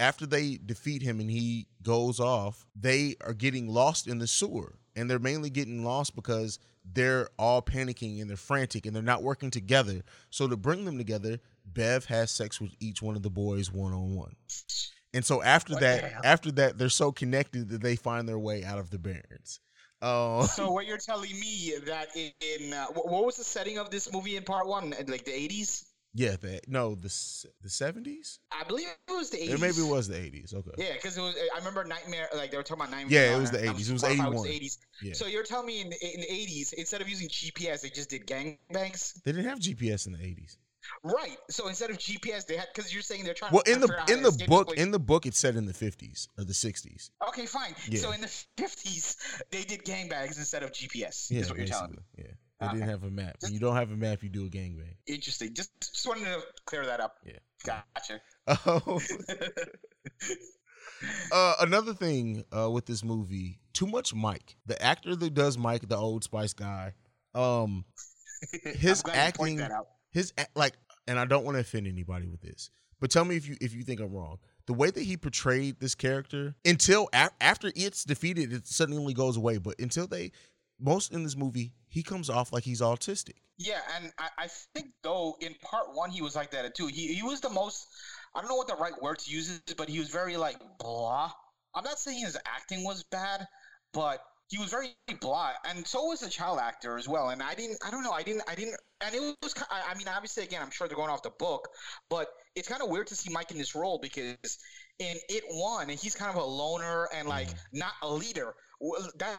after 0.00 0.26
they 0.26 0.58
defeat 0.64 1.02
him 1.02 1.20
and 1.20 1.30
he 1.30 1.68
goes 1.82 2.18
off, 2.18 2.66
they 2.74 3.14
are 3.20 3.34
getting 3.34 3.68
lost 3.68 4.08
in 4.08 4.18
the 4.18 4.26
sewer, 4.26 4.78
and 4.96 5.08
they're 5.08 5.18
mainly 5.18 5.50
getting 5.50 5.84
lost 5.84 6.16
because 6.16 6.58
they're 6.92 7.28
all 7.38 7.60
panicking 7.62 8.20
and 8.20 8.28
they're 8.28 8.36
frantic 8.36 8.86
and 8.86 8.96
they're 8.96 9.02
not 9.02 9.22
working 9.22 9.50
together. 9.50 10.02
So 10.30 10.48
to 10.48 10.56
bring 10.56 10.86
them 10.86 10.96
together, 10.96 11.38
Bev 11.66 12.06
has 12.06 12.30
sex 12.30 12.60
with 12.60 12.72
each 12.80 13.02
one 13.02 13.14
of 13.14 13.22
the 13.22 13.30
boys 13.30 13.70
one 13.70 13.92
on 13.92 14.14
one. 14.14 14.34
And 15.12 15.24
so 15.24 15.42
after 15.42 15.74
What 15.74 15.82
that, 15.82 16.24
after 16.24 16.50
that, 16.52 16.78
they're 16.78 16.88
so 16.88 17.12
connected 17.12 17.68
that 17.68 17.82
they 17.82 17.96
find 17.96 18.28
their 18.28 18.38
way 18.38 18.64
out 18.64 18.78
of 18.78 18.90
the 18.90 18.98
barrens. 18.98 19.60
Oh, 20.02 20.46
so 20.46 20.70
what 20.72 20.86
you're 20.86 20.96
telling 20.96 21.38
me 21.38 21.74
that 21.84 22.08
in, 22.16 22.30
in 22.40 22.72
uh, 22.72 22.86
what 22.86 23.26
was 23.26 23.36
the 23.36 23.44
setting 23.44 23.76
of 23.76 23.90
this 23.90 24.10
movie 24.10 24.36
in 24.36 24.44
part 24.44 24.66
one 24.66 24.94
like 25.08 25.26
the 25.26 25.30
80s 25.30 25.89
Yeah, 26.12 26.36
the 26.40 26.60
no, 26.66 26.96
the 26.96 27.12
the 27.62 27.70
seventies. 27.70 28.40
i 28.50 28.64
believe 28.64 28.88
it 29.08 29.12
was 29.12 29.30
the 29.30 29.36
80s 29.36 29.54
Or 29.54 29.58
maybe 29.58 29.76
it 29.78 29.88
was 29.88 30.08
the 30.08 30.16
eighties. 30.20 30.52
Okay. 30.52 30.70
Yeah, 30.76 30.94
because 30.94 31.16
it 31.16 31.20
was. 31.20 31.36
I 31.54 31.58
remember 31.58 31.84
Nightmare. 31.84 32.28
Like 32.34 32.50
they 32.50 32.56
were 32.56 32.64
talking 32.64 32.82
about 32.82 32.90
Nightmare. 32.90 33.26
Yeah, 33.26 33.36
it 33.36 33.40
was 33.40 33.52
the 33.52 33.58
80s. 33.58 33.88
It 33.88 33.92
was 33.92 34.04
81. 34.04 34.32
the 34.32 34.48
80s. 34.48 34.78
Yeah. 35.02 35.12
So 35.12 35.26
you're 35.26 35.44
telling 35.44 35.66
me 35.66 35.80
in, 35.80 35.86
in 35.86 36.20
the 36.20 36.26
80s, 36.26 36.72
instead 36.72 37.00
of 37.00 37.08
using 37.08 37.28
GPS, 37.28 37.82
they 37.82 37.90
just 37.90 38.10
did 38.10 38.26
gangbangs? 38.26 39.22
They 39.22 39.32
didn't 39.32 39.46
have 39.46 39.60
GPS 39.60 40.06
in 40.06 40.14
the 40.14 40.22
eighties. 40.24 40.58
Right. 41.04 41.36
So 41.48 41.68
instead 41.68 41.90
of 41.90 41.98
GPS, 41.98 42.46
they 42.46 42.56
had 42.56 42.68
because 42.74 42.92
you're 42.92 43.02
saying 43.02 43.24
they're 43.24 43.34
trying. 43.34 43.52
Well, 43.52 43.62
to 43.62 43.72
in 43.72 43.80
the 43.80 44.04
in 44.08 44.22
the 44.22 44.44
book, 44.48 44.74
in 44.76 44.90
the 44.90 44.98
book, 44.98 45.26
it 45.26 45.34
said 45.34 45.56
in 45.56 45.66
the 45.66 45.74
fifties 45.74 46.28
or 46.38 46.44
the 46.44 46.54
sixties. 46.54 47.10
okay, 47.28 47.46
fine. 47.46 47.74
Yeah. 47.88 48.00
So 48.00 48.12
in 48.12 48.20
the 48.20 48.44
fifties, 48.56 49.16
they 49.50 49.62
did 49.62 49.84
gangbangs 49.84 50.38
instead 50.38 50.62
of 50.62 50.72
GPS. 50.72 51.30
Yeah, 51.30 51.40
is 51.40 51.50
what 51.50 51.58
you're 51.58 51.66
telling 51.66 51.92
me. 51.92 51.98
basically. 52.16 52.24
Yeah, 52.24 52.34
they 52.60 52.68
didn't 52.68 52.88
have 52.88 53.04
a 53.04 53.10
map. 53.10 53.36
When 53.40 53.52
you 53.52 53.58
don't 53.60 53.76
have 53.76 53.90
a 53.90 53.96
map, 53.96 54.22
you 54.22 54.28
do 54.28 54.46
a 54.46 54.48
gangbang. 54.48 54.94
Interesting. 55.06 55.54
Just 55.54 55.70
just 55.80 56.06
wanted 56.06 56.24
to 56.24 56.42
clear 56.66 56.84
that 56.86 57.00
up. 57.00 57.16
Yeah. 57.24 57.38
Gotcha. 57.64 58.20
Oh, 58.66 59.00
uh, 61.32 61.54
another 61.60 61.94
thing 61.94 62.44
uh, 62.56 62.70
with 62.70 62.84
this 62.86 63.02
movie, 63.02 63.58
too 63.72 63.86
much 63.86 64.14
Mike. 64.14 64.56
The 64.66 64.80
actor 64.82 65.16
that 65.16 65.34
does 65.34 65.56
Mike, 65.56 65.88
the 65.88 65.96
Old 65.96 66.24
Spice 66.24 66.52
guy, 66.52 66.92
um, 67.34 67.84
His 68.64 69.02
I'm 69.04 69.10
glad 69.10 69.14
you 69.14 69.20
acting- 69.20 69.44
point 69.46 69.58
that 69.58 69.70
out. 69.70 69.86
his 70.10 70.32
like, 70.54 70.74
and 71.06 71.18
I 71.18 71.24
don't 71.24 71.44
want 71.44 71.56
to 71.56 71.60
offend 71.60 71.86
anybody 71.86 72.26
with 72.26 72.40
this, 72.42 72.70
but 73.00 73.10
tell 73.10 73.24
me 73.24 73.36
if 73.36 73.48
you 73.48 73.56
if 73.60 73.74
you 73.74 73.82
think 73.82 74.00
I'm 74.00 74.12
wrong. 74.12 74.38
The 74.66 74.74
way 74.74 74.90
that 74.90 75.02
he 75.02 75.16
portrayed 75.16 75.80
this 75.80 75.94
character 75.96 76.54
until 76.64 77.08
a- 77.12 77.30
after 77.40 77.72
it's 77.74 78.04
defeated, 78.04 78.52
it 78.52 78.66
suddenly 78.68 79.14
goes 79.14 79.36
away. 79.36 79.58
But 79.58 79.80
until 79.80 80.06
they, 80.06 80.32
most 80.80 81.12
in 81.12 81.22
this 81.22 81.36
movie, 81.36 81.72
he 81.88 82.02
comes 82.02 82.30
off 82.30 82.52
like 82.52 82.64
he's 82.64 82.80
autistic. 82.80 83.36
Yeah, 83.58 83.80
and 83.96 84.12
I, 84.18 84.28
I 84.38 84.48
think 84.74 84.92
though 85.02 85.36
in 85.40 85.54
part 85.62 85.94
one 85.94 86.10
he 86.10 86.22
was 86.22 86.34
like 86.34 86.50
that 86.52 86.74
too. 86.74 86.86
He 86.86 87.14
he 87.14 87.22
was 87.22 87.40
the 87.40 87.50
most 87.50 87.86
I 88.34 88.40
don't 88.40 88.48
know 88.48 88.56
what 88.56 88.68
the 88.68 88.76
right 88.76 89.00
word 89.02 89.18
to 89.20 89.30
use 89.30 89.48
is, 89.48 89.74
but 89.76 89.88
he 89.88 89.98
was 89.98 90.08
very 90.08 90.36
like 90.36 90.56
blah. 90.78 91.30
I'm 91.74 91.84
not 91.84 91.98
saying 91.98 92.24
his 92.24 92.36
acting 92.46 92.84
was 92.84 93.04
bad, 93.04 93.46
but 93.92 94.20
he 94.48 94.58
was 94.58 94.70
very 94.70 94.96
blah, 95.20 95.52
and 95.64 95.86
so 95.86 96.06
was 96.06 96.20
the 96.20 96.28
child 96.28 96.58
actor 96.58 96.98
as 96.98 97.08
well. 97.08 97.28
And 97.28 97.40
I 97.40 97.54
didn't, 97.54 97.78
I 97.86 97.90
don't 97.92 98.02
know, 98.02 98.10
I 98.10 98.24
didn't, 98.24 98.42
I 98.48 98.56
didn't, 98.56 98.76
and 99.00 99.14
it 99.14 99.36
was, 99.42 99.54
I 99.70 99.96
mean, 99.96 100.08
obviously, 100.08 100.42
again, 100.42 100.60
I'm 100.60 100.72
sure 100.72 100.88
they're 100.88 100.96
going 100.96 101.08
off 101.08 101.22
the 101.22 101.30
book, 101.30 101.68
but 102.08 102.28
it's 102.56 102.66
kind 102.66 102.82
of 102.82 102.88
weird 102.88 103.06
to 103.08 103.14
see 103.14 103.32
Mike 103.32 103.52
in 103.52 103.58
this 103.58 103.76
role 103.76 104.00
because 104.02 104.36
in 104.98 105.16
it 105.28 105.44
one, 105.50 105.88
and 105.88 105.98
he's 105.98 106.16
kind 106.16 106.36
of 106.36 106.42
a 106.42 106.44
loner 106.44 107.08
and 107.14 107.28
like 107.28 107.46
mm-hmm. 107.46 107.78
not 107.78 107.92
a 108.02 108.12
leader. 108.12 108.54
Well, 108.80 109.08
That 109.18 109.38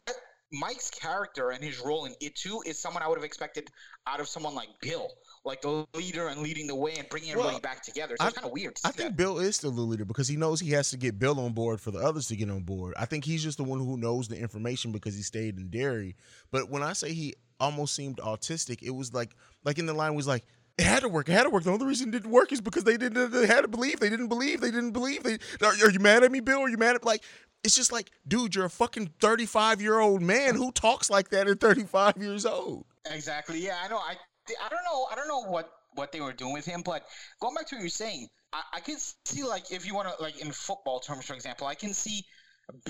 Mike's 0.52 0.90
character 0.90 1.52
and 1.52 1.64
his 1.64 1.80
role 1.80 2.06
in 2.06 2.14
it 2.20 2.36
two 2.36 2.62
is 2.66 2.78
someone 2.78 3.02
I 3.02 3.08
would 3.08 3.18
have 3.18 3.24
expected 3.24 3.70
out 4.06 4.20
of 4.20 4.28
someone 4.28 4.54
like 4.54 4.68
Bill, 4.82 5.10
like 5.46 5.62
the 5.62 5.86
leader 5.96 6.28
and 6.28 6.42
leading 6.42 6.68
the 6.68 6.76
way 6.76 6.96
and 6.98 7.08
bringing 7.08 7.32
everybody 7.32 7.54
Well, 7.54 7.62
back 7.62 7.82
together. 7.84 8.16
So 8.20 8.26
I- 8.26 8.28
it's 8.28 8.38
kind 8.38 8.46
of 8.48 8.52
weird. 8.52 8.78
I 8.84 8.92
think 8.92 9.10
that. 9.12 9.16
Bill 9.18 9.40
is 9.40 9.56
still 9.56 9.72
the 9.72 9.82
leader 9.82 10.04
because 10.04 10.28
he 10.28 10.36
knows 10.36 10.60
he 10.60 10.72
has 10.72 10.90
to 10.90 10.98
get 10.98 11.18
Bill 11.18 11.40
on 11.40 11.54
board 11.54 11.80
for 11.80 11.92
the 11.92 12.00
others 12.00 12.28
to 12.28 12.36
get 12.36 12.50
on 12.50 12.64
board. 12.64 12.94
I 12.98 13.06
think 13.06 13.24
he's 13.24 13.44
just 13.44 13.58
the 13.58 13.64
one 13.64 13.80
who 13.80 13.98
knows 13.98 14.28
the 14.28 14.38
information 14.38 14.92
because 14.92 15.16
he 15.16 15.22
stayed 15.22 15.58
in 15.58 15.70
Derry. 15.70 16.16
But 16.52 16.70
when 16.70 16.84
I 16.84 16.94
say 16.94 17.14
he 17.14 17.36
almost 17.60 17.96
seemed 17.96 18.18
autistic, 18.18 18.82
it 18.82 18.90
was 18.92 19.14
like 19.14 19.36
like 19.64 19.80
in 19.80 19.86
the 19.86 19.94
line 19.94 20.16
was 20.16 20.28
like 20.28 20.44
it 20.82 20.88
had 20.88 21.02
to 21.02 21.10
work. 21.10 21.30
It 21.30 21.34
had 21.34 21.44
to 21.44 21.50
work. 21.50 21.64
The 21.64 21.72
only 21.72 21.86
reason 21.86 22.10
it 22.10 22.12
didn't 22.12 22.32
work 22.32 22.52
is 22.52 22.60
because 22.60 22.84
they 22.84 22.98
didn't. 22.98 23.32
They 23.32 23.46
had 23.46 23.62
to 23.62 23.68
believe. 23.68 24.00
They 24.00 24.10
didn't 24.10 24.28
believe. 24.28 24.62
They 24.62 24.72
didn't 24.72 24.92
believe. 24.92 25.24
They 25.24 25.38
are, 25.64 25.74
are 25.84 25.92
you 25.92 26.00
mad 26.00 26.24
at 26.24 26.32
me, 26.32 26.40
Bill? 26.40 26.62
Are 26.62 26.70
you 26.70 26.78
mad 26.78 26.96
at 26.96 27.06
like? 27.06 27.24
It's 27.64 27.76
just 27.76 27.92
like, 27.92 28.10
dude, 28.28 28.56
you're 28.56 28.66
a 28.66 28.70
fucking 28.70 29.12
35 29.20 29.82
year 29.82 30.00
old 30.00 30.24
man 30.24 30.56
who 30.56 30.72
talks 30.72 31.12
like 31.12 31.30
that 31.30 31.48
at 31.48 31.60
35 31.60 32.18
years 32.18 32.46
old. 32.46 32.86
Exactly. 33.06 33.64
Yeah, 33.64 33.78
I 33.84 33.88
know. 33.88 33.98
I 33.98 34.16
I 34.64 34.70
don't 34.70 34.84
know. 34.84 35.08
I 35.12 35.16
don't 35.16 35.28
know 35.28 35.50
what 35.50 35.72
what 35.94 36.12
they 36.12 36.22
were 36.22 36.34
doing 36.34 36.54
with 36.54 36.66
him, 36.66 36.82
but 36.84 37.06
going 37.40 37.54
back 37.54 37.68
to 37.68 37.76
what 37.76 37.82
you're 37.82 37.90
saying, 37.90 38.30
I, 38.54 38.62
I 38.74 38.80
can 38.80 38.98
see 39.26 39.44
like 39.44 39.72
if 39.72 39.86
you 39.86 39.94
want 39.94 40.08
to 40.08 40.24
like 40.24 40.40
in 40.40 40.52
football 40.52 41.00
terms, 41.00 41.26
for 41.26 41.34
example, 41.34 41.68
I 41.68 41.76
can 41.76 41.94
see 41.94 42.26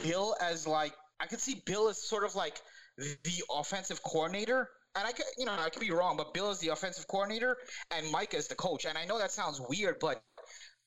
Bill 0.04 0.36
as 0.42 0.68
like 0.68 0.94
I 1.20 1.28
could 1.28 1.42
see 1.42 1.62
Bill 1.66 1.90
as 1.90 1.98
sort 1.98 2.24
of 2.24 2.36
like 2.36 2.62
the 2.98 3.44
offensive 3.52 4.02
coordinator. 4.04 4.70
And 4.96 5.08
I 5.08 5.12
could, 5.12 5.26
you 5.38 5.46
know, 5.46 5.54
I 5.54 5.70
could 5.70 5.82
be 5.82 5.92
wrong, 5.92 6.18
but 6.18 6.34
Bill 6.34 6.52
is 6.52 6.60
the 6.60 6.70
offensive 6.70 7.08
coordinator 7.08 7.58
and 7.96 8.10
Mike 8.12 8.34
is 8.34 8.48
the 8.48 8.56
coach. 8.56 8.86
And 8.86 8.98
I 8.98 9.06
know 9.06 9.18
that 9.18 9.32
sounds 9.32 9.62
weird, 9.70 9.98
but 10.02 10.22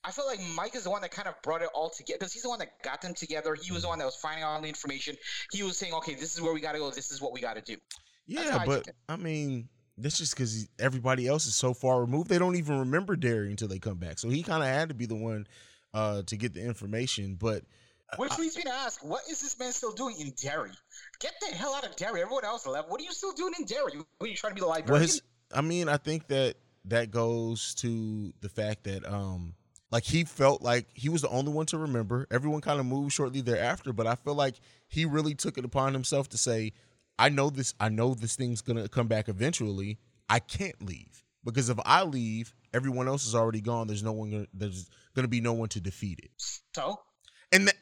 I 0.03 0.11
feel 0.11 0.27
like 0.27 0.39
Mike 0.55 0.75
is 0.75 0.83
the 0.83 0.91
one 0.91 1.01
that 1.01 1.09
kind 1.09 1.27
of 1.27 1.33
brought 1.41 1.63
it 1.63 1.69
all 1.73 1.89
together 1.89 2.19
because 2.19 2.31
he's 2.31 2.43
the 2.43 2.49
one 2.49 2.59
that 2.59 2.83
got 2.83 3.01
them 3.01 3.15
together. 3.15 3.55
He 3.55 3.71
was 3.71 3.81
the 3.81 3.87
one 3.87 3.97
that 3.97 4.05
was 4.05 4.15
finding 4.15 4.43
all 4.43 4.61
the 4.61 4.67
information. 4.67 5.15
He 5.51 5.63
was 5.63 5.77
saying, 5.77 5.93
okay, 5.93 6.13
this 6.13 6.35
is 6.35 6.41
where 6.41 6.53
we 6.53 6.61
got 6.61 6.73
to 6.73 6.77
go. 6.77 6.91
This 6.91 7.09
is 7.09 7.19
what 7.19 7.33
we 7.33 7.41
got 7.41 7.55
to 7.55 7.61
do. 7.61 7.77
Yeah, 8.27 8.59
I 8.61 8.65
but 8.65 8.87
it. 8.87 8.95
I 9.09 9.15
mean, 9.15 9.69
that's 9.97 10.19
just 10.19 10.35
because 10.35 10.67
everybody 10.77 11.27
else 11.27 11.47
is 11.47 11.55
so 11.55 11.73
far 11.73 12.01
removed. 12.01 12.29
They 12.29 12.37
don't 12.37 12.55
even 12.55 12.79
remember 12.79 13.15
Derry 13.15 13.49
until 13.49 13.67
they 13.67 13.79
come 13.79 13.97
back. 13.97 14.19
So 14.19 14.29
he 14.29 14.43
kind 14.43 14.61
of 14.61 14.69
had 14.69 14.89
to 14.89 14.95
be 14.95 15.07
the 15.07 15.15
one 15.15 15.47
uh, 15.95 16.21
to 16.23 16.37
get 16.37 16.53
the 16.53 16.63
information. 16.63 17.37
But 17.39 17.63
Which 18.17 18.37
leads 18.37 18.57
me 18.57 18.63
to 18.63 18.73
ask, 18.73 19.03
what 19.03 19.23
is 19.29 19.41
this 19.41 19.57
man 19.59 19.71
still 19.71 19.91
doing 19.91 20.19
in 20.19 20.33
Derry? 20.41 20.71
Get 21.19 21.33
the 21.41 21.55
hell 21.55 21.73
out 21.73 21.85
of 21.85 21.95
Derry. 21.95 22.21
Everyone 22.21 22.45
else 22.45 22.65
left. 22.65 22.89
What 22.89 23.01
are 23.01 23.03
you 23.03 23.11
still 23.11 23.33
doing 23.33 23.53
in 23.59 23.65
Derry? 23.65 23.97
What 23.97 24.27
are 24.27 24.27
you 24.27 24.35
trying 24.35 24.51
to 24.51 24.55
be 24.55 24.61
the 24.61 24.67
librarian? 24.67 25.01
his, 25.01 25.21
I 25.53 25.61
mean, 25.61 25.89
I 25.89 25.97
think 25.97 26.27
that 26.27 26.55
that 26.85 27.11
goes 27.11 27.73
to 27.75 28.33
the 28.41 28.49
fact 28.49 28.83
that 28.83 29.05
um, 29.11 29.55
like 29.91 30.03
he 30.03 30.23
felt 30.23 30.61
like 30.61 30.87
he 30.93 31.09
was 31.09 31.21
the 31.21 31.29
only 31.29 31.51
one 31.51 31.65
to 31.67 31.77
remember. 31.77 32.27
Everyone 32.31 32.61
kind 32.61 32.79
of 32.79 32.85
moved 32.85 33.13
shortly 33.13 33.41
thereafter, 33.41 33.93
but 33.93 34.07
I 34.07 34.15
feel 34.15 34.35
like 34.35 34.55
he 34.87 35.05
really 35.05 35.35
took 35.35 35.57
it 35.57 35.65
upon 35.65 35.93
himself 35.93 36.29
to 36.29 36.37
say, 36.37 36.73
"I 37.17 37.29
know 37.29 37.49
this. 37.49 37.73
I 37.79 37.89
know 37.89 38.13
this 38.13 38.35
thing's 38.35 38.61
gonna 38.61 38.87
come 38.87 39.07
back 39.07 39.29
eventually. 39.29 39.99
I 40.29 40.39
can't 40.39 40.81
leave 40.81 41.23
because 41.43 41.69
if 41.69 41.79
I 41.85 42.03
leave, 42.03 42.53
everyone 42.73 43.07
else 43.07 43.25
is 43.25 43.35
already 43.35 43.61
gone. 43.61 43.87
There's 43.87 44.03
no 44.03 44.11
one. 44.11 44.31
Gonna, 44.31 44.47
there's 44.53 44.89
gonna 45.15 45.27
be 45.27 45.41
no 45.41 45.53
one 45.53 45.69
to 45.69 45.79
defeat 45.79 46.19
it." 46.21 46.31
so, 46.37 46.99
and 47.51 47.67
that 47.67 47.75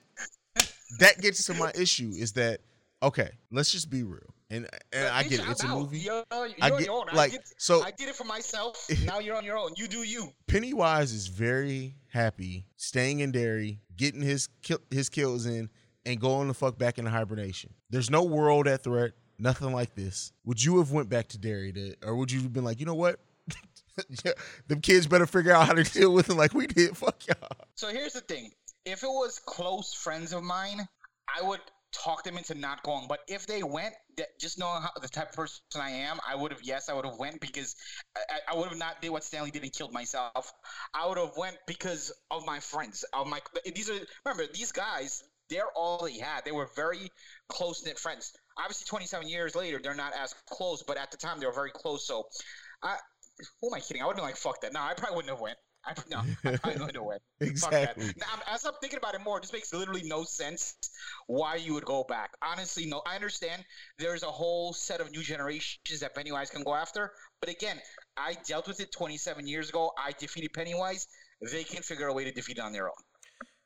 that 1.00 1.20
gets 1.22 1.46
to 1.46 1.54
my 1.54 1.72
issue 1.76 2.12
is 2.16 2.34
that 2.34 2.60
okay 3.02 3.30
let's 3.52 3.72
just 3.72 3.90
be 3.90 4.04
real 4.04 4.34
and 4.50 4.68
and 4.92 5.08
i 5.08 5.24
get 5.24 5.40
it 5.40 5.46
it's 5.50 5.64
a 5.64 5.68
movie 5.68 6.00
You're, 6.00 6.24
you're 6.32 6.50
I 6.62 6.70
on 6.72 6.78
get- 6.78 6.86
your 6.88 6.98
own. 7.00 7.10
I 7.10 7.16
like, 7.16 7.32
did, 7.32 7.42
so- 7.58 7.82
I 7.84 7.92
did 7.92 8.10
it 8.10 8.16
for 8.16 8.24
myself. 8.26 8.88
now 9.06 9.20
you're 9.20 9.36
on 9.36 9.44
your 9.46 9.58
own. 9.58 9.72
You 9.78 9.88
do 9.88 10.04
you. 10.04 10.32
pennywise 10.48 11.12
is 11.14 11.28
very 11.28 11.96
happy 12.12 12.66
staying 12.76 13.20
in 13.22 13.32
Derry, 13.32 13.80
getting 13.98 14.22
his 14.22 14.50
kill, 14.62 14.80
his 14.92 15.10
kills 15.10 15.46
in 15.46 15.70
and 16.06 16.20
going 16.20 16.48
the 16.50 16.54
fuck 16.54 16.78
back 16.78 16.98
into 16.98 17.10
hibernation 17.10 17.74
there's 17.90 18.10
no 18.10 18.24
world 18.24 18.68
at 18.68 18.84
threat 18.84 19.12
nothing 19.40 19.74
like 19.74 19.96
this 19.96 20.32
would 20.46 20.64
you 20.64 20.78
have 20.78 20.92
went 20.92 21.10
back 21.10 21.28
to 21.30 21.38
Derry 21.38 21.72
to, 21.74 21.96
or 22.04 22.16
would 22.16 22.32
you 22.32 22.42
have 22.42 22.54
been 22.54 22.64
like 22.66 22.80
you 22.80 22.86
know 22.86 22.94
what 22.96 23.20
yeah, 24.26 24.32
them 24.68 24.82
kids 24.82 25.08
better 25.08 25.26
figure 25.26 25.52
out 25.54 25.68
how 25.68 25.74
to 25.74 25.84
deal 25.84 26.14
with 26.14 26.30
it 26.30 26.36
like 26.36 26.54
we 26.54 26.68
did 26.68 26.96
fuck 26.98 27.26
y'all 27.28 27.50
So 27.76 27.90
here's 27.90 28.14
the 28.14 28.22
thing. 28.22 28.52
If 28.86 29.04
it 29.04 29.08
was 29.08 29.40
close 29.40 29.94
friends 29.94 30.34
of 30.34 30.44
mine, 30.44 30.88
I 31.28 31.42
would 31.42 31.62
talk 31.94 32.24
them 32.24 32.38
into 32.38 32.56
not 32.56 32.84
going. 32.84 33.08
But 33.08 33.20
if 33.28 33.46
they 33.48 33.64
went, 33.64 33.94
just 34.40 34.60
knowing 34.60 34.82
how 34.82 34.92
the 35.02 35.08
type 35.08 35.30
of 35.30 35.36
person 35.36 35.62
I 35.76 35.92
am, 35.92 36.20
I 36.28 36.36
would 36.36 36.52
have 36.52 36.62
yes, 36.64 36.90
I 36.90 36.94
would 36.94 37.06
have 37.06 37.18
went 37.18 37.40
because 37.40 37.76
I, 38.16 38.40
I 38.52 38.58
would 38.58 38.70
have 38.70 38.78
not 38.78 39.02
did 39.02 39.10
what 39.10 39.24
Stanley 39.24 39.52
did 39.52 39.64
and 39.64 39.72
killed 39.72 39.94
myself. 39.94 40.52
I 40.94 41.08
would 41.08 41.18
have 41.18 41.38
went 41.38 41.58
because 41.68 42.12
of 42.32 42.46
my 42.46 42.60
friends. 42.60 43.06
Of 43.14 43.28
my 43.28 43.40
these 43.74 43.90
are 43.90 44.00
remember 44.26 44.52
these 44.54 44.72
guys. 44.72 45.24
They're 45.50 45.72
all 45.76 46.06
he 46.06 46.20
had. 46.20 46.46
They 46.46 46.52
were 46.52 46.70
very 46.76 47.10
close 47.50 47.86
knit 47.86 48.00
friends. 48.00 48.34
Obviously, 48.58 48.86
27 48.88 49.28
years 49.28 49.56
later, 49.56 49.80
they're 49.82 49.94
not 49.94 50.14
as 50.16 50.34
close, 50.50 50.84
but 50.84 50.98
at 50.98 51.12
the 51.12 51.18
time 51.18 51.40
they 51.40 51.46
were 51.46 51.54
very 51.54 51.72
close. 51.72 52.08
So, 52.08 52.24
I 52.82 52.98
who 53.62 53.68
am 53.68 53.74
I 53.74 53.80
kidding? 53.80 54.02
I 54.02 54.06
would 54.06 54.14
have 54.14 54.18
been 54.18 54.26
like, 54.26 54.38
fuck 54.38 54.62
that. 54.62 54.74
No, 54.74 54.82
I 54.82 54.94
probably 54.94 55.18
wouldn't 55.18 55.32
have 55.32 55.42
went. 55.42 55.58
I, 55.86 55.94
no, 56.10 56.20
I 56.20 56.58
probably 56.58 56.80
wouldn't 56.80 56.96
have 56.96 57.04
went. 57.04 57.22
Fuck 57.60 57.72
that. 57.72 57.98
exactly 57.98 58.14
Now, 58.18 58.42
as 58.54 58.66
I'm 58.66 58.74
thinking 58.82 58.98
about 58.98 59.16
it 59.16 59.22
more, 59.22 59.38
it 59.38 59.42
just 59.42 59.54
makes 59.54 59.74
literally 59.74 60.04
no 60.04 60.24
sense 60.24 60.76
why 61.28 61.56
you 61.56 61.74
would 61.74 61.86
go 61.86 62.04
back. 62.04 62.32
Honestly, 62.42 62.86
no. 62.86 63.02
I 63.06 63.16
understand 63.16 63.64
there's 64.00 64.24
a 64.24 64.28
whole 64.28 64.74
set 64.74 65.02
of 65.02 65.12
new 65.12 65.22
generations 65.22 66.00
that 66.00 66.16
Pennywise 66.16 66.50
can 66.50 66.64
go 66.64 66.74
after, 66.74 67.12
but 67.42 67.50
again, 67.50 67.80
I 68.16 68.36
dealt 68.46 68.68
with 68.68 68.80
it 68.80 68.92
27 68.92 69.46
years 69.48 69.70
ago. 69.70 69.92
I 69.98 70.14
defeated 70.18 70.54
Pennywise. 70.54 71.08
They 71.52 71.64
can 71.64 71.84
figure 71.84 72.08
a 72.08 72.14
way 72.14 72.24
to 72.24 72.32
defeat 72.32 72.58
it 72.58 72.62
on 72.62 72.72
their 72.72 72.88
own. 72.88 72.94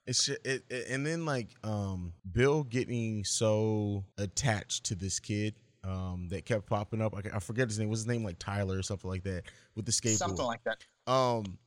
It's 0.08 0.30
it, 0.30 0.64
it, 0.70 0.88
and 0.90 1.06
then 1.06 1.26
like 1.26 1.50
um 1.64 2.14
Bill 2.32 2.64
getting 2.64 3.26
so 3.26 4.06
attached 4.18 4.86
to 4.86 4.96
this 4.96 5.20
kid 5.20 5.56
um 5.84 6.28
that 6.30 6.46
kept 6.46 6.66
popping 6.66 7.02
up. 7.02 7.14
I, 7.14 7.36
I 7.36 7.40
forget 7.40 7.68
his 7.68 7.78
name. 7.78 7.90
What's 7.90 8.02
his 8.02 8.08
name? 8.08 8.24
Like 8.24 8.40
Tyler 8.40 8.80
or 8.80 8.84
something 8.84 9.10
like 9.10 9.24
that 9.24 9.44
with 9.76 9.86
the 9.86 9.92
skateboard. 9.92 10.18
Something 10.18 10.46
like 10.46 10.64
that. 10.64 10.78
um 11.12 11.60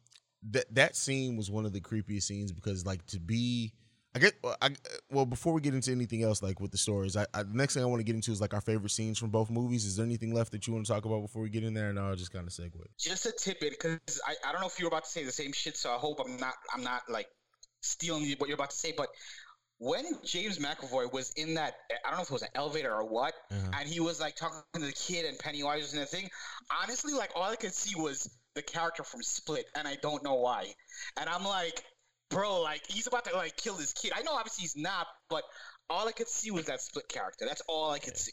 that 0.50 0.74
that 0.74 0.96
scene 0.96 1.36
was 1.36 1.50
one 1.50 1.66
of 1.66 1.72
the 1.72 1.80
creepiest 1.80 2.22
scenes 2.22 2.52
because 2.52 2.86
like 2.86 3.04
to 3.06 3.20
be 3.20 3.72
I 4.14 4.18
get 4.18 4.34
I 4.62 4.70
well 5.10 5.26
before 5.26 5.52
we 5.52 5.60
get 5.60 5.74
into 5.74 5.92
anything 5.92 6.22
else 6.22 6.42
like 6.42 6.58
with 6.60 6.72
the 6.72 6.78
stories 6.78 7.16
I, 7.16 7.26
I 7.34 7.42
the 7.42 7.54
next 7.54 7.74
thing 7.74 7.82
I 7.82 7.86
want 7.86 8.00
to 8.00 8.04
get 8.04 8.14
into 8.14 8.32
is 8.32 8.40
like 8.40 8.54
our 8.54 8.60
favorite 8.60 8.90
scenes 8.90 9.18
from 9.18 9.30
both 9.30 9.50
movies 9.50 9.84
is 9.84 9.96
there 9.96 10.06
anything 10.06 10.34
left 10.34 10.50
that 10.52 10.66
you 10.66 10.72
want 10.72 10.86
to 10.86 10.92
talk 10.92 11.04
about 11.04 11.20
before 11.20 11.42
we 11.42 11.50
get 11.50 11.62
in 11.62 11.74
there 11.74 11.90
and 11.90 11.98
I'll 11.98 12.16
just 12.16 12.32
kind 12.32 12.46
of 12.46 12.52
segue 12.52 12.72
Just 12.98 13.26
a 13.26 13.32
tidbit, 13.32 13.72
because 13.72 14.20
I, 14.26 14.34
I 14.48 14.52
don't 14.52 14.60
know 14.62 14.66
if 14.66 14.78
you 14.78 14.86
were 14.86 14.88
about 14.88 15.04
to 15.04 15.10
say 15.10 15.24
the 15.24 15.30
same 15.32 15.52
shit, 15.52 15.76
so 15.76 15.92
I 15.92 15.96
hope 15.98 16.20
I'm 16.24 16.36
not 16.38 16.54
I'm 16.74 16.82
not 16.82 17.02
like 17.08 17.28
stealing 17.82 18.28
what 18.38 18.48
you're 18.48 18.56
about 18.56 18.70
to 18.70 18.76
say, 18.76 18.92
but 18.96 19.08
when 19.78 20.04
James 20.24 20.58
McAvoy 20.58 21.10
was 21.10 21.32
in 21.36 21.54
that, 21.54 21.74
I 22.04 22.10
don't 22.10 22.18
know 22.18 22.22
if 22.22 22.28
it 22.28 22.32
was 22.34 22.42
an 22.42 22.48
elevator 22.54 22.92
or 22.92 23.04
what, 23.06 23.32
Uh-huh. 23.50 23.70
and 23.80 23.88
he 23.88 23.98
was 24.00 24.20
like 24.20 24.36
talking 24.36 24.60
to 24.74 24.80
the 24.80 24.92
kid 24.92 25.24
and 25.24 25.38
Pennywise 25.38 25.82
was 25.82 25.94
in 25.94 26.00
the 26.00 26.06
thing. 26.06 26.28
Honestly, 26.82 27.14
like 27.14 27.30
all 27.34 27.44
I 27.44 27.56
could 27.56 27.72
see 27.74 27.98
was 27.98 28.28
the 28.54 28.62
character 28.62 29.04
from 29.04 29.22
Split, 29.22 29.66
and 29.76 29.86
I 29.86 29.96
don't 30.02 30.22
know 30.24 30.34
why. 30.34 30.72
And 31.18 31.28
I'm 31.28 31.44
like, 31.44 31.84
bro, 32.30 32.60
like 32.62 32.82
he's 32.86 33.06
about 33.06 33.24
to 33.26 33.34
like 33.34 33.56
kill 33.56 33.74
this 33.74 33.92
kid. 33.92 34.12
I 34.14 34.22
know 34.22 34.32
obviously 34.32 34.62
he's 34.62 34.76
not, 34.76 35.06
but 35.28 35.42
all 35.88 36.08
I 36.08 36.12
could 36.12 36.28
see 36.28 36.50
was 36.50 36.66
that 36.66 36.80
Split 36.80 37.08
character. 37.08 37.44
That's 37.46 37.62
all 37.68 37.90
I 37.90 37.98
could 37.98 38.16
see. 38.16 38.32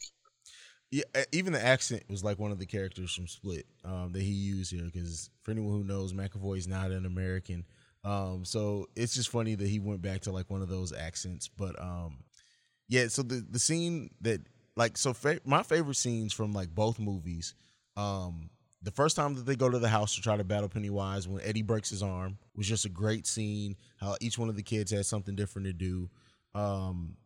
Yeah, 0.90 1.04
even 1.34 1.52
the 1.52 1.64
accent 1.64 2.04
was 2.10 2.24
like 2.24 2.40
one 2.40 2.52
of 2.52 2.60
the 2.60 2.66
characters 2.66 3.14
from 3.14 3.28
Split 3.28 3.66
um, 3.84 4.12
that 4.14 4.22
he 4.22 4.32
used 4.32 4.72
here. 4.72 4.86
Because 4.86 5.30
for 5.42 5.52
anyone 5.52 5.74
who 5.74 5.84
knows, 5.84 6.14
McAvoy 6.14 6.58
is 6.58 6.68
not 6.68 6.92
an 6.92 7.06
American, 7.06 7.66
um, 8.06 8.46
so 8.46 8.88
it's 8.96 9.14
just 9.14 9.30
funny 9.30 9.56
that 9.56 9.68
he 9.68 9.80
went 9.80 10.02
back 10.02 10.22
to 10.22 10.32
like 10.32 10.50
one 10.50 10.62
of 10.62 10.70
those 10.70 10.94
accents. 10.94 11.50
But 11.50 11.80
um, 11.82 12.20
yeah, 12.88 13.08
so 13.08 13.22
the 13.22 13.46
the 13.50 13.60
scene 13.60 14.12
that 14.22 14.42
like 14.78 14.98
so 14.98 15.14
fa- 15.14 15.42
my 15.44 15.64
favorite 15.64 15.98
scenes 15.98 16.32
from 16.34 16.54
like 16.54 16.74
both 16.74 17.00
movies. 17.00 17.54
Um, 17.98 18.52
the 18.82 18.92
first 18.92 19.16
time 19.16 19.36
that 19.36 19.46
they 19.46 19.56
go 19.56 19.70
to 19.70 19.80
the 19.80 19.90
house 19.90 20.16
to 20.16 20.22
try 20.22 20.38
to 20.38 20.44
battle 20.44 20.70
Pennywise 20.70 21.28
when 21.28 21.42
Eddie 21.42 21.64
breaks 21.64 21.90
his 21.90 22.04
arm 22.04 22.38
was 22.56 22.68
just 22.68 22.86
a 22.86 22.90
great 22.90 23.26
scene. 23.26 23.76
How 24.00 24.16
each 24.22 24.38
one 24.38 24.50
of 24.50 24.56
the 24.56 24.64
kids 24.64 24.92
had 24.92 25.06
something 25.06 25.36
different 25.36 25.68
to 25.68 25.74
do. 25.74 26.10
Um, 26.54 27.18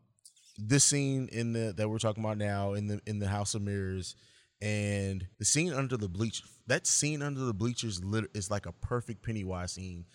this 0.57 0.83
scene 0.83 1.29
in 1.31 1.53
the 1.53 1.73
that 1.77 1.89
we're 1.89 1.99
talking 1.99 2.23
about 2.23 2.37
now 2.37 2.73
in 2.73 2.87
the 2.87 3.01
in 3.05 3.19
the 3.19 3.27
House 3.27 3.55
of 3.55 3.61
Mirrors 3.61 4.15
and 4.61 5.25
the 5.39 5.45
scene 5.45 5.73
under 5.73 5.97
the 5.97 6.09
bleach 6.09 6.43
that 6.67 6.85
scene 6.85 7.21
under 7.21 7.41
the 7.41 7.53
bleachers 7.53 8.01
is 8.33 8.51
like 8.51 8.65
a 8.65 8.71
perfect 8.71 9.23
Pennywise 9.23 9.73
scene. 9.73 10.05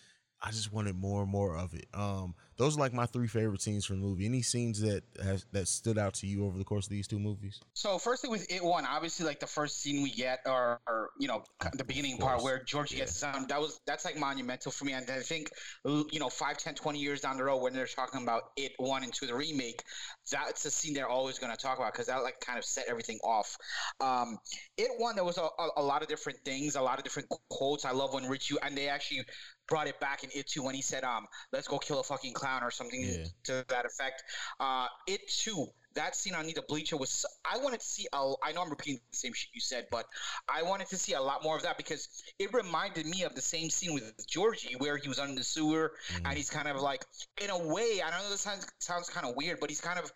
I 0.47 0.51
just 0.51 0.73
wanted 0.73 0.95
more 0.95 1.23
and 1.23 1.31
more 1.31 1.57
of 1.57 1.75
it. 1.75 1.87
Um, 1.93 2.37
those 2.57 2.77
are 2.77 2.81
like 2.81 2.93
my 2.93 3.05
three 3.07 3.27
favorite 3.27 3.61
scenes 3.61 3.85
from 3.85 4.01
the 4.01 4.07
movie. 4.07 4.27
Any 4.27 4.43
scenes 4.43 4.81
that 4.81 5.03
has 5.21 5.45
that 5.51 5.67
stood 5.67 5.99
out 5.99 6.15
to 6.15 6.29
you 6.29 6.47
over 6.47 6.57
the 6.57 6.65
course 6.65 6.87
of 6.87 6.91
these 6.91 7.09
two 7.09 7.19
movies? 7.19 7.61
So 7.75 7.99
firstly, 7.99 8.31
with 8.31 8.51
it 8.51 8.63
one, 8.63 8.87
obviously, 8.87 9.27
like 9.27 9.41
the 9.41 9.47
first 9.49 9.83
scene 9.83 10.05
we 10.05 10.13
get, 10.13 10.39
or, 10.47 10.81
or 10.87 11.11
you 11.19 11.27
know, 11.27 11.43
the 11.75 11.83
beginning 11.83 12.19
part 12.19 12.45
where 12.45 12.63
Georgie 12.63 12.95
Yeah. 12.95 13.01
gets 13.07 13.21
down, 13.21 13.47
that 13.49 13.61
was 13.61 13.81
that's 13.89 14.05
like 14.05 14.17
monumental 14.17 14.71
for 14.71 14.85
me. 14.85 14.93
And 14.93 15.11
I 15.11 15.19
think, 15.19 15.51
you 15.85 16.21
know, 16.21 16.29
5, 16.29 16.57
10, 16.59 16.77
20 16.77 16.99
years 17.01 17.21
down 17.21 17.37
the 17.39 17.45
road, 17.45 17.59
when 17.59 17.73
they're 17.73 17.87
talking 17.89 18.23
about 18.23 18.51
it 18.57 18.71
one 18.79 19.03
and 19.03 19.13
two, 19.13 19.27
the 19.27 19.35
remake, 19.35 19.83
that's 20.31 20.65
a 20.65 20.71
scene 20.71 20.95
they're 20.95 21.09
always 21.09 21.41
going 21.41 21.55
to 21.55 21.61
talk 21.61 21.79
about 21.79 21.93
because 21.93 22.07
that 22.07 22.23
like 22.23 22.39
kind 22.39 22.57
of 22.57 22.65
set 22.65 22.85
everything 22.89 23.19
off. 23.25 23.57
Um, 24.01 24.39
it 24.79 24.91
one, 24.99 25.17
there 25.17 25.25
was 25.25 25.39
a, 25.39 25.43
a, 25.43 25.69
a 25.79 25.83
lot 25.83 26.03
of 26.03 26.09
different 26.09 26.39
things, 26.45 26.77
a 26.77 26.81
lot 26.81 26.99
of 26.99 27.05
different 27.05 27.29
quotes. 27.51 27.85
I 27.85 27.91
love 27.91 28.15
when 28.15 28.29
Richie 28.29 28.55
and 28.63 28.77
they 28.79 28.89
actually 28.89 29.25
brought 29.69 29.87
it 29.89 29.99
back 30.01 30.25
in 30.25 30.31
it 30.35 30.47
too 30.47 30.63
when 30.63 30.75
he 30.75 30.83
said, 30.83 31.05
um, 31.05 31.27
let's 31.53 31.69
go 31.69 31.79
kill 31.79 32.01
a 32.01 32.03
fucking 32.05 32.33
clown 32.33 32.63
or 32.63 32.71
something 32.71 33.01
Yeah. 33.03 33.25
to 33.45 33.65
that 33.69 33.85
effect. 33.87 34.23
Uh, 34.61 34.87
it 35.07 35.29
too, 35.29 35.67
that 35.95 36.15
scene 36.15 36.35
on 36.35 36.47
Need 36.47 36.59
a 36.59 36.63
Bleacher 36.63 36.97
was, 36.97 37.25
I 37.45 37.59
wanted 37.59 37.81
to 37.81 37.87
see, 37.87 38.07
a, 38.13 38.33
I 38.45 38.53
know 38.53 38.63
I'm 38.63 38.71
repeating 38.71 39.01
the 39.11 39.17
same 39.17 39.33
shit 39.33 39.49
you 39.55 39.61
said, 39.61 39.87
but 39.91 40.05
I 40.49 40.63
wanted 40.63 40.89
to 40.91 40.97
see 40.97 41.15
a 41.15 41.21
lot 41.23 41.43
more 41.43 41.57
of 41.57 41.63
that 41.63 41.77
because 41.79 42.23
it 42.39 42.53
reminded 42.53 43.07
me 43.07 43.23
of 43.25 43.35
the 43.35 43.41
same 43.41 43.71
scene 43.71 43.95
with 43.95 44.27
Georgie 44.27 44.75
where 44.77 44.97
he 44.99 45.09
was 45.09 45.19
under 45.19 45.35
the 45.35 45.45
sewer 45.45 45.93
Mm-hmm. 46.13 46.27
and 46.27 46.37
he's 46.37 46.51
kind 46.51 46.69
of 46.69 46.77
like, 46.81 47.05
in 47.43 47.51
a 47.51 47.59
way, 47.59 48.03
I 48.05 48.11
know 48.11 48.31
this 48.31 48.43
sounds, 48.43 48.67
sounds 48.79 49.09
kind 49.09 49.27
of 49.27 49.35
weird, 49.37 49.59
but 49.61 49.71
he's 49.71 49.81
kind 49.81 49.99
of 49.99 50.13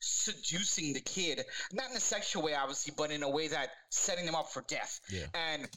seducing 0.00 0.92
the 0.92 1.00
kid, 1.00 1.40
not 1.72 1.90
in 1.90 1.96
a 1.96 2.00
sexual 2.00 2.42
way, 2.42 2.54
obviously, 2.54 2.92
but 2.96 3.10
in 3.10 3.22
a 3.22 3.30
way 3.30 3.48
that 3.48 3.70
setting 3.90 4.26
them 4.26 4.34
up 4.34 4.50
for 4.52 4.62
death. 4.68 5.00
Yeah. 5.10 5.24
And 5.34 5.68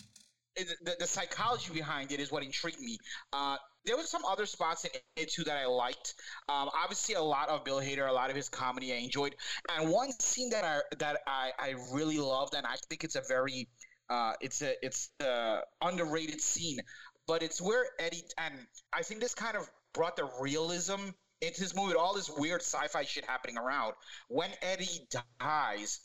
the, 0.56 0.96
the 1.00 1.08
psychology 1.08 1.74
behind 1.74 2.12
it 2.12 2.20
is 2.20 2.32
what 2.32 2.44
intrigued 2.44 2.80
me. 2.80 2.98
Uh, 3.34 3.58
there 3.86 3.98
was 3.98 4.10
some 4.10 4.26
other 4.26 4.46
spots 4.46 4.86
in 4.86 4.92
it 5.16 5.32
too 5.32 5.44
that 5.44 5.58
I 5.58 5.66
liked. 5.66 6.16
Um, 6.50 6.70
obviously, 6.82 7.16
a 7.16 7.22
lot 7.22 7.50
of 7.50 7.64
Bill 7.64 7.80
Hader, 7.80 8.08
a 8.08 8.14
lot 8.14 8.30
of 8.30 8.36
his 8.36 8.50
comedy 8.50 8.94
I 8.94 8.98
enjoyed, 8.98 9.36
and 9.70 9.90
one 9.90 10.12
scene 10.20 10.50
that 10.52 10.64
I 10.64 10.82
that 10.98 11.20
I, 11.28 11.52
I 11.60 11.76
really 11.92 12.18
loved, 12.18 12.56
and 12.56 12.66
I 12.66 12.76
think 12.90 13.04
it's 13.04 13.16
a 13.16 13.24
very 13.28 13.68
uh, 14.10 14.34
it's 14.42 14.62
a 14.62 14.74
it's 14.84 15.10
a 15.22 15.60
underrated 15.82 16.42
scene, 16.42 16.80
but 17.28 17.44
it's 17.44 17.62
where 17.62 17.86
Eddie 18.00 18.24
and 18.38 18.54
I 18.94 19.04
think 19.04 19.22
this 19.22 19.36
kind 19.36 19.56
of 19.56 19.70
brought 19.94 20.16
the 20.16 20.30
realism 20.42 21.10
into 21.42 21.62
this 21.62 21.76
movie. 21.76 21.96
All 21.96 22.16
this 22.16 22.30
weird 22.30 22.62
sci-fi 22.62 23.04
shit 23.04 23.26
happening 23.26 23.58
around 23.58 23.94
when 24.30 24.50
Eddie 24.62 25.08
dies 25.40 26.00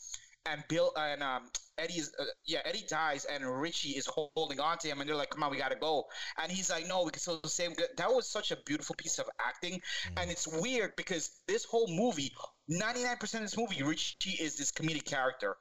and 0.45 0.63
Bill 0.67 0.91
and 0.97 1.21
um, 1.21 1.43
Eddie 1.77 1.99
is 1.99 2.11
uh, 2.19 2.23
yeah 2.45 2.59
Eddie 2.65 2.85
dies 2.87 3.25
and 3.25 3.45
Richie 3.61 3.91
is 3.91 4.07
holding 4.07 4.59
on 4.59 4.77
to 4.79 4.87
him 4.87 4.99
and 4.99 5.09
they're 5.09 5.15
like 5.15 5.29
come 5.29 5.43
on 5.43 5.51
we 5.51 5.57
gotta 5.57 5.75
go. 5.75 6.05
And 6.41 6.51
he's 6.51 6.69
like 6.69 6.87
no 6.87 7.03
we 7.03 7.11
can 7.11 7.19
still 7.19 7.41
save 7.45 7.75
that 7.97 8.13
was 8.13 8.27
such 8.27 8.51
a 8.51 8.57
beautiful 8.65 8.95
piece 8.95 9.19
of 9.19 9.25
acting. 9.39 9.81
And 10.17 10.31
it's 10.31 10.47
weird 10.47 10.95
because 10.95 11.29
this 11.47 11.65
whole 11.65 11.87
movie 11.87 12.31
99% 12.69 13.21
of 13.21 13.41
this 13.41 13.57
movie 13.57 13.83
Richie 13.83 14.31
is 14.31 14.57
this 14.57 14.71
comedic 14.71 15.05
character. 15.05 15.57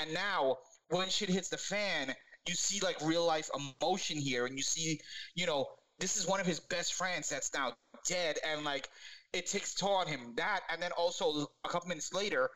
And 0.00 0.12
now 0.12 0.58
when 0.88 1.08
shit 1.08 1.28
hits 1.28 1.48
the 1.48 1.58
fan 1.58 2.14
you 2.48 2.54
see 2.54 2.80
like 2.80 3.00
real 3.02 3.24
life 3.24 3.48
emotion 3.80 4.18
here 4.18 4.46
and 4.46 4.56
you 4.56 4.62
see 4.62 5.00
you 5.34 5.46
know 5.46 5.66
this 5.98 6.16
is 6.16 6.26
one 6.26 6.40
of 6.40 6.46
his 6.46 6.60
best 6.60 6.94
friends 6.94 7.28
that's 7.28 7.54
now 7.54 7.72
dead 8.06 8.36
and 8.46 8.64
like 8.64 8.88
it 9.32 9.46
takes 9.46 9.74
toll 9.74 9.94
on 9.94 10.06
him. 10.06 10.32
That 10.36 10.60
and 10.70 10.80
then 10.80 10.92
also 10.92 11.48
a 11.64 11.68
couple 11.68 11.88
minutes 11.88 12.12
later 12.12 12.50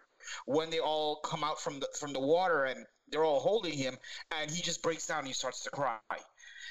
when 0.46 0.70
they 0.70 0.80
all 0.80 1.20
come 1.20 1.44
out 1.44 1.60
from 1.60 1.80
the 1.80 1.88
from 1.98 2.12
the 2.12 2.20
water 2.20 2.64
and 2.64 2.84
they're 3.10 3.24
all 3.24 3.40
holding 3.40 3.72
him 3.72 3.96
and 4.32 4.50
he 4.50 4.62
just 4.62 4.82
breaks 4.82 5.06
down 5.06 5.20
and 5.20 5.28
he 5.28 5.32
starts 5.32 5.62
to 5.64 5.70
cry 5.70 5.98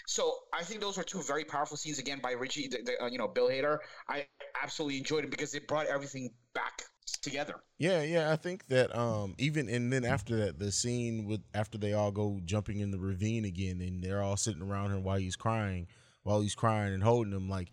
so 0.08 0.36
I 0.54 0.64
think 0.64 0.80
those 0.80 0.98
were 0.98 1.04
two 1.04 1.22
very 1.22 1.44
powerful 1.44 1.76
scenes 1.76 2.00
again 2.00 2.20
by 2.24 2.32
Richie, 2.32 2.70
the, 2.70 2.82
the, 2.82 3.04
uh, 3.04 3.08
you 3.08 3.18
know, 3.18 3.28
Bill 3.28 3.50
Hader. 3.50 3.80
I 4.08 4.26
absolutely 4.64 4.98
enjoyed 4.98 5.26
it 5.26 5.32
because 5.32 5.54
it 5.54 5.68
brought 5.68 5.88
everything 5.88 6.32
back 6.56 6.84
together. 7.22 7.56
Yeah, 7.78 8.04
yeah, 8.04 8.32
I 8.32 8.38
think 8.38 8.68
that 8.68 8.96
um 8.98 9.36
even 9.38 9.70
and 9.70 9.92
then 9.92 10.06
after 10.06 10.38
that 10.38 10.60
the 10.60 10.72
scene 10.72 11.26
with 11.26 11.42
after 11.54 11.78
they 11.78 11.94
all 11.94 12.12
go 12.12 12.40
jumping 12.46 12.80
in 12.80 12.92
the 12.92 12.98
ravine 12.98 13.44
again 13.44 13.82
and 13.82 14.02
they're 14.02 14.24
all 14.24 14.38
sitting 14.38 14.62
around 14.62 14.92
him 14.92 15.04
while 15.04 15.18
he's 15.18 15.36
crying, 15.36 15.88
while 16.24 16.40
he's 16.42 16.56
crying 16.56 16.94
and 16.94 17.04
holding 17.04 17.34
him 17.34 17.50
like 17.50 17.70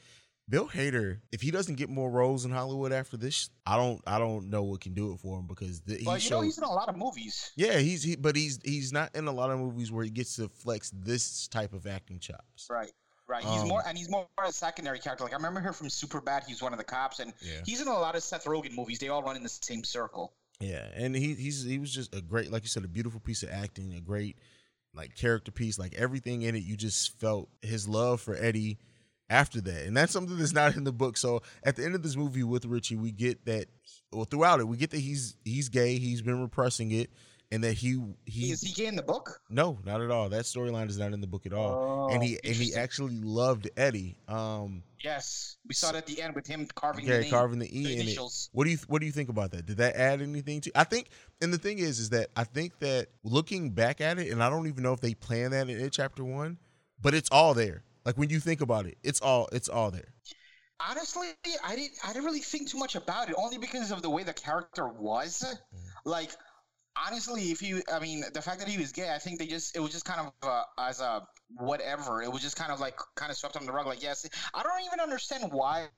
Bill 0.49 0.69
Hader, 0.69 1.21
if 1.33 1.41
he 1.41 1.51
doesn't 1.51 1.77
get 1.77 1.89
more 1.89 2.11
roles 2.11 2.45
in 2.45 2.51
Hollywood 2.51 2.93
after 2.93 3.17
this, 3.17 3.49
I 3.65 3.77
don't 3.77 4.03
I 4.07 4.19
don't 4.19 4.51
know 4.51 4.63
what 4.63 4.83
can 4.83 4.93
do 4.93 5.13
it 5.13 5.21
for 5.21 5.39
him 5.39 5.47
because 5.47 5.81
the, 5.81 5.97
he 5.97 6.05
But 6.05 6.23
you 6.23 6.31
know, 6.31 6.43
he's 6.43 6.59
in 6.59 6.65
a 6.65 6.71
lot 6.71 6.89
of 6.89 6.97
movies. 6.97 7.51
Yeah, 7.57 7.79
he's 7.79 8.03
he, 8.03 8.17
but 8.17 8.37
he's 8.37 8.59
he's 8.63 8.93
not 8.93 9.15
in 9.17 9.27
a 9.27 9.33
lot 9.33 9.51
of 9.51 9.59
movies 9.59 9.91
where 9.91 10.05
he 10.05 10.11
gets 10.11 10.37
to 10.37 10.49
flex 10.49 10.91
this 10.91 11.49
type 11.49 11.73
of 11.73 11.87
acting 11.87 12.19
chops. 12.19 12.67
Right. 12.69 12.93
Right. 13.27 13.43
He's 13.43 13.63
Um, 13.63 13.69
more 13.69 13.83
and 13.87 13.97
he's 13.97 14.11
more 14.11 14.27
a 14.45 14.53
secondary 14.53 14.99
character. 14.99 15.25
Like 15.25 15.33
I 15.33 15.37
remember 15.37 15.61
her 15.61 15.73
from 15.73 15.89
Superbad. 15.89 16.45
He's 16.45 16.61
one 16.61 16.75
of 16.75 16.79
the 16.79 16.85
cops, 16.85 17.21
and 17.21 17.33
Yeah. 17.41 17.63
he's 17.65 17.81
in 17.81 17.89
a 17.89 17.93
lot 17.93 18.15
of 18.15 18.23
Seth 18.23 18.45
Rogen 18.45 18.75
movies. 18.77 18.99
They 18.99 19.09
all 19.09 19.23
run 19.23 19.37
in 19.37 19.43
the 19.43 19.49
same 19.49 19.83
circle. 19.83 20.35
Yeah, 20.61 20.87
and 20.95 21.17
he 21.17 21.33
he's 21.35 21.65
he 21.65 21.79
was 21.79 21.91
just 21.91 22.15
a 22.15 22.21
great, 22.21 22.53
like 22.53 22.65
you 22.65 22.69
said, 22.69 22.85
a 22.85 22.89
beautiful 22.89 23.19
piece 23.19 23.43
of 23.43 23.49
acting, 23.49 23.95
a 23.95 24.01
great 24.01 24.37
like 24.93 25.17
character 25.17 25.51
piece, 25.51 25.79
like 25.79 25.95
everything 25.95 26.43
in 26.43 26.55
it. 26.55 26.65
You 26.65 26.77
just 26.77 27.19
felt 27.19 27.49
his 27.63 27.89
love 27.89 28.21
for 28.21 28.37
Eddie 28.37 28.79
after 29.31 29.61
that, 29.62 29.85
and 29.87 29.97
that's 29.97 30.12
something 30.12 30.37
that's 30.39 30.53
not 30.53 30.77
in 30.77 30.85
the 30.85 30.93
book. 30.93 31.16
So 31.16 31.43
at 31.62 31.77
the 31.77 31.85
end 31.85 31.95
of 31.95 32.03
this 32.03 32.16
movie 32.16 32.43
with 32.45 32.64
Richie, 32.66 32.97
we 32.97 33.11
get 33.11 33.45
that, 33.47 33.66
well, 34.12 34.25
throughout 34.25 34.61
it, 34.61 34.68
we 34.68 34.77
get 34.77 34.91
that 34.91 35.01
he's 35.01 35.37
he's 35.45 35.68
gay, 35.68 35.99
he's 35.99 36.22
been 36.22 36.41
repressing 36.43 36.91
it, 36.93 37.11
and 37.51 37.64
that 37.64 37.72
he 37.72 38.01
he 38.27 38.51
Is 38.53 38.61
he 38.61 38.72
gay 38.72 38.87
in 38.87 38.97
the 38.97 39.03
book? 39.03 39.41
no, 39.49 39.79
not 39.85 40.01
at 40.03 40.11
all. 40.11 40.29
That 40.29 40.45
storyline 40.45 40.89
is 40.89 40.99
not 40.99 41.12
in 41.12 41.20
the 41.20 41.27
book 41.27 41.47
at 41.47 41.53
all, 41.53 42.09
and 42.12 42.22
he 42.22 42.37
Oh, 42.37 42.41
and 42.49 42.55
he 42.57 42.75
actually 42.75 43.20
loved 43.22 43.70
Eddie. 43.77 44.18
Um, 44.29 44.83
Yes, 45.03 45.59
we 45.68 45.75
saw 45.75 45.91
it 45.91 45.97
at 45.97 46.07
the 46.07 46.22
end 46.22 46.35
with 46.35 46.47
him 46.47 46.66
carving 46.75 47.05
the 47.05 47.20
name, 47.20 47.31
carving 47.31 47.59
the 47.59 47.66
E 47.79 47.85
the 47.85 47.93
in 47.93 47.99
it. 47.99 48.03
initials. 48.05 48.49
What 48.53 48.64
do 48.64 48.70
you 48.70 48.79
what 48.89 49.01
do 49.01 49.07
you 49.07 49.12
think 49.12 49.29
about 49.29 49.51
that? 49.51 49.66
Did 49.66 49.77
that 49.77 49.97
add 49.97 50.22
anything 50.22 50.62
to? 50.62 50.72
I 50.75 50.85
think, 50.85 51.09
and 51.43 51.53
the 51.53 51.59
thing 51.59 51.79
is, 51.79 51.99
is 51.99 52.09
that 52.11 52.29
I 52.37 52.45
think 52.45 52.79
that 52.79 53.09
looking 53.22 53.70
back 53.70 54.01
at 54.01 54.18
it, 54.18 54.33
and 54.33 54.43
I 54.43 54.49
don't 54.49 54.66
even 54.66 54.83
know 54.83 54.95
if 54.95 55.01
they 55.01 55.12
planned 55.12 55.53
that 55.53 55.68
in 55.68 55.79
it, 55.79 55.93
chapter 55.93 56.25
one, 56.25 56.57
but 57.03 57.12
it's 57.14 57.29
all 57.31 57.53
there. 57.53 57.83
Like 58.05 58.17
when 58.19 58.31
you 58.31 58.41
think 58.41 58.61
about 58.61 58.87
it, 58.87 58.99
it's 59.03 59.21
all 59.21 59.49
it's 59.53 59.69
all 59.69 59.91
there. 59.91 60.09
Honestly, 60.81 61.29
I 61.65 61.77
didn't. 61.77 61.93
I 62.05 62.13
didn't 62.13 62.25
really 62.25 62.41
think 62.41 62.69
too 62.69 62.79
much 62.79 62.95
about 62.97 63.29
it, 63.31 63.37
only 63.39 63.59
because 63.59 63.91
of 63.91 64.03
the 64.03 64.11
way 64.11 64.23
the 64.23 64.35
character 64.35 64.89
was. 64.89 65.45
Like, 66.05 66.31
honestly, 67.07 67.51
if 67.51 67.63
you, 67.63 67.83
I 67.93 67.99
mean, 67.99 68.25
the 68.35 68.43
fact 68.43 68.59
that 68.59 68.69
he 68.69 68.79
was 68.79 68.93
gay, 68.93 69.13
I 69.15 69.19
think 69.19 69.39
they 69.39 69.47
just, 69.47 69.77
it 69.77 69.81
was 69.81 69.91
just 69.91 70.05
kind 70.05 70.21
of 70.21 70.33
uh, 70.43 70.63
as 70.79 71.01
a 71.01 71.27
whatever. 71.49 72.23
It 72.23 72.31
was 72.31 72.43
just 72.43 72.57
kind 72.57 72.73
of 72.73 72.81
like, 72.81 72.97
kind 73.15 73.31
of 73.31 73.37
swept 73.39 73.57
under 73.57 73.67
the 73.67 73.73
rug. 73.73 73.87
Like, 73.87 74.03
yes, 74.03 74.29
I 74.53 74.63
don't 74.63 74.85
even 74.85 75.01
understand 75.01 75.51
why 75.53 75.89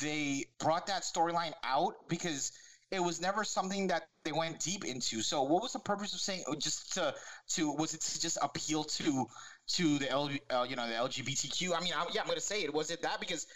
they 0.00 0.44
brought 0.58 0.86
that 0.86 1.02
storyline 1.02 1.52
out 1.64 1.94
because 2.08 2.52
it 2.90 3.00
was 3.00 3.20
never 3.20 3.44
something 3.44 3.86
that 3.88 4.08
they 4.24 4.32
went 4.32 4.58
deep 4.60 4.84
into. 4.84 5.22
So, 5.22 5.42
what 5.42 5.62
was 5.62 5.72
the 5.72 5.78
purpose 5.78 6.12
of 6.12 6.20
saying? 6.20 6.44
oh, 6.48 6.54
Just 6.56 6.94
to, 6.94 7.14
to 7.50 7.72
was 7.72 7.94
it 7.94 8.00
to 8.00 8.20
just 8.20 8.38
appeal 8.42 8.84
to, 8.84 9.26
to 9.74 9.98
the 9.98 10.10
L, 10.10 10.30
uh, 10.50 10.66
you 10.68 10.76
know, 10.76 10.86
the 10.86 10.94
LGBTQ? 10.94 11.76
I 11.76 11.80
mean, 11.80 11.92
I, 11.96 12.06
yeah, 12.12 12.22
I'm 12.22 12.28
gonna 12.28 12.40
say 12.40 12.62
it. 12.62 12.72
Was 12.72 12.90
it 12.90 13.02
that 13.02 13.20
because 13.20 13.46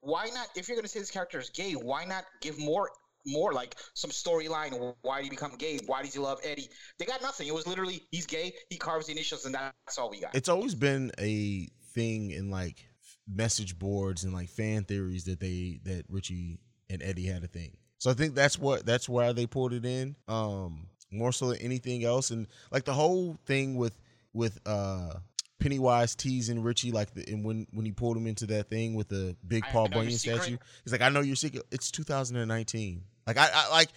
why 0.00 0.26
not? 0.34 0.48
If 0.56 0.68
you're 0.68 0.76
gonna 0.76 0.88
say 0.88 1.00
this 1.00 1.10
character 1.10 1.38
is 1.38 1.50
gay, 1.50 1.72
why 1.72 2.04
not 2.04 2.24
give 2.40 2.58
more? 2.58 2.90
More 3.28 3.52
like 3.52 3.74
some 3.94 4.10
storyline. 4.10 4.94
Why 5.02 5.16
did 5.16 5.24
he 5.24 5.30
become 5.30 5.56
gay? 5.58 5.80
Why 5.86 6.02
does 6.02 6.14
he 6.14 6.20
love 6.20 6.38
Eddie? 6.44 6.68
They 7.00 7.06
got 7.06 7.22
nothing. 7.22 7.48
It 7.48 7.54
was 7.54 7.66
literally 7.66 8.02
he's 8.12 8.24
gay. 8.24 8.52
He 8.70 8.76
carves 8.76 9.06
the 9.06 9.12
initials, 9.12 9.46
and 9.46 9.54
that's 9.54 9.98
all 9.98 10.10
we 10.10 10.20
got. 10.20 10.32
It's 10.32 10.48
always 10.48 10.76
been 10.76 11.10
a 11.18 11.68
thing 11.92 12.30
in 12.30 12.50
like 12.52 12.86
message 13.28 13.78
boards 13.78 14.22
and 14.22 14.32
like 14.32 14.48
fan 14.48 14.84
theories 14.84 15.24
that 15.24 15.40
they 15.40 15.80
that 15.84 16.04
Richie 16.08 16.60
and 16.88 17.02
Eddie 17.02 17.26
had 17.26 17.42
a 17.42 17.48
thing. 17.48 17.76
So 17.98 18.10
I 18.10 18.14
think 18.14 18.34
that's 18.34 18.58
what 18.58 18.86
that's 18.86 19.08
why 19.08 19.32
they 19.32 19.46
pulled 19.46 19.72
it 19.72 19.84
in. 19.84 20.14
Um 20.28 20.86
more 21.10 21.32
so 21.32 21.48
than 21.48 21.58
anything 21.58 22.04
else. 22.04 22.30
And 22.30 22.46
like 22.70 22.84
the 22.84 22.92
whole 22.92 23.36
thing 23.46 23.76
with 23.76 23.98
with 24.32 24.60
uh 24.66 25.14
Pennywise 25.58 26.14
teasing 26.14 26.62
Richie 26.62 26.92
like 26.92 27.14
the 27.14 27.24
and 27.32 27.44
when 27.44 27.66
when 27.72 27.86
he 27.86 27.92
pulled 27.92 28.16
him 28.16 28.26
into 28.26 28.46
that 28.46 28.68
thing 28.68 28.94
with 28.94 29.08
the 29.08 29.36
big 29.46 29.64
I 29.66 29.72
Paul 29.72 29.88
Bunyan 29.88 30.12
statue. 30.12 30.58
He's 30.84 30.92
like, 30.92 31.02
I 31.02 31.08
know 31.08 31.20
your 31.20 31.36
secret. 31.36 31.64
It's 31.70 31.90
2019. 31.90 33.02
Like 33.26 33.38
I, 33.38 33.48
I 33.52 33.70
like 33.70 33.88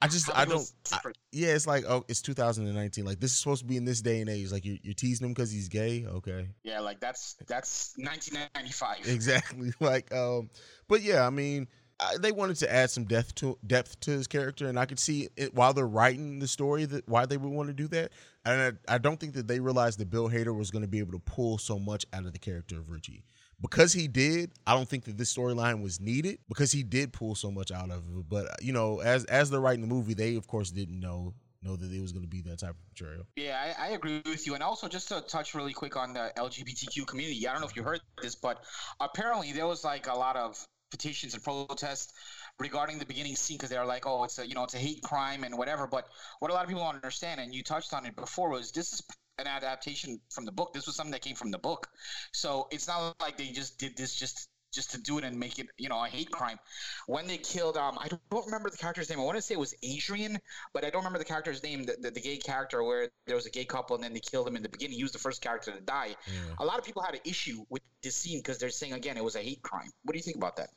I 0.00 0.06
just 0.06 0.30
How 0.30 0.42
I 0.42 0.44
don't. 0.44 0.70
I- 0.92 1.00
yeah, 1.32 1.48
it's 1.48 1.66
like 1.66 1.84
oh, 1.88 2.04
it's 2.08 2.22
2019. 2.22 3.04
Like 3.04 3.18
this 3.18 3.32
is 3.32 3.38
supposed 3.38 3.62
to 3.62 3.66
be 3.66 3.76
in 3.76 3.84
this 3.84 4.00
day 4.00 4.20
and 4.20 4.30
age. 4.30 4.52
Like 4.52 4.64
you're, 4.64 4.78
you're 4.82 4.94
teasing 4.94 5.26
him 5.26 5.32
because 5.32 5.50
he's 5.50 5.68
gay. 5.68 6.06
Okay, 6.06 6.48
yeah, 6.62 6.80
like 6.80 7.00
that's 7.00 7.34
that's 7.46 7.94
1995. 7.96 8.98
exactly. 9.12 9.72
Like 9.80 10.12
um, 10.14 10.50
but 10.88 11.02
yeah, 11.02 11.26
I 11.26 11.30
mean, 11.30 11.68
I, 12.00 12.16
they 12.18 12.32
wanted 12.32 12.56
to 12.58 12.72
add 12.72 12.90
some 12.90 13.04
depth 13.04 13.34
to 13.36 13.58
depth 13.66 13.98
to 14.00 14.12
his 14.12 14.26
character, 14.26 14.68
and 14.68 14.78
I 14.78 14.86
could 14.86 14.98
see 14.98 15.28
it 15.36 15.54
while 15.54 15.72
they're 15.72 15.86
writing 15.86 16.38
the 16.38 16.48
story 16.48 16.84
that 16.84 17.08
why 17.08 17.26
they 17.26 17.36
would 17.36 17.50
want 17.50 17.68
to 17.68 17.74
do 17.74 17.88
that. 17.88 18.12
And 18.48 18.78
I, 18.88 18.94
I 18.94 18.98
don't 18.98 19.20
think 19.20 19.34
that 19.34 19.46
they 19.46 19.60
realized 19.60 19.98
that 19.98 20.10
Bill 20.10 20.28
Hader 20.28 20.56
was 20.56 20.70
going 20.70 20.82
to 20.82 20.88
be 20.88 21.00
able 21.00 21.12
to 21.12 21.18
pull 21.18 21.58
so 21.58 21.78
much 21.78 22.06
out 22.12 22.24
of 22.24 22.32
the 22.32 22.38
character 22.38 22.76
of 22.76 22.90
Richie. 22.90 23.24
Because 23.60 23.92
he 23.92 24.06
did, 24.06 24.52
I 24.66 24.74
don't 24.74 24.88
think 24.88 25.04
that 25.04 25.18
this 25.18 25.34
storyline 25.34 25.82
was 25.82 26.00
needed 26.00 26.38
because 26.48 26.70
he 26.70 26.82
did 26.84 27.12
pull 27.12 27.34
so 27.34 27.50
much 27.50 27.72
out 27.72 27.90
of 27.90 28.04
it. 28.04 28.28
But 28.28 28.46
you 28.62 28.72
know, 28.72 29.00
as 29.00 29.24
as 29.24 29.50
they're 29.50 29.60
writing 29.60 29.80
the 29.80 29.92
movie, 29.92 30.14
they 30.14 30.36
of 30.36 30.46
course 30.46 30.70
didn't 30.70 30.98
know 30.98 31.34
know 31.62 31.74
that 31.74 31.92
it 31.92 32.00
was 32.00 32.12
going 32.12 32.22
to 32.22 32.28
be 32.28 32.40
that 32.42 32.60
type 32.60 32.70
of 32.70 32.76
material. 32.88 33.26
Yeah, 33.36 33.74
I, 33.78 33.88
I 33.88 33.90
agree 33.90 34.22
with 34.24 34.46
you. 34.46 34.54
And 34.54 34.62
also, 34.62 34.86
just 34.88 35.08
to 35.08 35.20
touch 35.22 35.54
really 35.54 35.72
quick 35.72 35.96
on 35.96 36.12
the 36.12 36.30
LGBTQ 36.36 37.06
community, 37.06 37.48
I 37.48 37.52
don't 37.52 37.60
know 37.60 37.66
if 37.66 37.76
you 37.76 37.82
heard 37.82 38.00
this, 38.22 38.36
but 38.36 38.62
apparently 39.00 39.52
there 39.52 39.66
was 39.66 39.82
like 39.82 40.06
a 40.06 40.14
lot 40.14 40.36
of 40.36 40.64
petitions 40.90 41.34
and 41.34 41.42
protests 41.42 42.12
regarding 42.58 42.98
the 42.98 43.06
beginning 43.06 43.36
scene 43.36 43.56
because 43.56 43.70
they're 43.70 43.86
like, 43.86 44.06
oh, 44.06 44.24
it's 44.24 44.38
a 44.38 44.46
you 44.46 44.54
know 44.54 44.64
it's 44.64 44.74
a 44.74 44.78
hate 44.78 45.02
crime 45.02 45.44
and 45.44 45.56
whatever. 45.56 45.86
But 45.86 46.06
what 46.40 46.50
a 46.50 46.54
lot 46.54 46.62
of 46.62 46.68
people 46.68 46.82
don't 46.84 46.94
understand, 46.94 47.40
and 47.40 47.54
you 47.54 47.62
touched 47.62 47.92
on 47.92 48.06
it 48.06 48.16
before, 48.16 48.50
was 48.50 48.72
this 48.72 48.92
is 48.92 49.02
an 49.38 49.46
adaptation 49.46 50.20
from 50.30 50.44
the 50.44 50.52
book. 50.52 50.72
This 50.72 50.86
was 50.86 50.96
something 50.96 51.12
that 51.12 51.22
came 51.22 51.36
from 51.36 51.50
the 51.50 51.58
book, 51.58 51.88
so 52.32 52.68
it's 52.70 52.88
not 52.88 53.14
like 53.20 53.36
they 53.36 53.48
just 53.48 53.78
did 53.78 53.96
this 53.96 54.14
just 54.14 54.48
just 54.70 54.90
to 54.90 55.00
do 55.00 55.16
it 55.16 55.24
and 55.24 55.38
make 55.38 55.58
it 55.58 55.66
you 55.78 55.88
know 55.88 56.02
a 56.04 56.08
hate 56.08 56.30
crime. 56.30 56.58
When 57.06 57.26
they 57.26 57.38
killed, 57.38 57.76
um, 57.76 57.98
I 57.98 58.08
don't 58.30 58.44
remember 58.44 58.70
the 58.70 58.76
character's 58.76 59.08
name. 59.08 59.20
I 59.20 59.22
want 59.22 59.36
to 59.36 59.42
say 59.42 59.54
it 59.54 59.60
was 59.60 59.74
Adrian, 59.82 60.38
but 60.74 60.84
I 60.84 60.90
don't 60.90 61.00
remember 61.00 61.18
the 61.18 61.24
character's 61.24 61.62
name. 61.62 61.84
The, 61.84 61.96
the, 62.00 62.10
the 62.10 62.20
gay 62.20 62.36
character 62.36 62.82
where 62.82 63.08
there 63.26 63.36
was 63.36 63.46
a 63.46 63.50
gay 63.50 63.64
couple 63.64 63.96
and 63.96 64.04
then 64.04 64.12
they 64.12 64.20
killed 64.20 64.46
him 64.46 64.56
in 64.56 64.62
the 64.62 64.68
beginning. 64.68 64.96
He 64.96 65.02
was 65.02 65.12
the 65.12 65.18
first 65.18 65.40
character 65.40 65.72
to 65.72 65.80
die. 65.80 66.16
Yeah. 66.26 66.54
A 66.58 66.64
lot 66.64 66.78
of 66.78 66.84
people 66.84 67.02
had 67.02 67.14
an 67.14 67.20
issue 67.24 67.64
with 67.70 67.82
this 68.02 68.16
scene 68.16 68.40
because 68.40 68.58
they're 68.58 68.70
saying 68.70 68.92
again 68.92 69.16
it 69.16 69.24
was 69.24 69.36
a 69.36 69.42
hate 69.42 69.62
crime. 69.62 69.90
What 70.04 70.12
do 70.12 70.18
you 70.18 70.22
think 70.24 70.36
about 70.36 70.56
that? 70.56 70.70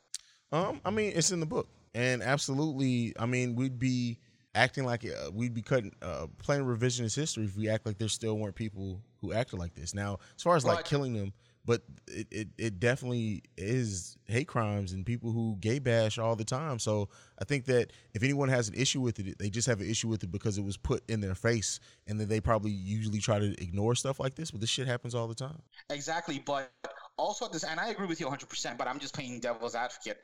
Um, 0.52 0.82
I 0.84 0.90
mean, 0.90 1.14
it's 1.16 1.32
in 1.32 1.40
the 1.40 1.46
book, 1.46 1.68
and 1.96 2.22
absolutely, 2.22 3.14
I 3.18 3.26
mean, 3.26 3.56
we'd 3.56 3.80
be 3.80 4.18
acting 4.54 4.86
like 4.86 5.06
uh, 5.06 5.32
we'd 5.32 5.54
be 5.54 5.62
cutting, 5.62 5.94
uh, 6.02 6.28
playing 6.38 6.66
revisionist 6.66 7.16
history 7.16 7.46
if 7.46 7.56
we 7.56 7.70
act 7.70 7.86
like 7.86 7.98
there 7.98 8.10
still 8.10 8.38
weren't 8.38 8.56
people 8.56 9.00
who 9.22 9.32
acted 9.34 9.60
like 9.60 9.74
this. 9.76 9.94
Now, 9.94 10.20
as 10.36 10.44
far 10.44 10.56
as 10.56 10.66
like 10.66 10.80
But- 10.80 10.86
killing 10.86 11.14
them, 11.14 11.32
but 11.64 11.84
it, 12.08 12.28
it 12.32 12.48
it 12.58 12.80
definitely 12.80 13.44
is 13.56 14.18
hate 14.26 14.48
crimes 14.48 14.92
and 14.94 15.06
people 15.06 15.32
who 15.32 15.56
gay 15.62 15.80
bash 15.80 16.18
all 16.18 16.36
the 16.36 16.44
time. 16.44 16.80
So 16.80 17.08
I 17.40 17.46
think 17.46 17.66
that 17.66 17.94
if 18.14 18.24
anyone 18.24 18.50
has 18.50 18.68
an 18.68 18.74
issue 18.74 19.00
with 19.00 19.20
it, 19.20 19.38
they 19.40 19.50
just 19.50 19.68
have 19.68 19.80
an 19.80 19.90
issue 19.90 20.08
with 20.10 20.24
it 20.24 20.32
because 20.32 20.58
it 20.58 20.66
was 20.66 20.76
put 20.76 21.04
in 21.10 21.22
their 21.22 21.36
face, 21.36 21.80
and 22.08 22.20
then 22.20 22.28
they 22.28 22.42
probably 22.42 22.72
usually 22.72 23.20
try 23.20 23.40
to 23.40 23.52
ignore 23.62 23.96
stuff 23.96 24.20
like 24.20 24.36
this. 24.36 24.52
But 24.52 24.60
this 24.60 24.70
shit 24.72 24.88
happens 24.88 25.16
all 25.16 25.28
the 25.28 25.36
time. 25.36 25.62
Exactly, 25.92 26.40
but 26.46 26.72
also 27.18 27.48
this, 27.48 27.64
and 27.64 27.80
I 27.80 27.90
agree 27.90 28.08
with 28.08 28.20
you 28.20 28.26
100. 28.26 28.48
percent 28.48 28.78
But 28.78 28.88
I'm 28.88 29.00
just 29.00 29.14
playing 29.14 29.40
devil's 29.40 29.76
advocate. 29.76 30.20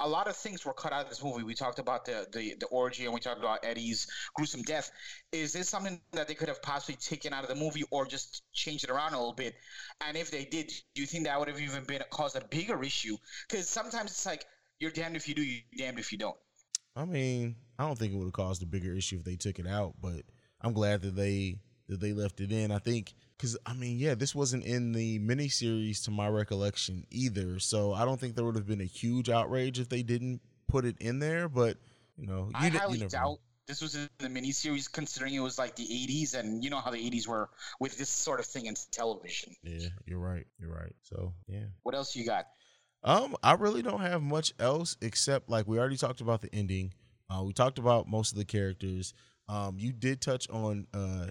A 0.00 0.08
lot 0.08 0.28
of 0.28 0.36
things 0.36 0.64
were 0.64 0.72
cut 0.72 0.92
out 0.92 1.04
of 1.04 1.10
this 1.10 1.22
movie. 1.22 1.42
We 1.42 1.54
talked 1.54 1.78
about 1.78 2.04
the 2.04 2.26
the, 2.32 2.54
the 2.60 2.66
orgy, 2.66 3.04
and 3.04 3.14
we 3.14 3.20
talked 3.20 3.40
about 3.40 3.64
Eddie's 3.64 4.06
gruesome 4.34 4.62
death. 4.62 4.90
Is 5.32 5.52
this 5.52 5.68
something 5.68 6.00
that 6.12 6.28
they 6.28 6.34
could 6.34 6.48
have 6.48 6.62
possibly 6.62 6.96
taken 6.96 7.32
out 7.32 7.42
of 7.42 7.48
the 7.48 7.56
movie, 7.56 7.84
or 7.90 8.06
just 8.06 8.42
changed 8.52 8.84
it 8.84 8.90
around 8.90 9.14
a 9.14 9.18
little 9.18 9.34
bit? 9.34 9.54
And 10.06 10.16
if 10.16 10.30
they 10.30 10.44
did, 10.44 10.72
do 10.94 11.00
you 11.00 11.06
think 11.06 11.24
that 11.24 11.38
would 11.38 11.48
have 11.48 11.60
even 11.60 11.84
been 11.84 12.02
caused 12.10 12.36
a 12.36 12.44
bigger 12.44 12.82
issue? 12.82 13.16
Because 13.48 13.68
sometimes 13.68 14.10
it's 14.10 14.26
like 14.26 14.44
you're 14.78 14.90
damned 14.90 15.16
if 15.16 15.28
you 15.28 15.34
do, 15.34 15.42
you're 15.42 15.62
damned 15.76 15.98
if 15.98 16.12
you 16.12 16.18
don't. 16.18 16.36
I 16.96 17.04
mean, 17.04 17.56
I 17.78 17.86
don't 17.86 17.98
think 17.98 18.12
it 18.12 18.16
would 18.16 18.24
have 18.24 18.32
caused 18.32 18.62
a 18.62 18.66
bigger 18.66 18.92
issue 18.92 19.16
if 19.16 19.24
they 19.24 19.36
took 19.36 19.58
it 19.58 19.66
out, 19.66 19.94
but 20.00 20.22
I'm 20.60 20.72
glad 20.72 21.02
that 21.02 21.14
they 21.14 21.60
that 21.88 22.00
they 22.00 22.12
left 22.12 22.40
it 22.40 22.52
in. 22.52 22.70
I 22.70 22.78
think 22.78 23.14
because 23.38 23.56
I 23.64 23.72
mean, 23.72 23.98
yeah, 23.98 24.14
this 24.14 24.34
wasn't 24.34 24.64
in 24.64 24.92
the 24.92 25.20
miniseries 25.20 26.04
to 26.04 26.10
my 26.10 26.28
recollection 26.28 27.06
either, 27.10 27.60
so 27.60 27.92
I 27.92 28.04
don't 28.04 28.18
think 28.18 28.34
there 28.34 28.44
would 28.44 28.56
have 28.56 28.66
been 28.66 28.80
a 28.80 28.84
huge 28.84 29.30
outrage 29.30 29.78
if 29.78 29.88
they 29.88 30.02
didn't 30.02 30.40
put 30.66 30.84
it 30.84 30.96
in 30.98 31.20
there. 31.20 31.48
But 31.48 31.76
you 32.16 32.26
know, 32.26 32.48
you, 32.50 32.56
I 32.56 32.70
d- 32.70 32.78
highly 32.78 32.98
doubt 32.98 33.12
know. 33.12 33.38
this 33.68 33.80
was 33.80 33.94
in 33.94 34.08
the 34.18 34.26
miniseries, 34.26 34.90
considering 34.90 35.34
it 35.34 35.40
was 35.40 35.56
like 35.56 35.76
the 35.76 35.86
80s, 35.86 36.34
and 36.34 36.64
you 36.64 36.70
know 36.70 36.80
how 36.80 36.90
the 36.90 36.98
80s 36.98 37.28
were 37.28 37.48
with 37.78 37.96
this 37.96 38.10
sort 38.10 38.40
of 38.40 38.46
thing 38.46 38.66
in 38.66 38.74
television. 38.90 39.54
Yeah, 39.62 39.88
you're 40.04 40.18
right. 40.18 40.46
You're 40.58 40.74
right. 40.74 40.94
So 41.02 41.32
yeah. 41.46 41.66
What 41.84 41.94
else 41.94 42.16
you 42.16 42.26
got? 42.26 42.46
Um, 43.04 43.36
I 43.44 43.52
really 43.52 43.82
don't 43.82 44.00
have 44.00 44.20
much 44.20 44.52
else 44.58 44.96
except 45.00 45.48
like 45.48 45.68
we 45.68 45.78
already 45.78 45.96
talked 45.96 46.20
about 46.20 46.42
the 46.42 46.52
ending. 46.52 46.92
Uh, 47.30 47.44
we 47.44 47.52
talked 47.52 47.78
about 47.78 48.08
most 48.08 48.32
of 48.32 48.38
the 48.38 48.44
characters. 48.44 49.14
Um, 49.48 49.76
you 49.78 49.92
did 49.92 50.20
touch 50.20 50.50
on 50.50 50.88
uh 50.92 51.28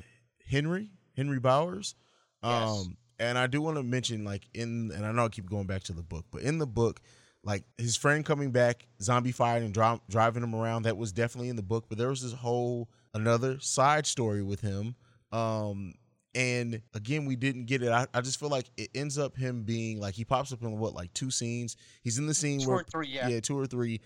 Henry 0.49 0.91
Henry 1.17 1.39
Bowers. 1.39 1.95
Um, 2.43 2.51
Yes. 2.53 2.87
and 3.19 3.37
I 3.37 3.47
do 3.47 3.61
want 3.61 3.75
to 3.77 3.83
mention 3.83 4.23
like 4.23 4.47
in 4.53 4.91
and 4.95 5.05
I 5.05 5.11
know 5.11 5.25
I 5.25 5.29
keep 5.29 5.49
going 5.49 5.65
back 5.67 5.83
to 5.85 5.93
the 5.93 6.03
book, 6.03 6.25
but 6.31 6.43
in 6.43 6.59
the 6.59 6.67
book, 6.67 7.01
like 7.43 7.63
his 7.77 7.97
friend 7.97 8.23
coming 8.25 8.51
back, 8.51 8.87
zombie 9.01 9.31
fired 9.31 9.63
and 9.63 9.73
dri- 9.73 9.99
driving 10.09 10.43
him 10.43 10.53
around, 10.55 10.83
that 10.83 10.95
was 10.97 11.11
definitely 11.11 11.49
in 11.49 11.55
the 11.55 11.63
book. 11.63 11.85
But 11.89 11.97
there 11.97 12.09
was 12.09 12.21
this 12.21 12.33
whole 12.33 12.89
another 13.13 13.59
side 13.59 14.05
story 14.05 14.43
with 14.43 14.61
him. 14.61 14.95
Um, 15.31 15.95
and 16.35 16.81
again, 16.93 17.25
we 17.25 17.35
didn't 17.35 17.65
get 17.65 17.81
it. 17.81 17.89
I, 17.91 18.05
I 18.13 18.21
just 18.21 18.39
feel 18.39 18.49
like 18.49 18.69
it 18.77 18.89
ends 18.93 19.17
up 19.17 19.35
him 19.35 19.63
being 19.63 19.99
like 19.99 20.13
he 20.13 20.23
pops 20.23 20.53
up 20.53 20.61
in 20.61 20.77
what 20.77 20.93
like 20.93 21.11
two 21.13 21.31
scenes. 21.31 21.75
He's 22.03 22.19
in 22.19 22.27
the 22.27 22.33
scene 22.33 22.59
Two 22.59 22.67
where 22.69 22.77
or 22.79 22.83
three, 22.83 23.07
yeah. 23.07 23.27
yeah, 23.27 23.39
two 23.39 23.57
or 23.57 23.65
three. 23.65 24.01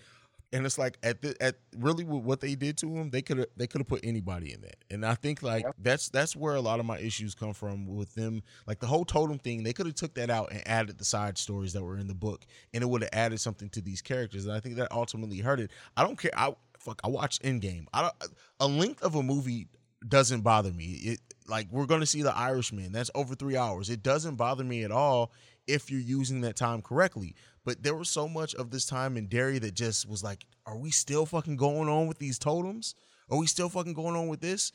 And 0.52 0.66
it's 0.66 0.76
like 0.76 0.98
at 1.02 1.22
the 1.22 1.34
at 1.42 1.56
really 1.78 2.04
with 2.04 2.24
what 2.24 2.40
they 2.40 2.54
did 2.54 2.76
to 2.78 2.94
him, 2.94 3.10
they 3.10 3.22
could 3.22 3.38
have 3.38 3.46
they 3.56 3.66
could 3.66 3.80
have 3.80 3.88
put 3.88 4.00
anybody 4.04 4.52
in 4.52 4.60
that. 4.62 4.76
And 4.90 5.04
I 5.06 5.14
think 5.14 5.42
like 5.42 5.64
Yep. 5.64 5.74
that's 5.78 6.08
that's 6.10 6.36
where 6.36 6.54
a 6.54 6.60
lot 6.60 6.78
of 6.78 6.86
my 6.86 6.98
issues 6.98 7.34
come 7.34 7.54
from 7.54 7.86
with 7.86 8.14
them. 8.14 8.42
Like 8.66 8.80
the 8.80 8.86
whole 8.86 9.04
totem 9.04 9.38
thing, 9.38 9.62
they 9.62 9.72
could 9.72 9.86
have 9.86 9.94
took 9.94 10.14
that 10.14 10.28
out 10.30 10.52
and 10.52 10.66
added 10.68 10.98
the 10.98 11.04
side 11.04 11.38
stories 11.38 11.72
that 11.72 11.82
were 11.82 11.96
in 11.96 12.06
the 12.06 12.14
book, 12.14 12.44
and 12.74 12.82
it 12.82 12.86
would 12.86 13.02
have 13.02 13.10
added 13.12 13.40
something 13.40 13.68
to 13.70 13.80
these 13.80 14.02
characters. 14.02 14.44
And 14.44 14.54
I 14.54 14.60
think 14.60 14.76
that 14.76 14.92
ultimately 14.92 15.38
hurt 15.38 15.60
it. 15.60 15.70
I 15.96 16.02
don't 16.04 16.18
care. 16.18 16.32
I 16.36 16.54
fuck. 16.78 17.00
I 17.02 17.08
watched 17.08 17.42
Endgame. 17.42 17.86
I 17.94 18.02
don't, 18.02 18.14
a 18.60 18.66
length 18.68 19.02
of 19.02 19.14
a 19.14 19.22
movie 19.22 19.68
doesn't 20.06 20.42
bother 20.42 20.72
me. 20.72 20.84
It 21.02 21.20
like 21.48 21.68
we're 21.70 21.86
gonna 21.86 22.06
see 22.06 22.22
the 22.22 22.36
Irishman. 22.36 22.92
That's 22.92 23.10
over 23.14 23.34
three 23.34 23.56
hours. 23.56 23.90
It 23.90 24.02
doesn't 24.02 24.36
bother 24.36 24.64
me 24.64 24.84
at 24.84 24.90
all 24.90 25.32
if 25.66 25.90
you're 25.90 26.00
using 26.00 26.40
that 26.42 26.56
time 26.56 26.82
correctly. 26.82 27.34
But 27.64 27.82
there 27.82 27.94
was 27.94 28.08
so 28.08 28.28
much 28.28 28.54
of 28.54 28.70
this 28.70 28.86
time 28.86 29.16
in 29.16 29.28
Derry 29.28 29.58
that 29.60 29.74
just 29.74 30.08
was 30.08 30.24
like, 30.24 30.44
are 30.66 30.76
we 30.76 30.90
still 30.90 31.26
fucking 31.26 31.56
going 31.56 31.88
on 31.88 32.08
with 32.08 32.18
these 32.18 32.38
totems? 32.38 32.94
Are 33.30 33.38
we 33.38 33.46
still 33.46 33.68
fucking 33.68 33.94
going 33.94 34.16
on 34.16 34.28
with 34.28 34.40
this? 34.40 34.72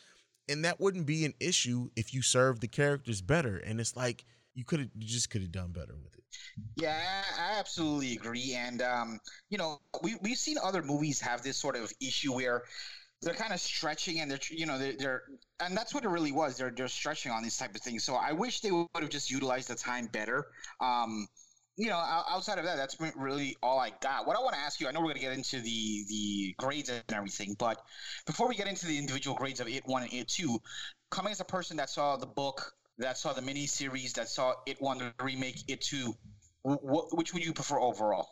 And 0.49 0.63
that 0.63 0.79
wouldn't 0.79 1.05
be 1.05 1.25
an 1.25 1.33
issue 1.41 1.89
if 1.97 2.13
you 2.13 2.21
served 2.21 2.61
the 2.61 2.67
characters 2.67 3.21
better. 3.21 3.57
And 3.57 3.81
it's 3.81 3.97
like 3.97 4.23
you 4.55 4.63
could 4.63 4.79
have, 4.79 4.89
you 4.95 5.07
just 5.07 5.29
could 5.29 5.41
have 5.41 5.51
done 5.51 5.71
better 5.71 5.95
with 6.01 6.15
it. 6.17 6.23
Yeah, 6.75 7.23
I 7.39 7.59
absolutely 7.59 8.13
agree. 8.13 8.53
And 8.53 8.81
um, 8.81 9.19
you 9.49 9.57
know, 9.57 9.79
we 10.01 10.15
we've 10.21 10.37
seen 10.37 10.57
other 10.63 10.81
movies 10.81 11.19
have 11.21 11.43
this 11.43 11.57
sort 11.57 11.75
of 11.75 11.91
issue 12.01 12.33
where 12.33 12.63
they're 13.21 13.33
kind 13.33 13.53
of 13.53 13.59
stretching 13.59 14.19
and 14.19 14.29
they're 14.29 14.39
you 14.49 14.65
know 14.65 14.77
they're, 14.77 14.93
they're 14.97 15.23
and 15.59 15.75
that's 15.75 15.93
what 15.93 16.03
it 16.03 16.09
really 16.09 16.31
was. 16.31 16.57
They're 16.57 16.71
they're 16.75 16.87
stretching 16.87 17.31
on 17.31 17.43
these 17.43 17.57
type 17.57 17.73
of 17.75 17.81
things. 17.81 18.03
So 18.03 18.15
I 18.15 18.31
wish 18.31 18.61
they 18.61 18.71
would 18.71 18.87
have 18.95 19.09
just 19.09 19.31
utilized 19.31 19.69
the 19.69 19.75
time 19.75 20.07
better. 20.07 20.45
Um, 20.81 21.27
you 21.77 21.89
know, 21.89 21.97
outside 21.97 22.57
of 22.57 22.65
that, 22.65 22.75
that's 22.75 22.97
really 23.15 23.55
all 23.61 23.79
I 23.79 23.91
got. 24.01 24.25
What 24.25 24.35
I 24.35 24.39
want 24.39 24.55
to 24.55 24.59
ask 24.59 24.81
you, 24.81 24.87
I 24.87 24.91
know 24.91 24.99
we're 24.99 25.13
going 25.13 25.17
to 25.17 25.21
get 25.21 25.33
into 25.33 25.61
the 25.61 26.05
the 26.09 26.55
grades 26.57 26.89
and 26.89 27.03
everything, 27.13 27.55
but 27.57 27.79
before 28.25 28.47
we 28.47 28.55
get 28.55 28.67
into 28.67 28.87
the 28.87 28.97
individual 28.97 29.35
grades 29.35 29.59
of 29.59 29.67
it 29.67 29.83
one 29.85 30.03
and 30.03 30.13
it 30.13 30.27
two, 30.27 30.59
coming 31.11 31.31
as 31.31 31.39
a 31.39 31.45
person 31.45 31.77
that 31.77 31.89
saw 31.89 32.17
the 32.17 32.25
book, 32.25 32.73
that 32.97 33.17
saw 33.17 33.31
the 33.33 33.43
mini 33.43 33.67
series, 33.67 34.13
that 34.13 34.27
saw 34.27 34.53
it 34.65 34.77
one, 34.79 34.97
the 34.97 35.13
remake, 35.23 35.63
it 35.67 35.81
two, 35.81 36.15
wh- 36.67 36.81
wh- 36.81 37.13
which 37.13 37.33
would 37.33 37.45
you 37.45 37.53
prefer 37.53 37.79
overall? 37.79 38.27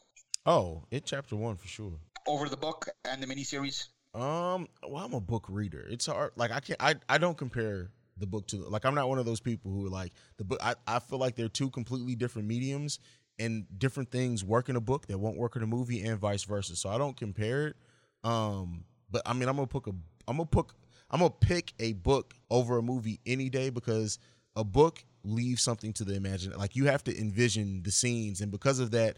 Oh, 0.47 0.85
it 0.89 1.05
chapter 1.05 1.35
one 1.35 1.55
for 1.55 1.67
sure. 1.67 1.93
Over 2.27 2.49
the 2.49 2.57
book 2.57 2.89
and 3.03 3.21
the 3.21 3.27
mini 3.27 3.43
series? 3.43 3.89
Um, 4.15 4.69
well, 4.87 5.03
I'm 5.03 5.13
a 5.13 5.19
book 5.19 5.45
reader. 5.49 5.85
It's 5.89 6.05
hard. 6.05 6.31
Like 6.37 6.51
I 6.51 6.61
can't. 6.61 6.81
I 6.81 6.95
I 7.09 7.17
don't 7.17 7.37
compare 7.37 7.89
the 8.17 8.25
book 8.25 8.47
to 8.47 8.57
like 8.69 8.85
I'm 8.85 8.95
not 8.95 9.09
one 9.09 9.19
of 9.19 9.25
those 9.25 9.41
people 9.41 9.71
who 9.71 9.87
are 9.87 9.89
like 9.89 10.13
the 10.37 10.45
book. 10.45 10.59
I 10.63 10.75
I 10.87 10.99
feel 10.99 11.19
like 11.19 11.35
they're 11.35 11.49
two 11.49 11.69
completely 11.69 12.15
different 12.15 12.47
mediums 12.47 12.99
and 13.39 13.65
different 13.77 14.09
things 14.11 14.43
work 14.43 14.69
in 14.69 14.77
a 14.77 14.81
book 14.81 15.07
that 15.07 15.17
won't 15.17 15.37
work 15.37 15.57
in 15.57 15.63
a 15.63 15.67
movie 15.67 16.01
and 16.01 16.17
vice 16.17 16.45
versa. 16.45 16.77
So 16.77 16.89
I 16.89 16.97
don't 16.97 17.17
compare 17.17 17.67
it. 17.67 17.75
Um, 18.23 18.85
but 19.11 19.21
I 19.25 19.33
mean, 19.33 19.49
I'm 19.49 19.55
gonna 19.55 19.67
pick 19.67 19.87
a. 19.87 19.91
I'm 20.27 20.37
gonna 20.37 20.45
pick. 20.45 20.65
I'm 21.11 21.19
gonna 21.19 21.29
pick 21.29 21.73
a 21.79 21.91
book 21.93 22.33
over 22.49 22.77
a 22.77 22.81
movie 22.81 23.19
any 23.25 23.49
day 23.49 23.69
because 23.69 24.17
a 24.55 24.63
book 24.63 25.03
leaves 25.25 25.61
something 25.61 25.91
to 25.91 26.05
the 26.05 26.15
imagination. 26.15 26.57
Like 26.57 26.77
you 26.77 26.85
have 26.85 27.03
to 27.03 27.19
envision 27.19 27.83
the 27.83 27.91
scenes, 27.91 28.39
and 28.39 28.49
because 28.49 28.79
of 28.79 28.91
that, 28.91 29.17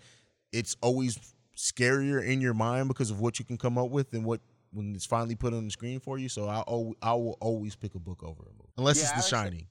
it's 0.51 0.75
always 0.81 1.19
scarier 1.55 2.25
in 2.25 2.41
your 2.41 2.55
mind 2.55 2.87
because 2.87 3.11
of 3.11 3.19
what 3.19 3.37
you 3.37 3.45
can 3.45 3.57
come 3.57 3.77
up 3.77 3.89
with 3.91 4.13
and 4.13 4.25
what 4.25 4.41
when 4.71 4.93
it's 4.95 5.05
finally 5.05 5.35
put 5.35 5.53
on 5.53 5.65
the 5.65 5.71
screen 5.71 5.99
for 5.99 6.17
you. 6.17 6.29
So 6.29 6.47
I 6.47 6.63
I 7.01 7.13
will 7.13 7.37
always 7.41 7.75
pick 7.75 7.95
a 7.95 7.99
book 7.99 8.23
over 8.23 8.43
a 8.43 8.53
movie 8.53 8.73
unless 8.77 8.97
Yeah, 8.97 9.03
it's 9.03 9.29
The 9.29 9.35
Shining. 9.35 9.67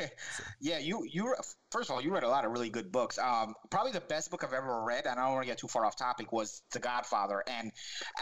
yeah, 0.60 0.78
you 0.78 1.04
you 1.10 1.34
first 1.70 1.90
of 1.90 1.96
all 1.96 2.02
you 2.02 2.12
read 2.12 2.22
a 2.22 2.28
lot 2.28 2.44
of 2.44 2.52
really 2.52 2.70
good 2.70 2.90
books. 2.92 3.18
Um, 3.18 3.54
probably 3.70 3.92
the 3.92 4.00
best 4.00 4.30
book 4.30 4.44
I've 4.44 4.52
ever 4.52 4.82
read, 4.82 5.06
and 5.06 5.18
I 5.18 5.24
don't 5.24 5.34
want 5.34 5.44
to 5.44 5.50
get 5.50 5.58
too 5.58 5.68
far 5.68 5.84
off 5.84 5.96
topic, 5.96 6.32
was 6.32 6.62
The 6.72 6.78
Godfather. 6.78 7.42
And 7.46 7.72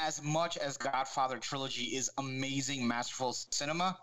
as 0.01 0.23
much 0.23 0.57
as 0.57 0.77
Godfather 0.77 1.39
trilogy 1.39 1.97
is 1.97 2.11
amazing, 2.19 2.87
masterful 2.87 3.33
cinema, 3.33 3.97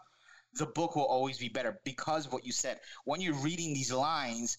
the 0.53 0.65
book 0.65 0.95
will 0.95 1.05
always 1.05 1.37
be 1.37 1.49
better 1.49 1.79
because 1.85 2.25
of 2.25 2.33
what 2.33 2.45
you 2.45 2.51
said. 2.51 2.79
When 3.05 3.21
you're 3.21 3.35
reading 3.35 3.73
these 3.73 3.91
lines, 3.91 4.57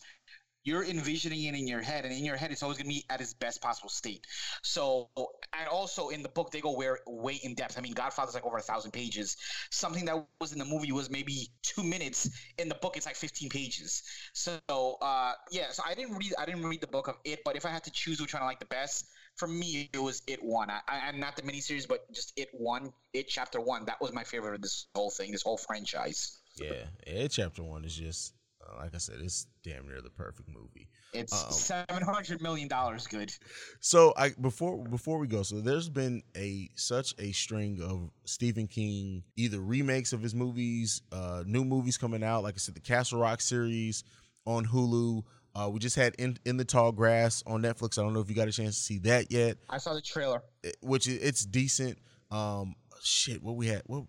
you're 0.64 0.84
envisioning 0.84 1.44
it 1.44 1.54
in 1.54 1.66
your 1.66 1.80
head, 1.80 2.04
and 2.04 2.14
in 2.14 2.24
your 2.24 2.36
head, 2.36 2.50
it's 2.50 2.62
always 2.62 2.78
going 2.78 2.88
to 2.88 2.94
be 2.94 3.04
at 3.10 3.20
its 3.20 3.32
best 3.34 3.62
possible 3.62 3.88
state. 3.88 4.26
So, 4.62 5.08
and 5.16 5.68
also 5.70 6.08
in 6.08 6.22
the 6.22 6.28
book, 6.28 6.50
they 6.50 6.60
go 6.60 6.72
where 6.72 6.98
way 7.06 7.40
in 7.42 7.54
depth. 7.54 7.78
I 7.78 7.80
mean, 7.80 7.94
Godfather's 7.94 8.34
like 8.34 8.44
over 8.44 8.58
a 8.58 8.62
thousand 8.62 8.92
pages. 8.92 9.36
Something 9.70 10.04
that 10.06 10.24
was 10.40 10.52
in 10.52 10.58
the 10.58 10.64
movie 10.64 10.92
was 10.92 11.10
maybe 11.10 11.48
two 11.62 11.82
minutes. 11.82 12.28
In 12.58 12.68
the 12.68 12.74
book, 12.76 12.96
it's 12.96 13.06
like 13.06 13.16
15 13.16 13.48
pages. 13.48 14.02
So, 14.32 14.58
uh, 14.68 15.32
yeah. 15.50 15.70
So 15.70 15.82
I 15.86 15.94
didn't 15.94 16.16
read, 16.16 16.32
I 16.38 16.44
didn't 16.44 16.64
read 16.64 16.80
the 16.80 16.86
book 16.86 17.08
of 17.08 17.16
it, 17.24 17.40
but 17.44 17.56
if 17.56 17.64
I 17.64 17.70
had 17.70 17.84
to 17.84 17.90
choose 17.90 18.20
which 18.20 18.34
one 18.34 18.42
I 18.42 18.46
like 18.46 18.60
the 18.60 18.66
best, 18.66 19.06
for 19.36 19.48
me, 19.48 19.88
it 19.94 19.98
was 19.98 20.22
It 20.26 20.42
One. 20.42 20.70
I, 20.70 20.80
I 20.88 21.12
not 21.12 21.36
the 21.36 21.42
miniseries, 21.42 21.88
but 21.88 22.10
just 22.12 22.32
It 22.36 22.48
One, 22.52 22.92
It 23.14 23.28
Chapter 23.28 23.60
One. 23.60 23.86
That 23.86 24.00
was 24.00 24.12
my 24.12 24.24
favorite 24.24 24.54
of 24.54 24.62
this 24.62 24.86
whole 24.94 25.10
thing, 25.10 25.32
this 25.32 25.42
whole 25.42 25.56
franchise. 25.56 26.40
Yeah, 26.56 26.72
yeah. 27.06 27.28
Chapter 27.28 27.62
one 27.62 27.84
is 27.84 27.96
just 27.96 28.34
like 28.78 28.94
I 28.94 28.98
said, 28.98 29.16
it's 29.20 29.46
damn 29.62 29.86
near 29.86 30.00
the 30.00 30.10
perfect 30.10 30.48
movie. 30.48 30.88
It's 31.12 31.32
Um, 31.44 31.50
seven 31.52 32.02
hundred 32.02 32.40
million 32.40 32.68
dollars 32.68 33.06
good. 33.06 33.32
So 33.80 34.14
I 34.16 34.30
before 34.40 34.78
before 34.84 35.18
we 35.18 35.26
go, 35.26 35.42
so 35.42 35.60
there's 35.60 35.88
been 35.88 36.22
a 36.36 36.70
such 36.76 37.14
a 37.18 37.32
string 37.32 37.80
of 37.82 38.10
Stephen 38.24 38.66
King 38.68 39.24
either 39.36 39.60
remakes 39.60 40.12
of 40.12 40.22
his 40.22 40.34
movies, 40.34 41.02
uh, 41.12 41.42
new 41.46 41.64
movies 41.64 41.98
coming 41.98 42.22
out. 42.22 42.42
Like 42.42 42.54
I 42.54 42.58
said, 42.58 42.74
the 42.74 42.80
Castle 42.80 43.20
Rock 43.20 43.40
series 43.40 44.04
on 44.46 44.66
Hulu. 44.66 45.22
Uh, 45.52 45.68
we 45.68 45.80
just 45.80 45.96
had 45.96 46.14
in 46.16 46.38
in 46.44 46.56
the 46.56 46.64
tall 46.64 46.92
grass 46.92 47.42
on 47.46 47.62
Netflix. 47.62 47.98
I 47.98 48.02
don't 48.02 48.14
know 48.14 48.20
if 48.20 48.28
you 48.28 48.36
got 48.36 48.46
a 48.48 48.52
chance 48.52 48.76
to 48.76 48.82
see 48.82 48.98
that 49.00 49.32
yet. 49.32 49.58
I 49.68 49.78
saw 49.78 49.94
the 49.94 50.00
trailer. 50.00 50.42
which 50.80 51.08
it's 51.08 51.44
decent. 51.44 51.98
Um, 52.30 52.76
shit, 53.02 53.42
what 53.42 53.56
we 53.56 53.66
had, 53.66 53.82
what 53.86 54.04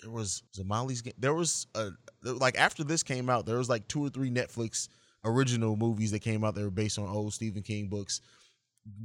there 0.00 0.10
was 0.10 0.42
Zamali's 0.56 1.02
game. 1.02 1.14
There 1.18 1.34
was 1.34 1.66
a 1.74 1.90
like 2.22 2.58
after 2.58 2.84
this 2.84 3.02
came 3.02 3.28
out, 3.28 3.46
there 3.46 3.58
was 3.58 3.68
like 3.68 3.86
two 3.88 4.04
or 4.04 4.10
three 4.10 4.30
Netflix 4.30 4.88
original 5.24 5.76
movies 5.76 6.10
that 6.10 6.20
came 6.20 6.44
out 6.44 6.54
that 6.54 6.62
were 6.62 6.70
based 6.70 6.98
on 6.98 7.08
old 7.08 7.32
Stephen 7.32 7.62
King 7.62 7.88
books. 7.88 8.20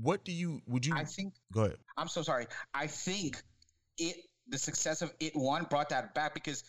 What 0.02 0.26
do 0.26 0.32
you 0.32 0.62
would 0.68 0.86
you 0.86 0.96
I 0.96 1.06
think 1.06 1.34
go 1.54 1.66
ahead? 1.66 1.78
I'm 1.98 2.08
so 2.08 2.22
sorry. 2.22 2.48
I 2.74 2.88
think 2.88 3.42
it 3.98 4.18
the 4.48 4.58
success 4.58 5.02
of 5.02 5.14
it 5.20 5.36
one 5.36 5.66
brought 5.70 5.90
that 5.90 6.14
back 6.14 6.34
because 6.34 6.64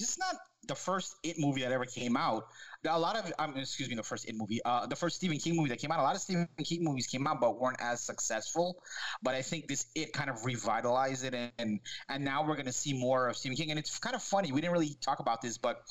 is 0.00 0.18
not 0.18 0.36
the 0.68 0.74
first 0.74 1.16
it 1.22 1.36
movie 1.38 1.62
that 1.62 1.72
ever 1.72 1.86
came 1.86 2.16
out. 2.16 2.46
A 2.86 2.98
lot 2.98 3.16
of 3.16 3.32
um, 3.38 3.56
excuse 3.56 3.88
me, 3.88 3.96
the 3.96 4.02
first 4.02 4.28
it 4.28 4.36
movie, 4.36 4.60
uh, 4.64 4.86
the 4.86 4.94
first 4.94 5.16
Stephen 5.16 5.38
King 5.38 5.56
movie 5.56 5.70
that 5.70 5.80
came 5.80 5.90
out. 5.90 5.98
A 5.98 6.02
lot 6.02 6.14
of 6.14 6.20
Stephen 6.20 6.46
King 6.62 6.84
movies 6.84 7.06
came 7.06 7.26
out 7.26 7.40
but 7.40 7.58
weren't 7.58 7.80
as 7.80 8.00
successful. 8.00 8.80
But 9.22 9.34
I 9.34 9.42
think 9.42 9.66
this 9.66 9.86
it 9.94 10.12
kind 10.12 10.30
of 10.30 10.44
revitalized 10.44 11.24
it, 11.24 11.34
and 11.34 11.80
and, 12.08 12.24
now 12.24 12.46
we're 12.46 12.56
gonna 12.56 12.72
see 12.72 12.92
more 12.92 13.28
of 13.28 13.36
Stephen 13.36 13.56
King. 13.56 13.70
And 13.70 13.78
it's 13.78 13.98
kind 13.98 14.14
of 14.14 14.22
funny. 14.22 14.52
We 14.52 14.60
didn't 14.60 14.74
really 14.74 14.96
talk 15.00 15.18
about 15.18 15.42
this, 15.42 15.58
but 15.58 15.82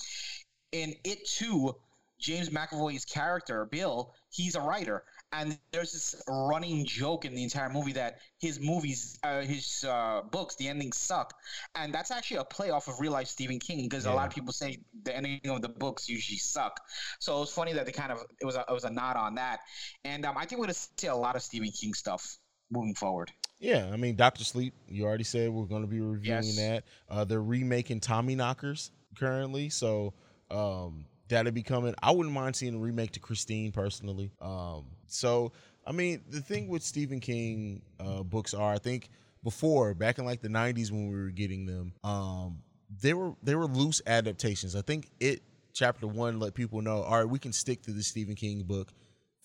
in 0.72 0.94
it 1.04 1.28
too. 1.28 1.76
James 2.20 2.50
McAvoy's 2.50 3.06
character, 3.06 3.66
Bill, 3.66 4.12
he's 4.32 4.56
a 4.56 4.62
writer, 4.62 5.04
and 5.34 5.58
there's 5.72 5.92
this 5.94 6.22
running 6.28 6.86
joke 6.86 7.26
in 7.26 7.36
the 7.36 7.44
entire 7.44 7.70
movie 7.70 7.94
that 7.94 8.20
his 8.40 8.60
movies, 8.60 9.20
uh, 9.24 9.42
his 9.42 9.84
uh, 9.88 10.22
books, 10.32 10.56
the 10.56 10.68
endings 10.68 10.98
suck, 10.98 11.34
and 11.76 11.94
that's 11.94 12.12
actually 12.12 12.38
a 12.38 12.44
play 12.46 12.70
off 12.70 12.88
of 12.88 13.00
real 13.00 13.12
life 13.12 13.28
Stephen 13.28 13.60
King 13.60 13.84
because 13.90 14.06
a 14.06 14.14
lot 14.14 14.28
of 14.28 14.34
people 14.34 14.54
say 14.54 14.80
the 15.04 15.16
ending 15.16 15.40
of 15.50 15.62
the 15.62 15.70
books 15.70 16.08
usually 16.10 16.38
suck. 16.38 16.80
So 17.20 17.42
it's 17.42 17.52
funny 17.54 17.74
that 17.74 17.86
they 17.86 17.92
kind 17.92 18.12
of 18.12 18.24
it 18.42 18.46
was 18.46 18.56
a, 18.56 18.62
it 18.68 18.74
was 18.74 18.84
a 18.86 18.90
nod 18.90 19.18
on 19.18 19.36
that, 19.36 19.60
and 20.06 20.26
um, 20.26 20.38
I 20.38 20.46
think 20.46 20.60
we're 20.60 20.68
gonna 20.68 20.74
see 20.98 21.08
a 21.08 21.16
lot 21.16 21.36
of 21.36 21.42
Stephen 21.42 21.72
King 21.72 21.94
stuff 21.94 22.38
moving 22.72 22.96
forward. 22.96 23.32
Yeah, 23.60 23.90
I 23.92 23.98
mean 23.98 24.16
Doctor 24.16 24.44
Sleep. 24.44 24.74
You 24.88 25.06
already 25.06 25.24
said 25.24 25.50
we're 25.50 25.66
going 25.66 25.82
to 25.82 25.88
be 25.88 26.00
reviewing 26.00 26.44
Yes. 26.44 26.58
that. 26.58 26.84
Uh, 27.10 27.24
they're 27.26 27.42
remaking 27.42 28.00
Tommyknockers 28.00 28.92
currently, 29.18 29.70
so 29.70 30.14
um, 30.52 31.06
that'll 31.30 31.52
be 31.52 31.64
coming. 31.64 31.94
I 32.02 32.12
wouldn't 32.12 32.34
mind 32.34 32.56
seeing 32.56 32.76
a 32.76 32.78
remake 32.78 33.12
to 33.12 33.20
Christine 33.20 33.72
personally. 33.72 34.32
Um, 34.42 34.86
so 35.08 35.52
I 35.86 35.92
mean, 35.92 36.24
the 36.30 36.42
thing 36.42 36.68
with 36.68 36.84
Stephen 36.84 37.20
King 37.20 37.82
uh, 38.00 38.24
books 38.24 38.54
are, 38.54 38.74
I 38.74 38.78
think 38.78 39.10
before 39.44 39.94
back 39.94 40.20
in 40.20 40.26
like 40.26 40.42
the 40.42 40.50
'90s 40.50 40.92
when 40.92 41.10
we 41.10 41.16
were 41.16 41.30
getting 41.30 41.66
them, 41.66 41.94
um, 42.04 42.60
they 43.02 43.14
were 43.14 43.34
they 43.44 43.56
were 43.56 43.66
loose 43.66 44.02
adaptations. 44.06 44.76
I 44.76 44.82
think 44.82 45.10
it 45.20 45.42
chapter 45.74 46.08
one 46.08 46.40
let 46.40 46.54
people 46.54 46.82
know, 46.82 47.04
all 47.04 47.20
right, 47.20 47.30
we 47.30 47.40
can 47.40 47.54
stick 47.54 47.84
to 47.84 47.92
the 47.92 48.02
Stephen 48.02 48.36
King 48.36 48.64
book 48.64 48.92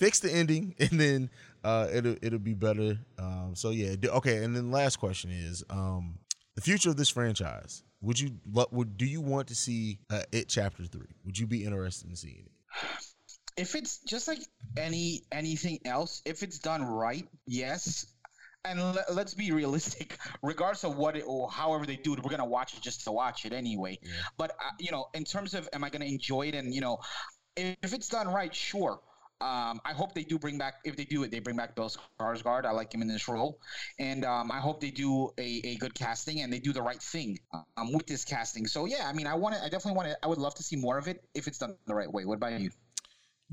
fix 0.03 0.19
the 0.19 0.33
ending 0.33 0.75
and 0.81 1.01
then 1.01 1.31
uh 1.63 1.87
it'll 1.93 2.17
it'll 2.23 2.39
be 2.39 2.55
better 2.55 2.99
um 3.19 3.53
so 3.55 3.71
yeah 3.71 3.95
okay 4.09 4.43
and 4.43 4.57
then 4.57 4.71
last 4.71 4.97
question 4.97 5.31
is 5.31 5.63
um 5.71 6.19
the 6.57 6.61
future 6.61 6.91
of 6.91 6.97
this 6.97 7.09
franchise 7.09 7.85
would 8.03 8.21
you 8.21 8.33
would 8.71 8.99
do 8.99 9.07
you 9.07 9.21
want 9.21 9.49
to 9.49 9.55
see 9.55 9.99
uh, 10.11 10.23
it 10.33 10.49
chapter 10.49 10.85
3 10.85 11.01
would 11.25 11.39
you 11.39 11.47
be 11.47 11.65
interested 11.65 12.11
in 12.11 12.17
seeing 12.17 12.45
it 12.47 12.53
if 13.57 13.75
it's 13.75 13.99
just 13.99 14.29
like 14.29 14.41
any 14.77 15.23
anything 15.31 15.81
else, 15.85 16.23
if 16.25 16.43
it's 16.43 16.59
done 16.59 16.85
right, 16.85 17.27
yes. 17.47 18.07
And 18.65 18.81
le- 18.81 19.05
let's 19.13 19.35
be 19.35 19.51
realistic. 19.51 20.17
Regardless 20.43 20.85
of 20.85 20.97
what 20.97 21.17
it 21.17 21.25
or 21.27 21.51
however 21.51 21.85
they 21.85 21.97
do 21.97 22.15
it, 22.15 22.23
we're 22.23 22.31
gonna 22.31 22.45
watch 22.45 22.75
it 22.75 22.81
just 22.81 23.05
to 23.05 23.13
watch 23.13 23.45
it 23.45 23.53
anyway. 23.53 23.99
Yeah. 24.03 24.11
But 24.37 24.53
uh, 24.53 24.71
you 24.79 24.91
know, 24.91 25.07
in 25.15 25.25
terms 25.25 25.55
of 25.55 25.69
am 25.73 25.85
I 25.85 25.91
gonna 25.91 26.05
enjoy 26.05 26.49
it? 26.49 26.55
And 26.55 26.75
you 26.75 26.81
know, 26.81 26.99
if, 27.57 27.77
if 27.83 27.93
it's 27.93 28.09
done 28.09 28.29
right, 28.29 28.55
sure. 28.55 29.01
Um, 29.43 29.81
I 29.85 29.93
hope 29.93 30.15
they 30.15 30.23
do 30.23 30.39
bring 30.39 30.57
back. 30.57 30.75
If 30.85 30.97
they 30.97 31.05
do 31.05 31.25
it, 31.25 31.31
they 31.33 31.41
bring 31.41 31.57
back 31.57 31.75
Bill 31.75 31.91
Skarsgård. 31.91 32.65
I 32.65 32.71
like 32.71 32.95
him 32.95 33.03
in 33.03 33.09
this 33.09 33.27
role, 33.27 33.59
and 33.99 34.25
um, 34.25 34.53
I 34.53 34.61
hope 34.61 34.81
they 34.81 34.91
do 34.93 35.31
a, 35.39 35.61
a 35.65 35.77
good 35.77 35.95
casting 35.95 36.41
and 36.43 36.53
they 36.53 36.61
do 36.61 36.73
the 36.73 36.83
right 36.83 37.03
thing 37.03 37.39
um, 37.77 37.93
with 37.93 38.07
this 38.07 38.25
casting. 38.25 38.67
So 38.67 38.87
yeah, 38.87 39.09
I 39.09 39.13
mean, 39.13 39.27
I 39.27 39.35
want 39.35 39.57
to. 39.57 39.61
I 39.61 39.69
definitely 39.69 39.97
want 39.97 40.09
to. 40.11 40.17
I 40.23 40.29
would 40.29 40.39
love 40.39 40.55
to 40.55 40.63
see 40.63 40.77
more 40.77 40.97
of 40.97 41.09
it 41.09 41.25
if 41.35 41.49
it's 41.49 41.59
done 41.59 41.75
the 41.87 41.95
right 41.95 42.11
way. 42.13 42.25
What 42.25 42.37
about 42.37 42.59
you? 42.61 42.71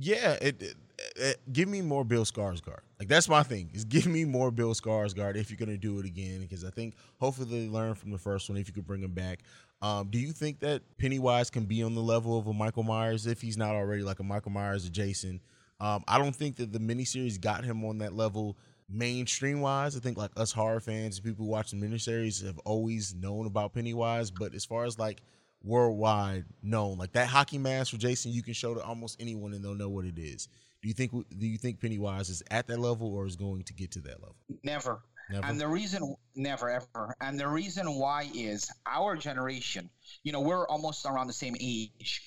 yeah 0.01 0.37
it, 0.41 0.61
it, 0.61 0.75
it- 1.17 1.39
give 1.51 1.67
me 1.67 1.81
more 1.81 2.05
bill 2.05 2.23
skarsgård 2.23 2.79
like 2.99 3.09
that's 3.09 3.27
my 3.27 3.43
thing 3.43 3.69
is 3.73 3.83
give 3.83 4.05
me 4.07 4.23
more 4.23 4.49
bill 4.49 4.73
skarsgård 4.73 5.35
if 5.35 5.49
you're 5.49 5.57
gonna 5.57 5.77
do 5.77 5.99
it 5.99 6.05
again 6.05 6.39
because 6.39 6.63
i 6.63 6.69
think 6.69 6.95
hopefully 7.19 7.65
they 7.65 7.67
learn 7.67 7.93
from 7.93 8.11
the 8.11 8.17
first 8.17 8.47
one 8.47 8.57
if 8.57 8.67
you 8.67 8.73
could 8.73 8.87
bring 8.87 9.03
him 9.03 9.11
back 9.11 9.39
um, 9.81 10.07
do 10.09 10.17
you 10.17 10.31
think 10.31 10.59
that 10.61 10.81
pennywise 10.97 11.49
can 11.49 11.65
be 11.65 11.83
on 11.83 11.95
the 11.95 12.01
level 12.01 12.37
of 12.37 12.47
a 12.47 12.53
michael 12.53 12.83
myers 12.83 13.27
if 13.27 13.41
he's 13.41 13.57
not 13.57 13.75
already 13.75 14.01
like 14.01 14.19
a 14.19 14.23
michael 14.23 14.51
myers 14.51 14.85
or 14.85 14.89
jason 14.89 15.41
um, 15.79 16.03
i 16.07 16.17
don't 16.17 16.35
think 16.35 16.55
that 16.55 16.71
the 16.71 16.79
miniseries 16.79 17.39
got 17.39 17.63
him 17.63 17.83
on 17.85 17.97
that 17.97 18.13
level 18.13 18.57
mainstream 18.89 19.61
wise 19.61 19.95
i 19.95 19.99
think 19.99 20.17
like 20.17 20.31
us 20.37 20.51
horror 20.51 20.79
fans 20.79 21.17
and 21.17 21.25
people 21.25 21.45
watching 21.45 21.79
miniseries 21.79 22.43
have 22.43 22.57
always 22.59 23.13
known 23.15 23.45
about 23.45 23.73
pennywise 23.73 24.31
but 24.31 24.53
as 24.53 24.65
far 24.65 24.85
as 24.85 24.97
like 24.97 25.21
worldwide 25.63 26.45
known. 26.61 26.97
Like 26.97 27.13
that 27.13 27.27
hockey 27.27 27.57
mask 27.57 27.91
for 27.91 27.97
Jason, 27.97 28.31
you 28.31 28.43
can 28.43 28.53
show 28.53 28.73
to 28.73 28.83
almost 28.83 29.17
anyone 29.19 29.53
and 29.53 29.63
they'll 29.63 29.75
know 29.75 29.89
what 29.89 30.05
it 30.05 30.17
is. 30.17 30.47
Do 30.81 30.87
you 30.87 30.93
think 30.93 31.11
do 31.11 31.45
you 31.45 31.57
think 31.57 31.81
Pennywise 31.81 32.29
is 32.29 32.41
at 32.49 32.67
that 32.67 32.79
level 32.79 33.13
or 33.13 33.25
is 33.25 33.35
going 33.35 33.63
to 33.63 33.73
get 33.73 33.91
to 33.91 33.99
that 34.01 34.21
level? 34.21 34.35
Never. 34.63 35.01
Never. 35.29 35.45
And 35.45 35.59
the 35.59 35.67
reason, 35.67 36.15
never 36.35 36.69
ever. 36.69 37.15
And 37.21 37.39
the 37.39 37.47
reason 37.47 37.85
why 37.99 38.29
is 38.33 38.71
our 38.87 39.15
generation. 39.15 39.89
You 40.23 40.31
know, 40.31 40.41
we're 40.41 40.65
almost 40.67 41.05
around 41.05 41.27
the 41.27 41.33
same 41.33 41.55
age. 41.59 42.23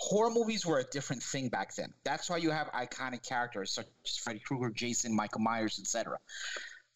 Horror 0.00 0.30
movies 0.30 0.64
were 0.64 0.78
a 0.78 0.84
different 0.84 1.22
thing 1.22 1.48
back 1.48 1.74
then. 1.74 1.92
That's 2.04 2.30
why 2.30 2.36
you 2.36 2.50
have 2.50 2.70
iconic 2.72 3.26
characters 3.26 3.72
such 3.72 3.86
as 4.06 4.16
Freddy 4.16 4.38
Krueger, 4.38 4.70
Jason, 4.70 5.14
Michael 5.14 5.40
Myers, 5.40 5.78
etc. 5.80 6.18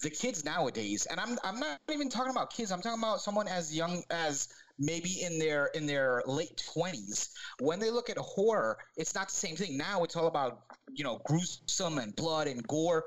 The 0.00 0.10
kids 0.10 0.44
nowadays, 0.44 1.06
and 1.06 1.18
I'm 1.20 1.38
I'm 1.44 1.60
not 1.60 1.80
even 1.90 2.08
talking 2.08 2.30
about 2.30 2.52
kids. 2.52 2.72
I'm 2.72 2.80
talking 2.80 3.02
about 3.02 3.20
someone 3.20 3.48
as 3.48 3.74
young 3.74 4.02
as 4.10 4.48
maybe 4.78 5.22
in 5.22 5.38
their 5.38 5.66
in 5.74 5.86
their 5.86 6.22
late 6.26 6.62
20s 6.74 7.28
when 7.60 7.78
they 7.78 7.90
look 7.90 8.10
at 8.10 8.18
horror 8.18 8.78
it's 8.96 9.14
not 9.14 9.28
the 9.28 9.34
same 9.34 9.54
thing 9.54 9.76
now 9.76 10.02
it's 10.02 10.16
all 10.16 10.26
about 10.26 10.62
you 10.92 11.04
know 11.04 11.20
gruesome 11.24 11.98
and 11.98 12.16
blood 12.16 12.46
and 12.46 12.66
gore 12.66 13.04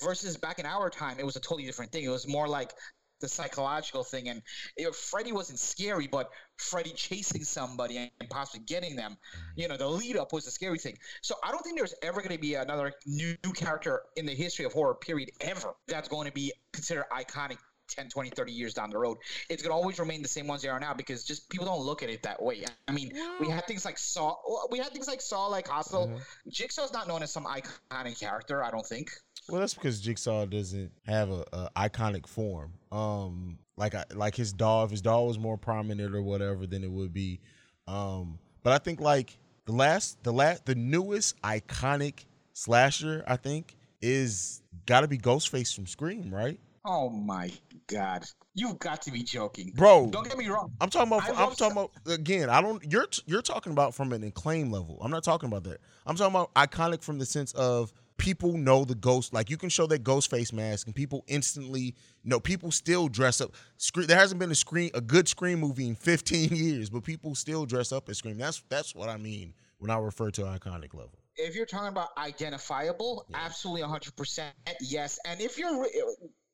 versus 0.00 0.36
back 0.36 0.58
in 0.58 0.66
our 0.66 0.88
time 0.88 1.18
it 1.18 1.26
was 1.26 1.36
a 1.36 1.40
totally 1.40 1.64
different 1.64 1.90
thing 1.90 2.04
it 2.04 2.08
was 2.08 2.28
more 2.28 2.48
like 2.48 2.72
the 3.20 3.28
psychological 3.28 4.04
thing 4.04 4.28
and 4.28 4.42
it, 4.76 4.94
freddy 4.94 5.32
wasn't 5.32 5.58
scary 5.58 6.06
but 6.06 6.30
freddy 6.56 6.90
chasing 6.90 7.44
somebody 7.44 7.96
and 7.96 8.30
possibly 8.30 8.64
getting 8.66 8.96
them 8.96 9.16
you 9.56 9.68
know 9.68 9.76
the 9.76 9.88
lead 9.88 10.16
up 10.16 10.32
was 10.32 10.44
the 10.44 10.50
scary 10.50 10.78
thing 10.78 10.96
so 11.22 11.34
i 11.44 11.50
don't 11.50 11.62
think 11.62 11.76
there's 11.76 11.94
ever 12.02 12.20
going 12.20 12.34
to 12.34 12.40
be 12.40 12.54
another 12.54 12.92
new 13.06 13.36
character 13.54 14.02
in 14.16 14.26
the 14.26 14.34
history 14.34 14.64
of 14.64 14.72
horror 14.72 14.94
period 14.94 15.30
ever 15.40 15.74
that's 15.86 16.08
going 16.08 16.26
to 16.26 16.32
be 16.32 16.52
considered 16.72 17.04
iconic 17.12 17.58
10, 17.88 18.10
20, 18.10 18.30
30 18.30 18.52
years 18.52 18.74
down 18.74 18.90
the 18.90 18.98
road. 18.98 19.16
It's 19.48 19.62
going 19.62 19.70
to 19.70 19.74
always 19.74 19.98
remain 19.98 20.22
the 20.22 20.28
same 20.28 20.46
ones 20.46 20.62
they 20.62 20.68
are 20.68 20.78
now 20.78 20.94
because 20.94 21.24
just 21.24 21.48
people 21.48 21.66
don't 21.66 21.80
look 21.80 22.02
at 22.02 22.10
it 22.10 22.22
that 22.24 22.42
way. 22.42 22.64
I 22.86 22.92
mean, 22.92 23.12
we 23.40 23.48
had 23.48 23.66
things 23.66 23.84
like 23.84 23.98
Saw. 23.98 24.36
We 24.70 24.78
had 24.78 24.88
things 24.92 25.08
like 25.08 25.20
Saw, 25.20 25.46
like 25.46 25.68
Hostel. 25.68 26.08
Mhm. 26.08 26.20
Jigsaw's 26.48 26.92
not 26.92 27.08
known 27.08 27.22
as 27.22 27.32
some 27.32 27.46
iconic 27.46 28.20
character, 28.20 28.62
I 28.62 28.70
don't 28.70 28.86
think. 28.86 29.10
Well, 29.48 29.60
that's 29.60 29.74
because 29.74 30.00
Jigsaw 30.00 30.46
doesn't 30.46 30.92
have 31.06 31.30
a, 31.30 31.44
a 31.52 31.70
iconic 31.88 32.26
form. 32.26 32.72
Um, 32.92 33.58
like 33.76 33.94
I, 33.94 34.04
like 34.14 34.34
his 34.34 34.52
doll, 34.52 34.84
if 34.84 34.90
his 34.90 35.00
doll 35.00 35.26
was 35.26 35.38
more 35.38 35.56
prominent 35.56 36.14
or 36.14 36.22
whatever, 36.22 36.66
then 36.66 36.84
it 36.84 36.90
would 36.90 37.12
be. 37.12 37.40
Um, 37.86 38.38
but 38.62 38.72
I 38.72 38.78
think 38.78 39.00
like 39.00 39.38
the 39.64 39.72
last, 39.72 40.22
the 40.22 40.32
last, 40.32 40.66
the 40.66 40.74
newest 40.74 41.40
iconic 41.42 42.26
slasher, 42.52 43.24
I 43.26 43.36
think, 43.36 43.76
is 44.02 44.62
got 44.86 45.00
to 45.00 45.08
be 45.08 45.18
Ghostface 45.18 45.74
from 45.74 45.86
Scream, 45.86 46.34
right, 46.34 46.60
Oh 46.90 47.10
my 47.10 47.50
God. 47.86 48.24
You've 48.54 48.78
got 48.78 49.02
to 49.02 49.12
be 49.12 49.22
joking. 49.22 49.72
bro? 49.74 50.08
Don't 50.10 50.26
get 50.26 50.38
me 50.38 50.48
wrong. 50.48 50.72
I'm 50.80 50.88
talking 50.88 51.12
about. 51.12 51.28
I 51.28 51.44
I'm 51.44 51.54
talking 51.54 51.72
about 51.72 51.90
again. 52.06 52.48
I 52.48 52.62
don't. 52.62 52.82
You're 52.90 53.06
you're 53.26 53.42
talking 53.42 53.72
about 53.72 53.94
from 53.94 54.12
an 54.12 54.24
acclaim 54.24 54.72
level. 54.72 54.98
I'm 55.02 55.10
not 55.10 55.22
talking 55.22 55.48
about 55.48 55.64
that. 55.64 55.80
I'm 56.06 56.16
talking 56.16 56.34
about 56.34 56.54
iconic 56.54 57.02
from 57.02 57.18
the 57.18 57.26
sense 57.26 57.52
of 57.52 57.92
people 58.18 58.58
know 58.58 58.84
the 58.84 58.94
ghost. 58.94 59.32
Like 59.32 59.48
you 59.48 59.56
can 59.56 59.68
show 59.70 59.86
that 59.86 60.04
ghost 60.04 60.28
face 60.30 60.52
mask, 60.52 60.86
and 60.86 60.94
people 60.94 61.24
instantly 61.26 61.94
know. 62.24 62.38
People 62.40 62.70
still 62.70 63.08
dress 63.08 63.40
up. 63.40 63.52
Scream. 63.78 64.06
There 64.06 64.18
hasn't 64.18 64.38
been 64.38 64.50
a 64.50 64.54
screen 64.54 64.90
a 64.94 65.00
good 65.00 65.28
screen 65.28 65.58
movie 65.60 65.88
in 65.88 65.94
15 65.94 66.50
years, 66.54 66.90
but 66.90 67.04
people 67.04 67.34
still 67.34 67.64
dress 67.64 67.90
up 67.92 68.08
as 68.10 68.18
scream. 68.18 68.36
That's 68.36 68.62
that's 68.68 68.94
what 68.94 69.08
I 69.08 69.16
mean 69.16 69.54
when 69.78 69.90
I 69.90 69.96
refer 69.98 70.30
to 70.32 70.42
iconic 70.42 70.92
level. 70.92 71.12
if 71.36 71.54
you're 71.54 71.66
talking 71.66 71.88
about 71.88 72.08
identifiable, 72.18 73.24
Yeah. 73.30 73.38
absolutely 73.44 73.82
100% 73.82 74.42
yes. 74.80 75.18
And 75.24 75.40
if 75.40 75.56
you're 75.56 75.82
re- 75.82 76.02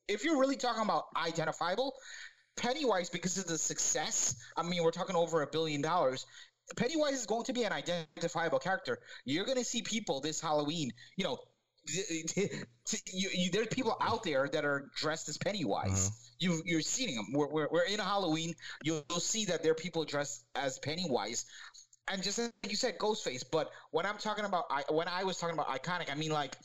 if 0.07 0.23
you're 0.23 0.39
really 0.39 0.55
talking 0.57 0.83
about 0.83 1.05
identifiable, 1.17 1.93
Pennywise 2.55 3.09
because 3.09 3.37
of 3.37 3.47
the 3.47 3.57
success, 3.57 4.35
I 4.55 4.63
mean, 4.63 4.83
we're 4.83 4.91
talking 4.91 5.15
over 5.15 5.41
a 5.41 5.47
billion 5.47 5.81
dollars. 5.81 6.25
Pennywise 6.77 7.13
is 7.15 7.25
going 7.25 7.43
to 7.45 7.53
be 7.53 7.63
an 7.63 7.71
identifiable 7.73 8.59
character. 8.59 8.99
You're 9.25 9.45
going 9.45 9.57
to 9.57 9.65
see 9.65 9.81
people 9.81 10.21
this 10.21 10.39
Halloween, 10.41 10.91
you 11.17 11.23
know, 11.23 11.37
you, 12.35 13.29
you, 13.33 13.51
there's 13.51 13.67
people 13.67 13.97
out 14.01 14.23
there 14.23 14.47
that 14.51 14.65
are 14.65 14.89
dressed 14.95 15.29
as 15.29 15.37
Pennywise. 15.37 16.07
Uh-huh. 16.07 16.15
You, 16.39 16.61
you're 16.65 16.81
seeing 16.81 17.15
them. 17.15 17.27
We're, 17.31 17.47
we're, 17.47 17.67
we're 17.71 17.85
in 17.85 17.99
Halloween. 17.99 18.53
You'll, 18.83 19.05
you'll 19.09 19.19
see 19.19 19.45
that 19.45 19.63
there 19.63 19.71
are 19.71 19.75
people 19.75 20.03
dressed 20.03 20.45
as 20.55 20.79
Pennywise 20.79 21.45
and 22.11 22.21
just 22.21 22.37
like 22.37 22.51
you 22.69 22.75
said, 22.75 22.97
Ghostface. 22.99 23.43
But 23.49 23.71
when 23.91 24.05
I'm 24.05 24.17
talking 24.17 24.45
about, 24.45 24.65
I, 24.69 24.83
when 24.91 25.07
I 25.07 25.23
was 25.23 25.39
talking 25.39 25.55
about 25.55 25.67
iconic, 25.67 26.11
I 26.11 26.15
mean 26.15 26.31
like 26.31 26.55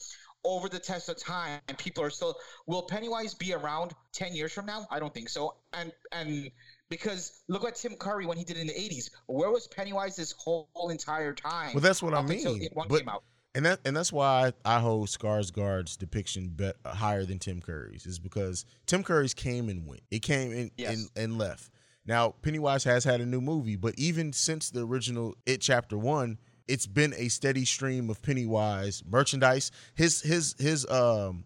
over 0.44 0.68
the 0.68 0.78
test 0.78 1.08
of 1.08 1.16
time, 1.16 1.60
and 1.68 1.76
people 1.78 2.04
are 2.04 2.10
still. 2.10 2.36
Will 2.66 2.82
Pennywise 2.82 3.34
be 3.34 3.52
around 3.52 3.92
ten 4.12 4.34
years 4.34 4.52
from 4.52 4.66
now? 4.66 4.86
I 4.90 4.98
don't 4.98 5.12
think 5.12 5.28
so. 5.28 5.56
And 5.72 5.92
and 6.12 6.50
because 6.88 7.42
look 7.48 7.64
at 7.64 7.76
Tim 7.76 7.94
Curry 7.94 8.26
when 8.26 8.36
he 8.36 8.44
did 8.44 8.56
it 8.56 8.60
in 8.60 8.66
the 8.66 8.74
'80s. 8.74 9.10
Where 9.26 9.50
was 9.50 9.66
Pennywise 9.68 10.16
this 10.16 10.32
whole, 10.32 10.68
entire 10.90 11.34
time? 11.34 11.72
Well, 11.74 11.82
that's 11.82 12.02
what 12.02 12.14
I 12.14 12.22
mean. 12.22 12.68
one 12.72 12.88
But 12.88 12.98
came 13.00 13.08
out. 13.08 13.24
And 13.54 13.66
that 13.66 13.80
and 13.84 13.96
that's 13.96 14.12
why 14.12 14.52
I, 14.64 14.78
hold 14.80 15.08
Skarsgård's 15.08 15.96
depiction 15.96 16.48
bet, 16.50 16.76
higher 16.84 17.24
than 17.24 17.38
Tim 17.38 17.60
Curry's 17.60 18.06
is 18.06 18.18
because 18.18 18.64
Tim 18.86 19.02
Curry's 19.02 19.34
came 19.34 19.68
and 19.68 19.86
went. 19.86 20.02
It 20.10 20.20
came 20.20 20.52
and, 20.52 20.70
Yes. 20.76 20.94
and 20.94 21.08
and 21.16 21.38
left. 21.38 21.70
Now 22.06 22.30
Pennywise 22.42 22.84
has 22.84 23.04
had 23.04 23.20
a 23.20 23.26
new 23.26 23.40
movie, 23.40 23.76
but 23.76 23.94
even 23.98 24.32
since 24.32 24.70
the 24.70 24.86
original 24.86 25.34
It 25.46 25.60
Chapter 25.60 25.98
One, 25.98 26.38
it's 26.68 26.86
been 26.86 27.14
a 27.16 27.28
steady 27.28 27.64
stream 27.64 28.08
of 28.10 28.22
Pennywise 28.22 29.02
merchandise. 29.06 29.70
His 29.94 30.20
his 30.22 30.54
his 30.58 30.88
um 30.90 31.44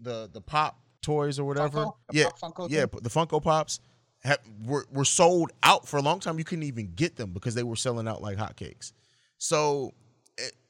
the 0.00 0.28
the 0.32 0.40
pop 0.40 0.78
toys 1.02 1.38
or 1.38 1.44
whatever. 1.44 1.84
Funko? 1.86 1.94
Yeah, 2.12 2.28
Funko 2.42 2.70
yeah, 2.70 2.86
thing? 2.86 3.00
the 3.02 3.10
Funko 3.10 3.42
Pops. 3.42 3.80
Have, 4.22 4.38
were, 4.64 4.86
were 4.90 5.04
sold 5.04 5.50
out 5.62 5.86
for 5.86 5.98
a 5.98 6.00
long 6.02 6.18
time. 6.18 6.38
You 6.38 6.44
couldn't 6.44 6.62
even 6.62 6.94
get 6.94 7.16
them 7.16 7.34
because 7.34 7.54
they 7.54 7.62
were 7.62 7.76
selling 7.76 8.08
out 8.08 8.22
like 8.22 8.38
hotcakes. 8.38 8.92
So, 9.36 9.92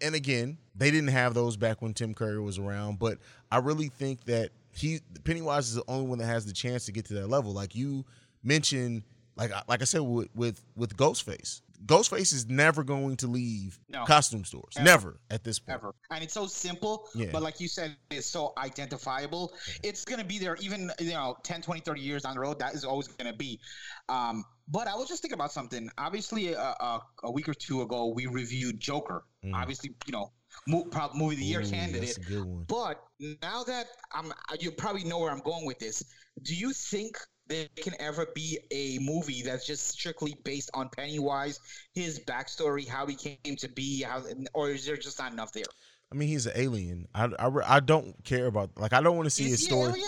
and 0.00 0.14
again, 0.14 0.58
they 0.74 0.90
didn't 0.90 1.08
have 1.08 1.34
those 1.34 1.56
back 1.56 1.80
when 1.82 1.94
Tim 1.94 2.14
Curry 2.14 2.40
was 2.40 2.58
around. 2.58 2.98
But 2.98 3.18
I 3.50 3.58
really 3.58 3.88
think 3.88 4.24
that 4.24 4.50
he 4.72 5.00
Pennywise 5.24 5.68
is 5.68 5.74
the 5.74 5.84
only 5.88 6.06
one 6.06 6.18
that 6.18 6.26
has 6.26 6.46
the 6.46 6.52
chance 6.52 6.86
to 6.86 6.92
get 6.92 7.04
to 7.06 7.14
that 7.14 7.28
level. 7.28 7.52
Like 7.52 7.74
you 7.74 8.04
mentioned, 8.42 9.02
like 9.36 9.52
I- 9.52 9.62
like 9.68 9.80
I 9.82 9.84
said 9.84 10.00
with 10.00 10.28
with 10.34 10.60
with 10.76 10.96
Ghostface, 10.96 11.60
Ghostface 11.86 12.32
is 12.32 12.46
never 12.48 12.82
going 12.82 13.16
to 13.18 13.26
leave 13.26 13.78
No. 13.88 14.04
costume 14.04 14.44
stores. 14.44 14.74
Ever. 14.76 14.84
Never 14.84 15.20
at 15.30 15.44
this 15.44 15.58
point. 15.58 15.74
ever. 15.78 15.94
And 16.10 16.24
it's 16.24 16.32
so 16.34 16.46
simple, 16.46 17.08
Yeah. 17.14 17.28
but 17.32 17.42
like 17.42 17.60
you 17.60 17.68
said, 17.68 17.96
it's 18.10 18.26
so 18.26 18.52
identifiable. 18.58 19.52
It's 19.82 20.04
going 20.04 20.18
to 20.20 20.24
be 20.24 20.38
there 20.38 20.56
even, 20.60 20.90
you 20.98 21.10
know, 21.10 21.36
10, 21.42 21.62
20, 21.62 21.80
30 21.80 22.00
years 22.00 22.22
down 22.22 22.34
the 22.34 22.40
road. 22.40 22.58
That 22.58 22.74
is 22.74 22.84
always 22.84 23.08
going 23.08 23.30
to 23.30 23.36
be. 23.36 23.60
Um, 24.08 24.44
but 24.68 24.88
I 24.88 24.94
was 24.94 25.08
just 25.08 25.20
thinking 25.20 25.34
about 25.34 25.52
something. 25.52 25.90
Obviously, 25.98 26.52
a, 26.54 26.58
a, 26.60 27.02
a 27.24 27.30
week 27.30 27.48
or 27.48 27.54
two 27.54 27.82
ago, 27.82 28.06
we 28.06 28.26
reviewed 28.26 28.80
Joker. 28.80 29.24
Mhm. 29.44 29.54
Obviously, 29.54 29.90
you 30.06 30.12
know, 30.12 30.32
mo- 30.66 30.84
prob- 30.84 31.14
movie 31.14 31.34
of 31.34 31.40
the 31.40 31.44
year 31.46 31.60
Ooh, 31.60 31.70
candidate. 31.70 32.16
That's 32.16 32.16
a 32.16 32.30
good 32.30 32.44
one. 32.44 32.64
But 32.64 33.02
now 33.42 33.62
that 33.64 33.86
I'm, 34.12 34.32
you 34.58 34.70
probably 34.70 35.04
know 35.04 35.18
where 35.18 35.30
I'm 35.30 35.40
going 35.40 35.66
with 35.66 35.78
this. 35.78 36.02
Do 36.42 36.54
you 36.54 36.72
think 36.72 37.16
there 37.46 37.68
can 37.76 37.94
ever 38.00 38.26
be 38.34 38.58
a 38.70 38.98
movie 39.00 39.42
that's 39.42 39.66
just 39.66 39.88
strictly 39.88 40.34
based 40.44 40.70
on 40.72 40.88
Pennywise, 40.88 41.60
his 41.94 42.20
backstory, 42.20 42.88
how 42.88 43.06
he 43.06 43.14
came 43.14 43.56
to 43.56 43.68
be, 43.68 44.02
how, 44.02 44.22
or 44.54 44.70
is 44.70 44.86
there 44.86 44.96
just 44.96 45.18
not 45.18 45.32
enough 45.32 45.52
there? 45.52 45.64
I 46.10 46.16
mean, 46.16 46.28
he's 46.28 46.46
an 46.46 46.52
alien. 46.54 47.06
I, 47.14 47.28
I, 47.38 47.76
I 47.76 47.80
don't 47.80 48.22
care 48.24 48.46
about 48.46 48.70
like 48.78 48.92
I 48.92 49.00
don't 49.00 49.16
want 49.16 49.26
to 49.26 49.30
see 49.30 49.44
Is 49.44 49.50
his 49.52 49.60
he 49.60 49.66
story. 49.66 50.00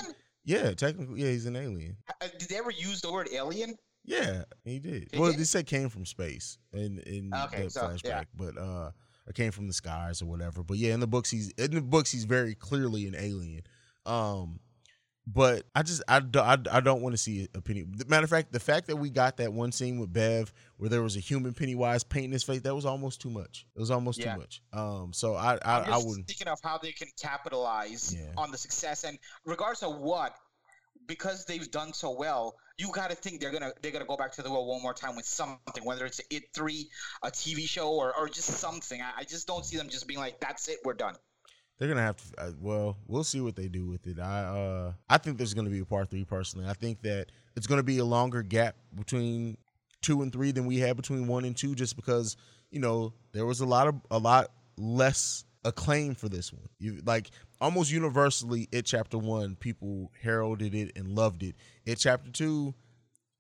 Yeah, 0.45 0.73
technically, 0.75 1.23
yeah, 1.23 1.31
he's 1.31 1.47
an 1.47 1.57
alien. 1.57 1.97
Uh, 2.09 2.29
Did 2.39 2.49
they 2.49 2.57
ever 2.57 2.71
use 2.71 3.01
the 3.01 3.13
word 3.13 3.29
alien? 3.33 3.77
Yeah, 4.05 4.45
he 4.65 4.79
did. 4.79 5.09
He 5.13 5.19
well, 5.19 5.33
did? 5.33 5.41
they 5.41 5.45
said 5.45 5.67
came 5.67 5.89
from 5.89 6.07
space 6.07 6.59
in 6.73 7.01
in 7.01 7.33
Okay, 7.35 7.65
the 7.65 7.71
so, 7.71 7.89
flashback, 7.89 8.05
yeah. 8.05 8.23
but 8.37 8.57
uh, 8.57 8.93
it 9.27 9.35
came 9.35 9.51
from 9.53 9.67
the 9.67 9.73
skies 9.73 10.23
or 10.23 10.27
whatever. 10.27 10.63
But 10.63 10.79
yeah, 10.79 10.95
in 10.95 11.01
the 11.01 11.07
books, 11.07 11.31
he's 11.31 11.51
in 11.53 11.73
the 11.73 11.81
books, 11.81 12.11
he's 12.13 12.25
very 12.25 12.55
clearly 12.55 13.07
an 13.07 13.15
alien. 13.17 13.63
Um, 14.05 14.61
but 15.29 15.65
I 15.75 15.83
just 15.83 16.03
I, 16.07 16.21
I, 16.37 16.57
I 16.71 16.81
don't 16.81 17.03
want 17.03 17.15
to 17.15 17.17
see 17.17 17.49
a 17.53 17.61
penny. 17.61 17.85
Matter 18.07 18.23
of 18.23 18.31
fact, 18.31 18.53
the 18.53 18.61
fact 18.61 18.87
that 18.87 18.95
we 18.97 19.11
got 19.11 19.39
that 19.39 19.53
one 19.53 19.73
scene 19.73 19.99
with 19.99 20.13
Bev 20.13 20.53
where 20.77 20.89
there 20.89 21.03
was 21.03 21.17
a 21.17 21.21
human 21.21 21.53
Pennywise 21.53 22.05
painting 22.05 22.31
his 22.31 22.45
face, 22.45 22.61
that 22.61 22.75
was 22.75 22.87
almost 22.87 23.21
too 23.21 23.31
much. 23.31 23.67
It 23.75 23.81
was 23.81 23.91
almost 23.91 24.21
Yeah. 24.21 24.35
too 24.35 24.39
much. 24.41 24.63
Um, 24.73 25.13
so 25.13 25.35
I 25.35 25.55
I, 25.65 25.81
I 25.81 25.97
wouldn't. 25.99 26.29
thinking 26.29 26.47
of 26.47 26.61
how 26.63 26.79
they 26.79 26.93
can 26.93 27.09
capitalize 27.21 28.15
Yeah. 28.17 28.31
on 28.37 28.53
the 28.53 28.59
success, 28.59 29.03
and 29.03 29.19
regardless 29.45 29.83
of 29.83 29.99
what, 29.99 30.33
because 31.07 31.45
they've 31.45 31.71
done 31.71 31.93
so 31.93 32.11
well, 32.11 32.57
you 32.79 32.91
got 32.93 33.11
to 33.11 33.17
think 33.17 33.41
they're 33.41 33.51
gonna 33.51 33.73
they're 33.83 33.93
gonna 33.93 34.05
go 34.05 34.17
back 34.17 34.33
to 34.33 34.43
the 34.43 34.51
well 34.51 34.67
one 34.67 34.83
more 34.83 34.95
time 34.95 35.17
with 35.17 35.27
something, 35.27 35.85
whether 35.85 36.05
it's 36.07 36.21
It 36.31 36.53
Three, 36.55 36.89
a 37.23 37.31
TV 37.31 37.69
show, 37.69 37.91
or 37.91 38.15
or 38.17 38.29
just 38.29 38.49
something. 38.49 39.01
I, 39.01 39.21
I 39.21 39.25
just 39.25 39.47
don't 39.47 39.65
see 39.65 39.77
them 39.77 39.89
just 39.89 40.07
being 40.07 40.21
like, 40.21 40.41
"That's 40.41 40.69
it, 40.69 40.79
we're 40.85 40.95
done." 40.95 41.15
They're 41.79 41.89
gonna 41.89 42.03
have 42.03 42.17
to. 42.17 42.41
Uh, 42.41 42.53
well, 42.61 42.97
we'll 43.07 43.25
see 43.25 43.41
what 43.41 43.57
they 43.57 43.69
do 43.69 43.87
with 43.87 44.07
it. 44.07 44.19
I 44.19 44.45
uh, 44.45 44.93
I 45.09 45.19
think 45.19 45.39
there's 45.39 45.55
gonna 45.55 45.71
be 45.71 45.81
a 45.81 45.85
part 45.85 46.11
three. 46.11 46.25
Personally, 46.25 46.67
I 46.69 46.73
think 46.73 47.03
that 47.03 47.27
it's 47.55 47.67
gonna 47.67 47.83
be 47.83 47.99
a 47.99 48.05
longer 48.05 48.43
gap 48.43 48.77
between 48.95 49.57
two 50.03 50.23
and 50.23 50.33
three 50.33 50.53
than 50.53 50.67
we 50.67 50.79
had 50.79 50.97
between 50.97 51.27
one 51.27 51.45
and 51.45 51.57
two, 51.57 51.75
just 51.75 51.97
because 51.97 52.37
you 52.71 52.81
know 52.81 53.13
there 53.33 53.47
was 53.47 53.61
a 53.61 53.67
lot 53.67 53.89
of 53.89 53.95
a 54.11 54.19
lot 54.19 54.51
less 54.79 55.45
acclaim 55.65 56.15
for 56.15 56.29
this 56.29 56.53
one. 56.53 56.69
You 56.79 57.03
like 57.05 57.31
almost 57.61 57.91
universally, 57.91 58.69
it 58.73 58.87
chapter 58.87 59.19
one 59.19 59.57
people 59.57 60.11
heralded 60.23 60.75
it 60.75 60.93
and 60.97 61.15
loved 61.15 61.43
it. 61.43 61.57
It 61.85 61.97
chapter 61.97 62.31
two. 62.31 62.75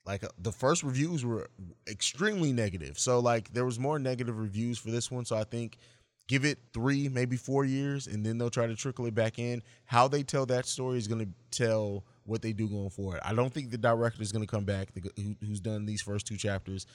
Like 0.04 0.22
uh, 0.22 0.28
the 0.38 0.52
first 0.52 0.84
reviews 0.84 1.24
were 1.24 1.50
extremely 1.88 2.52
negative, 2.52 2.96
so 2.96 3.18
like 3.18 3.52
there 3.52 3.64
was 3.64 3.80
more 3.80 3.98
negative 3.98 4.38
reviews 4.38 4.78
for 4.78 4.92
this 4.92 5.10
one. 5.10 5.24
So 5.24 5.36
I 5.36 5.42
think 5.42 5.78
give 6.28 6.44
it 6.44 6.58
three, 6.72 7.08
maybe 7.08 7.36
four 7.36 7.64
years, 7.64 8.06
and 8.06 8.24
then 8.24 8.38
they'll 8.38 8.50
try 8.50 8.66
to 8.66 8.76
trickle 8.76 9.06
it 9.06 9.14
back 9.14 9.38
in. 9.38 9.62
How 9.84 10.06
they 10.06 10.22
tell 10.22 10.46
that 10.46 10.66
story 10.66 10.98
is 10.98 11.08
going 11.08 11.24
to 11.24 11.32
tell 11.50 12.04
what 12.24 12.42
they 12.42 12.52
do 12.52 12.68
going 12.68 12.90
forward. 12.90 13.20
I 13.24 13.34
don't 13.34 13.52
think 13.52 13.70
the 13.70 13.78
director 13.78 14.22
is 14.22 14.32
going 14.32 14.44
to 14.44 14.50
come 14.50 14.64
back, 14.64 14.92
the, 14.94 15.10
who, 15.16 15.36
who's 15.44 15.60
done 15.60 15.86
these 15.86 16.02
first 16.02 16.26
two 16.26 16.36
chapters. 16.36 16.86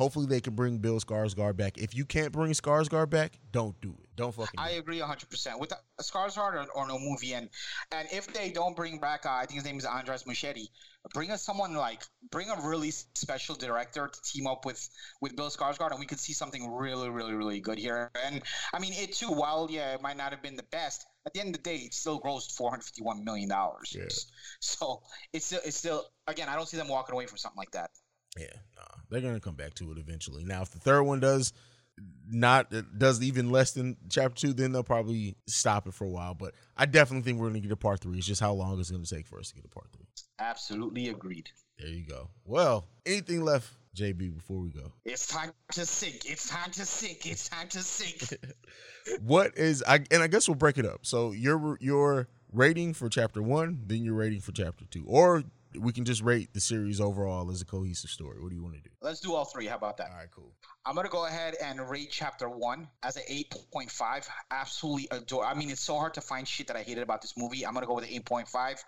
Hopefully, 0.00 0.24
they 0.24 0.40
can 0.40 0.54
bring 0.54 0.78
Bill 0.78 0.98
Skarsgård 0.98 1.58
back. 1.58 1.76
If 1.76 1.94
you 1.94 2.06
can't 2.06 2.32
bring 2.32 2.52
Skarsgård 2.52 3.10
back, 3.10 3.38
don't 3.52 3.78
do 3.82 3.94
it. 4.02 4.08
Don't 4.16 4.34
fucking. 4.34 4.58
I 4.58 4.70
agree 4.70 4.98
100% 4.98 5.60
with 5.60 5.68
the 5.68 5.76
Skarsgård 6.00 6.54
or, 6.54 6.66
or 6.74 6.88
no 6.88 6.98
movie, 6.98 7.34
and 7.34 7.50
and 7.92 8.08
if 8.10 8.26
they 8.32 8.50
don't 8.50 8.74
bring 8.74 8.98
back, 8.98 9.26
uh, 9.26 9.32
I 9.32 9.44
think 9.44 9.56
his 9.56 9.64
name 9.66 9.76
is 9.76 9.84
Andres 9.84 10.22
Muschietti, 10.22 10.68
bring 11.12 11.30
us 11.30 11.42
someone 11.42 11.74
like 11.74 12.00
bring 12.30 12.48
a 12.48 12.56
really 12.66 12.92
special 12.92 13.54
director 13.54 14.08
to 14.08 14.22
team 14.22 14.46
up 14.46 14.64
with 14.64 14.88
with 15.20 15.36
Bill 15.36 15.50
Skarsgård, 15.50 15.90
and 15.90 16.00
we 16.00 16.06
could 16.06 16.18
see 16.18 16.32
something 16.32 16.72
really, 16.72 17.10
really, 17.10 17.34
really 17.34 17.60
good 17.60 17.76
here. 17.76 18.10
And 18.24 18.40
I 18.72 18.78
mean, 18.78 18.94
it 18.94 19.12
too, 19.12 19.28
while 19.28 19.68
yeah, 19.70 19.92
it 19.92 20.00
might 20.00 20.16
not 20.16 20.32
have 20.32 20.42
been 20.42 20.56
the 20.56 20.66
best, 20.72 21.04
at 21.26 21.34
the 21.34 21.40
end 21.40 21.50
of 21.50 21.62
the 21.62 21.70
day, 21.70 21.76
it 21.76 21.92
still 21.92 22.18
grossed 22.18 22.56
451 22.56 23.22
million 23.22 23.50
dollars. 23.50 23.94
Yeah. 23.94 24.04
So 24.60 25.02
it's 25.34 25.44
still 25.44 25.60
it's 25.62 25.76
still 25.76 26.06
again, 26.26 26.48
I 26.48 26.56
don't 26.56 26.66
see 26.66 26.78
them 26.78 26.88
walking 26.88 27.12
away 27.12 27.26
from 27.26 27.36
something 27.36 27.58
like 27.58 27.72
that. 27.72 27.90
Yeah, 28.38 28.46
nah, 28.76 29.00
they're 29.08 29.20
gonna 29.20 29.40
come 29.40 29.54
back 29.54 29.74
to 29.74 29.90
it 29.92 29.98
eventually. 29.98 30.44
Now, 30.44 30.62
if 30.62 30.70
the 30.70 30.78
third 30.78 31.02
one 31.02 31.20
does 31.20 31.52
not 32.30 32.72
uh, 32.72 32.82
does 32.96 33.22
even 33.22 33.50
less 33.50 33.72
than 33.72 33.96
chapter 34.08 34.48
two, 34.48 34.52
then 34.52 34.72
they'll 34.72 34.82
probably 34.82 35.36
stop 35.46 35.86
it 35.86 35.94
for 35.94 36.04
a 36.04 36.10
while. 36.10 36.34
But 36.34 36.54
I 36.76 36.86
definitely 36.86 37.24
think 37.24 37.40
we're 37.40 37.48
gonna 37.48 37.60
get 37.60 37.72
a 37.72 37.76
part 37.76 38.00
three. 38.00 38.18
It's 38.18 38.26
just 38.26 38.40
how 38.40 38.52
long 38.52 38.78
it's 38.78 38.90
gonna 38.90 39.04
take 39.04 39.26
for 39.26 39.38
us 39.38 39.48
to 39.50 39.54
get 39.56 39.64
a 39.64 39.68
part 39.68 39.88
three. 39.92 40.06
Absolutely 40.38 41.08
agreed. 41.08 41.50
There 41.78 41.88
you 41.88 42.06
go. 42.06 42.28
Well, 42.44 42.86
anything 43.06 43.42
left, 43.42 43.72
JB, 43.96 44.34
before 44.34 44.58
we 44.58 44.70
go? 44.70 44.92
It's 45.04 45.26
time 45.26 45.52
to 45.72 45.86
sink. 45.86 46.22
It's 46.26 46.48
time 46.48 46.70
to 46.72 46.84
sink. 46.84 47.26
It's 47.26 47.48
time 47.48 47.68
to 47.68 47.78
sink. 47.78 48.38
What 49.22 49.56
is 49.56 49.82
I 49.88 50.04
and 50.10 50.22
I 50.22 50.26
guess 50.26 50.46
we'll 50.46 50.56
break 50.56 50.76
it 50.76 50.84
up. 50.84 51.06
So 51.06 51.32
your 51.32 51.78
your 51.80 52.28
rating 52.52 52.92
for 52.92 53.08
chapter 53.08 53.42
one, 53.42 53.80
then 53.86 54.04
your 54.04 54.14
rating 54.14 54.40
for 54.40 54.52
chapter 54.52 54.84
two, 54.84 55.04
or 55.06 55.42
we 55.78 55.92
can 55.92 56.04
just 56.04 56.22
rate 56.22 56.52
the 56.52 56.60
series 56.60 57.00
overall 57.00 57.50
as 57.50 57.62
a 57.62 57.64
cohesive 57.64 58.10
story. 58.10 58.40
What 58.40 58.50
do 58.50 58.56
you 58.56 58.62
want 58.62 58.76
to 58.76 58.82
do? 58.82 58.90
Let's 59.00 59.20
do 59.20 59.34
all 59.34 59.44
three. 59.44 59.66
How 59.66 59.76
about 59.76 59.96
that? 59.98 60.10
All 60.10 60.16
right, 60.16 60.30
cool. 60.34 60.52
I'm 60.84 60.94
gonna 60.94 61.08
go 61.08 61.26
ahead 61.26 61.54
and 61.62 61.88
rate 61.88 62.08
chapter 62.10 62.48
one 62.48 62.88
as 63.02 63.16
an 63.16 63.22
8.5. 63.30 64.26
Absolutely 64.50 65.08
adore. 65.10 65.44
I 65.44 65.54
mean, 65.54 65.70
it's 65.70 65.82
so 65.82 65.96
hard 65.96 66.14
to 66.14 66.20
find 66.20 66.46
shit 66.46 66.66
that 66.68 66.76
I 66.76 66.82
hated 66.82 67.02
about 67.02 67.22
this 67.22 67.34
movie. 67.36 67.66
I'm 67.66 67.74
gonna 67.74 67.86
go 67.86 67.94
with 67.94 68.04
an 68.04 68.10
8.5. 68.10 68.82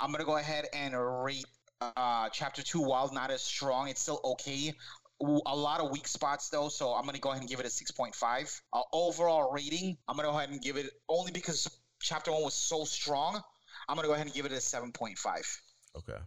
I'm 0.00 0.12
gonna 0.12 0.24
go 0.24 0.36
ahead 0.36 0.66
and 0.72 0.94
rate 1.24 1.46
uh, 1.80 2.28
chapter 2.30 2.62
two. 2.62 2.80
While 2.80 3.12
not 3.12 3.30
as 3.30 3.42
strong, 3.42 3.88
it's 3.88 4.00
still 4.00 4.20
okay. 4.24 4.72
a 5.20 5.56
lot 5.56 5.80
of 5.80 5.90
weak 5.90 6.08
spots 6.08 6.48
though, 6.48 6.68
so 6.68 6.92
I'm 6.92 7.04
gonna 7.04 7.18
go 7.18 7.30
ahead 7.30 7.42
and 7.42 7.50
give 7.50 7.60
it 7.60 7.66
a 7.66 7.68
6.5. 7.68 8.60
Uh, 8.72 8.80
overall 8.92 9.52
rating, 9.52 9.96
I'm 10.08 10.16
gonna 10.16 10.28
go 10.28 10.36
ahead 10.36 10.50
and 10.50 10.60
give 10.60 10.76
it 10.76 10.90
only 11.08 11.32
because 11.32 11.68
chapter 12.00 12.32
one 12.32 12.42
was 12.42 12.54
so 12.54 12.84
strong. 12.84 13.42
I'm 13.88 13.96
gonna 13.96 14.08
go 14.08 14.14
ahead 14.14 14.26
and 14.26 14.34
give 14.34 14.46
it 14.46 14.52
a 14.52 14.56
7.5. 14.56 15.60
Okay. 15.96 16.18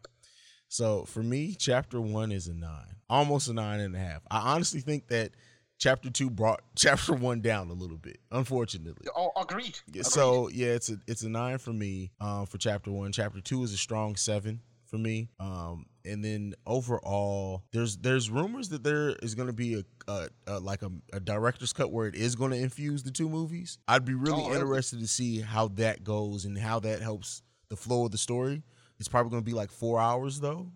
So 0.70 1.03
for 1.05 1.24
me, 1.24 1.55
chapter 1.57 2.01
one 2.01 2.32
is 2.32 2.47
a 2.47 2.53
nine, 2.53 2.95
almost 3.09 3.47
a 3.47 3.53
nine 3.53 3.80
and 3.80 3.95
a 3.95 3.99
half. 3.99 4.22
I 4.30 4.53
honestly 4.53 4.82
think 4.82 5.07
that 5.07 5.32
chapter 5.80 6.09
two 6.09 6.30
brought 6.30 6.61
chapter 6.76 7.13
one 7.13 7.41
down 7.41 7.70
a 7.70 7.74
little 7.74 7.97
bit, 7.97 8.18
unfortunately. 8.32 9.07
Oh, 9.15 9.32
agreed. 9.39 9.80
Yeah, 9.93 10.03
so 10.03 10.49
yeah, 10.49 10.68
it's 10.70 10.89
a 10.89 10.97
it's 11.07 11.24
a 11.24 11.30
nine 11.30 11.57
for 11.57 11.72
me 11.74 12.11
um, 12.20 12.45
for 12.45 12.57
chapter 12.57 12.91
one. 12.91 13.11
Chapter 13.11 13.39
two 13.41 13.63
is 13.63 13.74
a 13.74 13.78
strong 13.78 14.15
seven 14.15 14.61
for 14.86 14.97
me. 14.97 15.30
Um, 15.39 15.86
and 16.03 16.24
then 16.24 16.53
overall, 16.65 17.63
there's 17.72 17.97
there's 17.97 18.30
rumors 18.30 18.70
that 18.70 18.84
there 18.84 19.09
is 19.22 19.36
going 19.36 19.47
to 19.47 19.53
be 19.53 19.76
a, 19.76 20.11
a, 20.11 20.28
a 20.47 20.59
like 20.59 20.82
a, 20.82 20.91
a 21.13 21.20
director's 21.22 21.72
cut 21.74 21.91
where 21.91 22.07
it 22.07 22.15
is 22.15 22.36
going 22.36 22.51
to 22.51 22.57
infuse 22.57 23.03
the 23.03 23.11
two 23.11 23.30
movies. 23.30 23.78
I'd 23.88 24.05
be 24.05 24.13
really 24.15 24.43
Oh, 24.43 24.49
really? 24.49 24.59
interested 24.61 24.99
to 24.99 25.07
see 25.07 25.39
how 25.41 25.70
that 25.70 26.03
goes 26.03 26.43
and 26.45 26.57
how 26.57 26.80
that 26.82 27.01
helps 27.01 27.41
the 27.70 27.76
flow 27.78 28.05
of 28.05 28.11
the 28.11 28.18
story. 28.18 28.63
It's 29.00 29.08
probably 29.08 29.32
going 29.32 29.43
to 29.43 29.45
be 29.45 29.56
like 29.56 29.72
four 29.72 30.00
hours 30.00 30.39
though. 30.39 30.68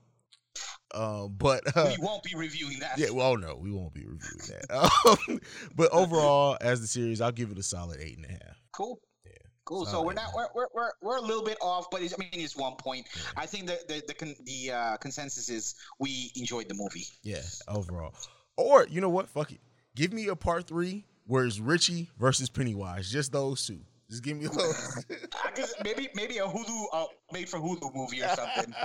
Um, 0.94 1.36
but 1.38 1.62
uh, 1.76 1.94
we 1.98 2.04
won't 2.04 2.24
be 2.24 2.36
reviewing 2.36 2.80
that. 2.80 2.98
yeah, 2.98 3.10
well, 3.12 3.38
no, 3.38 3.56
we 3.56 3.72
won't 3.72 3.94
be 3.94 4.06
reviewing 4.06 4.42
that. 4.50 4.92
Um, 5.30 5.40
but 5.76 5.90
overall, 5.92 6.58
as 6.62 6.82
the 6.82 6.88
series, 6.88 7.22
I'll 7.22 7.32
give 7.32 7.52
it 7.52 7.58
a 7.58 7.64
solid 7.64 8.00
eight 8.02 8.18
and 8.18 8.26
a 8.26 8.30
half. 8.30 8.62
Cool. 8.74 9.00
Yeah. 9.26 9.32
Cool. 9.66 9.86
So 9.86 10.02
we're 10.02 10.14
not 10.14 10.32
we're, 10.36 10.48
we're, 10.54 10.68
we're, 10.74 10.92
we're 11.02 11.18
a 11.18 11.22
little 11.22 11.44
bit 11.44 11.58
off, 11.62 11.90
but 11.92 12.02
it's, 12.02 12.14
I 12.14 12.18
mean 12.18 12.30
it's 12.34 12.58
one 12.58 12.76
point. 12.76 13.08
I 13.38 13.46
think 13.46 13.68
the 13.68 13.80
the 13.88 14.04
the, 14.08 14.14
con, 14.14 14.36
the 14.44 14.72
uh, 14.72 14.98
consensus 14.98 15.50
is 15.50 15.76
we 16.00 16.32
enjoyed 16.36 16.68
the 16.68 16.74
movie. 16.76 17.06
Yeah, 17.24 17.42
overall. 17.68 18.14
Or 18.58 18.86
you 18.88 19.02
know 19.02 19.10
what? 19.10 19.30
Fuck 19.30 19.52
it. 19.54 19.62
Give 19.96 20.12
me 20.12 20.28
a 20.28 20.36
part 20.36 20.68
three 20.68 21.06
where 21.26 21.46
it's 21.46 21.60
Richie 21.60 22.10
versus 22.20 22.50
Pennywise. 22.50 23.12
Just 23.12 23.32
those 23.32 23.66
two. 23.66 23.82
Just 24.12 24.24
give 24.24 24.36
me 24.38 24.48
those. 24.48 25.06
I 25.46 25.52
guess 25.56 25.74
maybe 25.86 26.10
maybe 26.14 26.40
a 26.40 26.46
Hulu 26.46 26.86
uh, 26.92 27.06
made 27.32 27.48
for 27.48 27.60
Hulu 27.60 27.96
movie 27.96 28.22
or 28.22 28.28
something. 28.28 28.76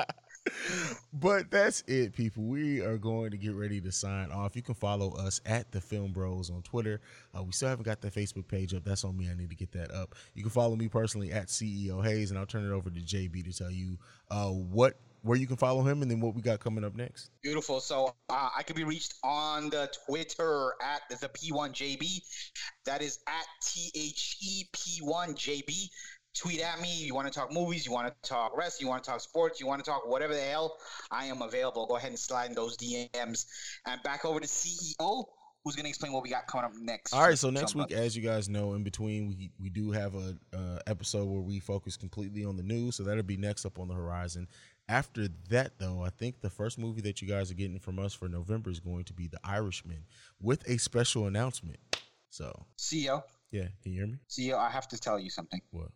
but 1.12 1.50
that's 1.50 1.82
it, 1.88 2.12
people. 2.12 2.44
We 2.44 2.80
are 2.80 2.96
going 2.96 3.32
to 3.32 3.36
get 3.36 3.54
ready 3.54 3.80
to 3.80 3.90
sign 3.90 4.30
off. 4.30 4.54
You 4.54 4.62
can 4.62 4.76
follow 4.76 5.16
us 5.16 5.40
at 5.44 5.72
the 5.72 5.80
Film 5.80 6.12
Bros 6.12 6.48
on 6.48 6.62
Twitter. 6.62 7.00
Uh, 7.36 7.42
we 7.42 7.50
still 7.50 7.68
haven't 7.68 7.86
got 7.86 8.00
the 8.00 8.08
Facebook 8.08 8.46
page 8.46 8.72
up. 8.72 8.84
That's 8.84 9.02
on 9.02 9.18
me. 9.18 9.28
I 9.28 9.34
need 9.34 9.50
to 9.50 9.56
get 9.56 9.72
that 9.72 9.90
up. 9.90 10.14
You 10.34 10.44
can 10.44 10.50
follow 10.50 10.76
me 10.76 10.86
personally 10.86 11.32
at 11.32 11.48
CEO 11.48 12.04
Hayes, 12.04 12.30
and 12.30 12.38
I'll 12.38 12.46
turn 12.46 12.64
it 12.64 12.72
over 12.72 12.88
to 12.88 13.00
JB 13.00 13.44
to 13.46 13.52
tell 13.52 13.72
you 13.72 13.98
uh, 14.30 14.50
what 14.50 14.94
where 15.26 15.36
you 15.36 15.46
can 15.46 15.56
follow 15.56 15.82
him 15.82 16.02
and 16.02 16.10
then 16.10 16.20
what 16.20 16.34
we 16.34 16.42
got 16.42 16.60
coming 16.60 16.84
up 16.84 16.94
next. 16.94 17.30
Beautiful. 17.42 17.80
So 17.80 18.14
uh, 18.28 18.48
I 18.56 18.62
can 18.62 18.76
be 18.76 18.84
reached 18.84 19.14
on 19.22 19.70
the 19.70 19.90
Twitter 20.06 20.74
at 20.82 21.02
the 21.20 21.28
P1JB. 21.28 22.20
That 22.84 23.02
is 23.02 23.18
at 23.26 23.46
T 23.62 23.90
H 23.94 24.36
E 24.40 24.64
P1JB. 24.72 25.88
Tweet 26.36 26.60
at 26.60 26.80
me. 26.80 26.92
You 27.04 27.14
want 27.14 27.26
to 27.26 27.32
talk 27.32 27.52
movies? 27.52 27.86
You 27.86 27.92
want 27.92 28.08
to 28.08 28.28
talk 28.28 28.56
rest? 28.56 28.80
You 28.80 28.88
want 28.88 29.02
to 29.02 29.10
talk 29.10 29.20
sports? 29.20 29.58
You 29.58 29.66
want 29.66 29.82
to 29.82 29.90
talk 29.90 30.06
whatever 30.06 30.34
the 30.34 30.40
hell? 30.40 30.76
I 31.10 31.26
am 31.26 31.42
available. 31.42 31.86
Go 31.86 31.96
ahead 31.96 32.10
and 32.10 32.18
slide 32.18 32.50
in 32.50 32.54
those 32.54 32.76
DMs. 32.76 33.46
And 33.86 34.02
back 34.02 34.24
over 34.24 34.38
to 34.38 34.46
CEO, 34.46 35.24
who's 35.66 35.74
going 35.74 35.84
to 35.84 35.88
explain 35.88 36.12
what 36.12 36.22
we 36.22 36.30
got 36.30 36.46
coming 36.46 36.64
up 36.64 36.72
next. 36.80 37.12
All 37.12 37.22
right, 37.22 37.36
so 37.36 37.50
next 37.50 37.74
week, 37.74 37.86
up. 37.86 37.92
as 37.92 38.16
you 38.16 38.22
guys 38.22 38.48
know, 38.48 38.74
in 38.74 38.84
between 38.84 39.26
we 39.26 39.50
we 39.58 39.68
do 39.68 39.90
have 39.90 40.14
a 40.14 40.36
uh, 40.54 40.78
episode 40.86 41.24
where 41.24 41.40
we 41.40 41.58
focus 41.58 41.96
completely 41.96 42.44
on 42.44 42.56
the 42.56 42.62
news, 42.62 42.94
so 42.94 43.02
that'll 43.02 43.24
be 43.24 43.36
next 43.36 43.66
up 43.66 43.80
on 43.80 43.88
the 43.88 43.94
horizon. 43.94 44.46
After 44.88 45.26
that, 45.50 45.78
though, 45.78 46.02
I 46.02 46.10
think 46.10 46.40
the 46.40 46.50
first 46.50 46.78
movie 46.78 47.00
that 47.02 47.20
you 47.20 47.26
guys 47.26 47.50
are 47.50 47.54
getting 47.54 47.80
from 47.80 47.98
us 47.98 48.14
for 48.14 48.28
November 48.28 48.70
is 48.70 48.78
going 48.78 49.04
to 49.04 49.12
be 49.12 49.26
The 49.26 49.40
Irishman 49.42 50.04
with 50.40 50.68
a 50.68 50.78
special 50.78 51.26
announcement. 51.26 51.78
So, 52.30 52.66
CEO, 52.78 53.22
yeah, 53.50 53.66
can 53.82 53.92
you 53.92 53.98
hear 54.00 54.06
me? 54.06 54.18
CEO, 54.30 54.56
I 54.56 54.70
have 54.70 54.86
to 54.88 54.98
tell 54.98 55.18
you 55.18 55.30
something. 55.30 55.60
What? 55.70 55.88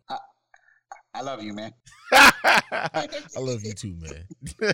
I 1.13 1.21
love 1.21 1.41
you, 1.41 1.53
man. 1.53 1.71
I 2.11 3.07
love 3.37 3.63
you 3.63 3.73
too, 3.73 3.95
man. 3.97 4.25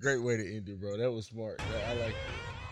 Great 0.00 0.22
way 0.22 0.36
to 0.36 0.56
end 0.56 0.68
it, 0.68 0.80
bro. 0.80 0.98
That 0.98 1.10
was 1.10 1.26
smart. 1.26 1.60
I 1.88 1.94
like 1.94 2.10
it. 2.10 2.69